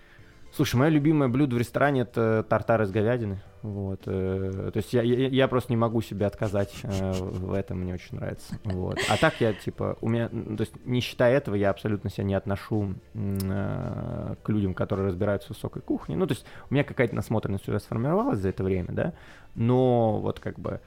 Слушай, 0.52 0.78
мое 0.78 0.90
любимое 0.90 1.28
блюдо 1.28 1.56
в 1.56 1.60
ресторане 1.60 2.02
это 2.02 2.46
тартар 2.48 2.82
из 2.84 2.90
говядины. 2.92 3.42
Вот, 3.62 4.02
э, 4.06 4.70
то 4.72 4.78
есть 4.78 4.94
я, 4.94 5.02
я, 5.02 5.28
я 5.28 5.48
просто 5.50 5.74
не 5.74 5.78
могу 5.78 6.02
себе 6.02 6.28
отказать 6.28 6.72
э, 6.84 7.12
в 7.14 7.52
этом, 7.52 7.80
мне 7.80 7.96
очень 7.96 8.16
нравится. 8.16 8.56
Вот. 8.64 8.98
А 9.10 9.18
так 9.18 9.42
я 9.42 9.52
типа, 9.54 9.98
у 10.02 10.08
меня, 10.08 10.30
то 10.30 10.62
есть 10.62 10.74
не 10.86 11.02
считая 11.02 11.36
этого, 11.36 11.56
я 11.56 11.72
абсолютно 11.72 12.10
себя 12.12 12.24
не 12.26 12.36
отношу 12.36 12.94
к 13.14 14.50
людям, 14.50 14.74
которые 14.74 15.08
разбираются 15.08 15.48
в 15.48 15.56
высокой 15.58 15.82
кухне. 15.82 16.16
Ну, 16.16 16.28
то 16.28 16.34
есть 16.34 16.46
у 16.70 16.74
меня 16.74 16.84
какая-то 16.84 17.16
насмотренность 17.16 17.68
уже 17.68 17.80
сформировалась 17.80 18.40
за 18.40 18.50
это 18.50 18.64
время, 18.64 18.90
да, 18.92 19.14
но 19.56 20.20
вот 20.20 20.40
как 20.40 20.60
бы 20.60 20.80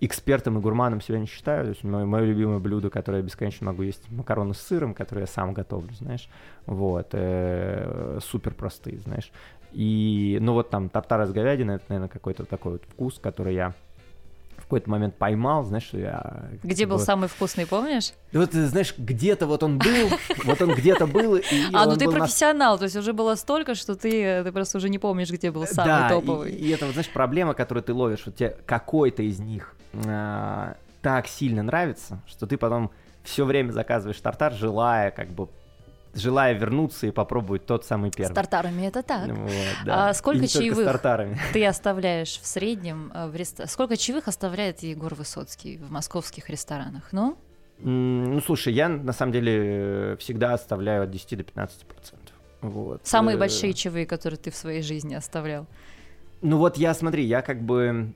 экспертом 0.00 0.58
и 0.58 0.60
гурманом 0.60 1.00
себя 1.00 1.18
не 1.18 1.26
считаю. 1.26 1.64
То 1.64 1.70
есть 1.70 1.84
мое, 1.84 2.24
любимое 2.24 2.58
блюдо, 2.58 2.90
которое 2.90 3.18
я 3.18 3.24
бесконечно 3.24 3.66
могу 3.66 3.82
есть, 3.82 4.10
макароны 4.10 4.54
с 4.54 4.60
сыром, 4.60 4.94
которые 4.94 5.22
я 5.22 5.26
сам 5.26 5.54
готовлю, 5.54 5.92
знаешь. 5.94 6.28
Вот. 6.66 7.08
э, 7.12 8.18
супер 8.22 8.54
простые, 8.54 8.98
знаешь. 8.98 9.32
И, 9.72 10.38
ну 10.40 10.52
вот 10.52 10.70
там 10.70 10.88
тартар 10.88 11.22
из 11.22 11.32
говядины, 11.32 11.72
это, 11.72 11.84
наверное, 11.88 12.08
какой-то 12.08 12.44
такой 12.44 12.72
вот 12.72 12.84
вкус, 12.84 13.18
который 13.18 13.54
я 13.54 13.74
в 14.56 14.62
какой-то 14.62 14.90
момент 14.90 15.16
поймал, 15.16 15.64
знаешь, 15.64 15.84
что 15.84 15.98
я... 15.98 16.50
Где 16.62 16.86
был 16.86 16.98
самый 16.98 17.28
вкусный, 17.28 17.66
помнишь? 17.66 18.12
И 18.32 18.38
вот, 18.38 18.52
знаешь, 18.52 18.94
где-то 18.96 19.46
вот 19.46 19.62
он 19.62 19.78
был, 19.78 20.10
вот 20.44 20.60
он 20.62 20.74
где-то 20.74 21.06
был, 21.06 21.40
А, 21.72 21.86
ну 21.86 21.96
ты 21.96 22.08
профессионал, 22.10 22.78
то 22.78 22.84
есть 22.84 22.96
уже 22.96 23.12
было 23.12 23.34
столько, 23.34 23.74
что 23.74 23.94
ты, 23.94 24.42
ты 24.42 24.52
просто 24.52 24.78
уже 24.78 24.88
не 24.88 24.98
помнишь, 24.98 25.30
где 25.30 25.50
был 25.50 25.66
самый 25.66 26.08
топовый. 26.08 26.52
И, 26.52 26.66
и 26.66 26.70
это, 26.70 26.86
вот, 26.86 26.92
знаешь, 26.92 27.10
проблема, 27.10 27.54
которую 27.54 27.84
ты 27.84 27.92
ловишь, 27.92 28.22
вот 28.26 28.36
тебе 28.36 28.56
какой-то 28.66 29.22
из 29.22 29.38
них 29.38 29.74
а, 30.06 30.76
так 31.02 31.26
сильно 31.28 31.62
нравится, 31.62 32.20
что 32.26 32.46
ты 32.46 32.56
потом 32.56 32.90
все 33.22 33.44
время 33.44 33.72
заказываешь 33.72 34.20
тартар, 34.20 34.52
желая 34.52 35.10
как 35.10 35.28
бы 35.28 35.48
желая 36.14 36.54
вернуться 36.54 37.06
и 37.06 37.10
попробовать 37.10 37.66
тот 37.66 37.84
самый 37.84 38.10
С 38.10 38.14
первый. 38.16 38.34
тартарами 38.34 38.86
это 38.86 39.02
так. 39.02 39.28
Вот, 39.28 39.50
да. 39.84 40.08
А 40.08 40.14
сколько 40.14 40.44
И 40.44 40.48
чаевых? 40.48 40.86
с. 40.86 41.38
Ты 41.52 41.66
оставляешь 41.66 42.38
в 42.40 42.46
среднем 42.46 43.10
э, 43.14 43.26
в 43.28 43.34
реста- 43.34 43.66
Сколько 43.66 43.96
чаевых 43.96 44.28
оставляет 44.28 44.82
Егор 44.82 45.14
Высоцкий 45.14 45.76
в 45.78 45.90
московских 45.90 46.48
ресторанах? 46.50 47.08
Ну, 47.12 47.36
Ну, 47.80 48.40
слушай, 48.40 48.72
я 48.72 48.88
на 48.88 49.12
самом 49.12 49.32
деле 49.32 49.52
э, 50.12 50.16
всегда 50.20 50.54
оставляю 50.54 51.02
от 51.04 51.10
10 51.10 51.36
до 51.38 51.44
15 51.44 51.86
процентов. 51.86 52.34
Вот. 52.60 53.06
самые 53.06 53.36
Э, 53.36 53.38
большие 53.40 53.72
чаевые, 53.74 54.06
которые 54.06 54.38
ты 54.38 54.50
в 54.50 54.56
своей 54.56 54.80
жизни 54.82 55.14
оставлял. 55.14 55.66
Ну 56.40 56.58
вот 56.58 56.76
я, 56.76 56.94
смотри, 56.94 57.24
я 57.24 57.42
как 57.42 57.60
бы... 57.62 58.12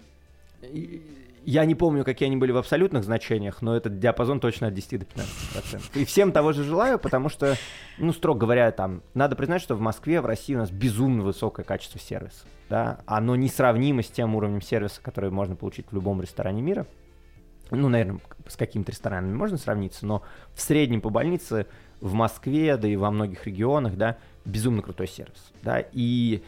Я 1.50 1.64
не 1.64 1.74
помню, 1.74 2.04
какие 2.04 2.26
они 2.26 2.36
были 2.36 2.52
в 2.52 2.58
абсолютных 2.58 3.04
значениях, 3.04 3.62
но 3.62 3.74
этот 3.74 3.98
диапазон 3.98 4.38
точно 4.38 4.66
от 4.66 4.74
10 4.74 5.00
до 5.00 5.06
15 5.06 5.52
процентов. 5.54 5.96
И 5.96 6.04
всем 6.04 6.30
того 6.30 6.52
же 6.52 6.62
желаю, 6.62 6.98
потому 6.98 7.30
что, 7.30 7.56
ну, 7.96 8.12
строго 8.12 8.40
говоря, 8.40 8.70
там, 8.70 9.02
надо 9.14 9.34
признать, 9.34 9.62
что 9.62 9.74
в 9.74 9.80
Москве, 9.80 10.20
в 10.20 10.26
России 10.26 10.54
у 10.54 10.58
нас 10.58 10.70
безумно 10.70 11.22
высокое 11.22 11.64
качество 11.64 11.98
сервиса. 11.98 12.44
Да? 12.68 13.00
Оно 13.06 13.34
несравнимо 13.34 14.02
с 14.02 14.08
тем 14.08 14.34
уровнем 14.34 14.60
сервиса, 14.60 15.00
который 15.00 15.30
можно 15.30 15.56
получить 15.56 15.86
в 15.90 15.94
любом 15.94 16.20
ресторане 16.20 16.60
мира. 16.60 16.86
Ну, 17.70 17.88
наверное, 17.88 18.20
с 18.46 18.56
какими-то 18.56 18.92
ресторанами 18.92 19.32
можно 19.32 19.56
сравниться, 19.56 20.04
но 20.04 20.22
в 20.52 20.60
среднем 20.60 21.00
по 21.00 21.08
больнице 21.08 21.64
в 22.02 22.12
Москве, 22.12 22.76
да 22.76 22.86
и 22.86 22.96
во 22.96 23.10
многих 23.10 23.46
регионах, 23.46 23.96
да, 23.96 24.18
безумно 24.44 24.82
крутой 24.82 25.08
сервис, 25.08 25.50
да, 25.62 25.82
и 25.92 26.42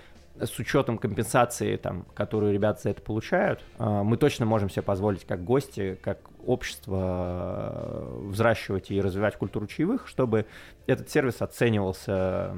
с 0.47 0.59
учетом 0.59 0.99
компенсации, 0.99 1.77
там, 1.77 2.07
которую 2.15 2.53
ребята 2.53 2.83
за 2.83 2.91
это 2.91 3.03
получают, 3.03 3.65
а, 3.79 4.03
мы 4.03 4.17
точно 4.17 4.47
можем 4.47 4.71
себе 4.71 4.83
позволить 4.83 5.25
как 5.27 5.45
гости, 5.45 5.99
как 6.03 6.19
общество 6.47 8.13
э, 8.13 8.29
взращивать 8.29 8.91
и 8.91 9.01
развивать 9.01 9.37
культуру 9.37 9.67
чаевых, 9.67 10.09
чтобы 10.09 10.47
этот 10.87 11.11
сервис 11.11 11.43
оценивался 11.43 12.57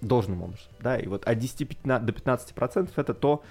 должным 0.00 0.42
образом, 0.42 0.72
да, 0.80 0.98
и 0.98 1.06
вот 1.06 1.24
от 1.24 1.38
10 1.38 1.64
пятна- 1.68 2.00
до 2.00 2.12
15 2.12 2.54
процентов 2.54 2.98
это 2.98 3.14
то, 3.14 3.42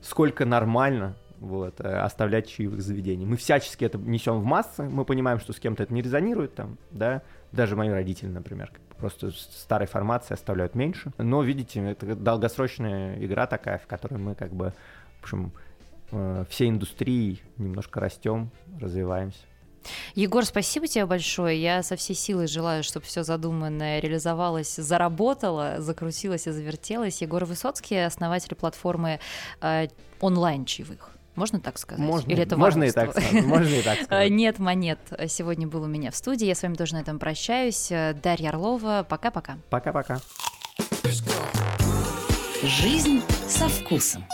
сколько 0.00 0.44
нормально 0.44 1.14
вот, 1.38 1.80
э, 1.80 1.88
оставлять 1.88 2.48
чаевых 2.48 2.80
заведений. 2.82 3.26
Мы 3.26 3.36
всячески 3.36 3.84
это 3.84 3.98
несем 3.98 4.40
в 4.40 4.44
массы, 4.44 4.82
мы 4.84 5.04
понимаем, 5.04 5.40
что 5.40 5.52
с 5.52 5.58
кем-то 5.58 5.82
это 5.82 5.92
не 5.92 6.02
резонирует, 6.02 6.54
там, 6.54 6.78
да, 6.90 7.22
даже 7.50 7.76
мои 7.76 7.88
родители, 7.88 8.28
например, 8.28 8.70
просто 9.02 9.32
старой 9.32 9.88
формации 9.88 10.34
оставляют 10.34 10.76
меньше. 10.76 11.12
Но, 11.18 11.42
видите, 11.42 11.80
это 11.80 12.14
долгосрочная 12.14 13.18
игра 13.24 13.48
такая, 13.48 13.78
в 13.78 13.86
которой 13.88 14.18
мы 14.18 14.36
как 14.36 14.52
бы, 14.54 14.72
в 15.18 15.24
общем, 15.24 15.50
э, 16.12 16.44
всей 16.48 16.70
индустрией 16.70 17.42
немножко 17.58 17.98
растем, 17.98 18.52
развиваемся. 18.80 19.40
Егор, 20.14 20.44
спасибо 20.44 20.86
тебе 20.86 21.04
большое. 21.06 21.60
Я 21.60 21.82
со 21.82 21.96
всей 21.96 22.14
силой 22.14 22.46
желаю, 22.46 22.84
чтобы 22.84 23.06
все 23.06 23.24
задуманное 23.24 23.98
реализовалось, 23.98 24.76
заработало, 24.76 25.80
закрутилось 25.80 26.46
и 26.46 26.52
завертелось. 26.52 27.22
Егор 27.22 27.44
Высоцкий, 27.44 27.96
основатель 27.96 28.54
платформы 28.54 29.18
э, 29.60 29.88
онлайн-чаевых. 30.20 31.10
Можно 31.34 31.60
так 31.60 31.78
сказать? 31.78 32.04
Можно, 32.04 32.30
Или 32.30 32.42
это 32.42 32.56
можно 32.56 32.84
и 32.84 32.90
так 32.90 33.10
сказать. 33.12 33.44
Можно 33.44 33.74
и 33.74 33.82
так 33.82 33.98
Э, 34.00 34.04
сказать. 34.04 34.30
Нет 34.30 34.58
монет 34.58 34.98
сегодня 35.28 35.66
был 35.66 35.82
у 35.82 35.86
меня 35.86 36.10
в 36.10 36.16
студии. 36.16 36.44
Я 36.46 36.54
с 36.54 36.62
вами 36.62 36.74
тоже 36.74 36.94
на 36.94 37.00
этом 37.00 37.18
прощаюсь. 37.18 37.88
Дарья 38.22 38.50
Орлова. 38.50 39.06
Пока-пока. 39.08 39.56
Пока-пока. 39.70 40.20
Жизнь 42.62 43.22
со 43.48 43.68
вкусом. 43.68 44.24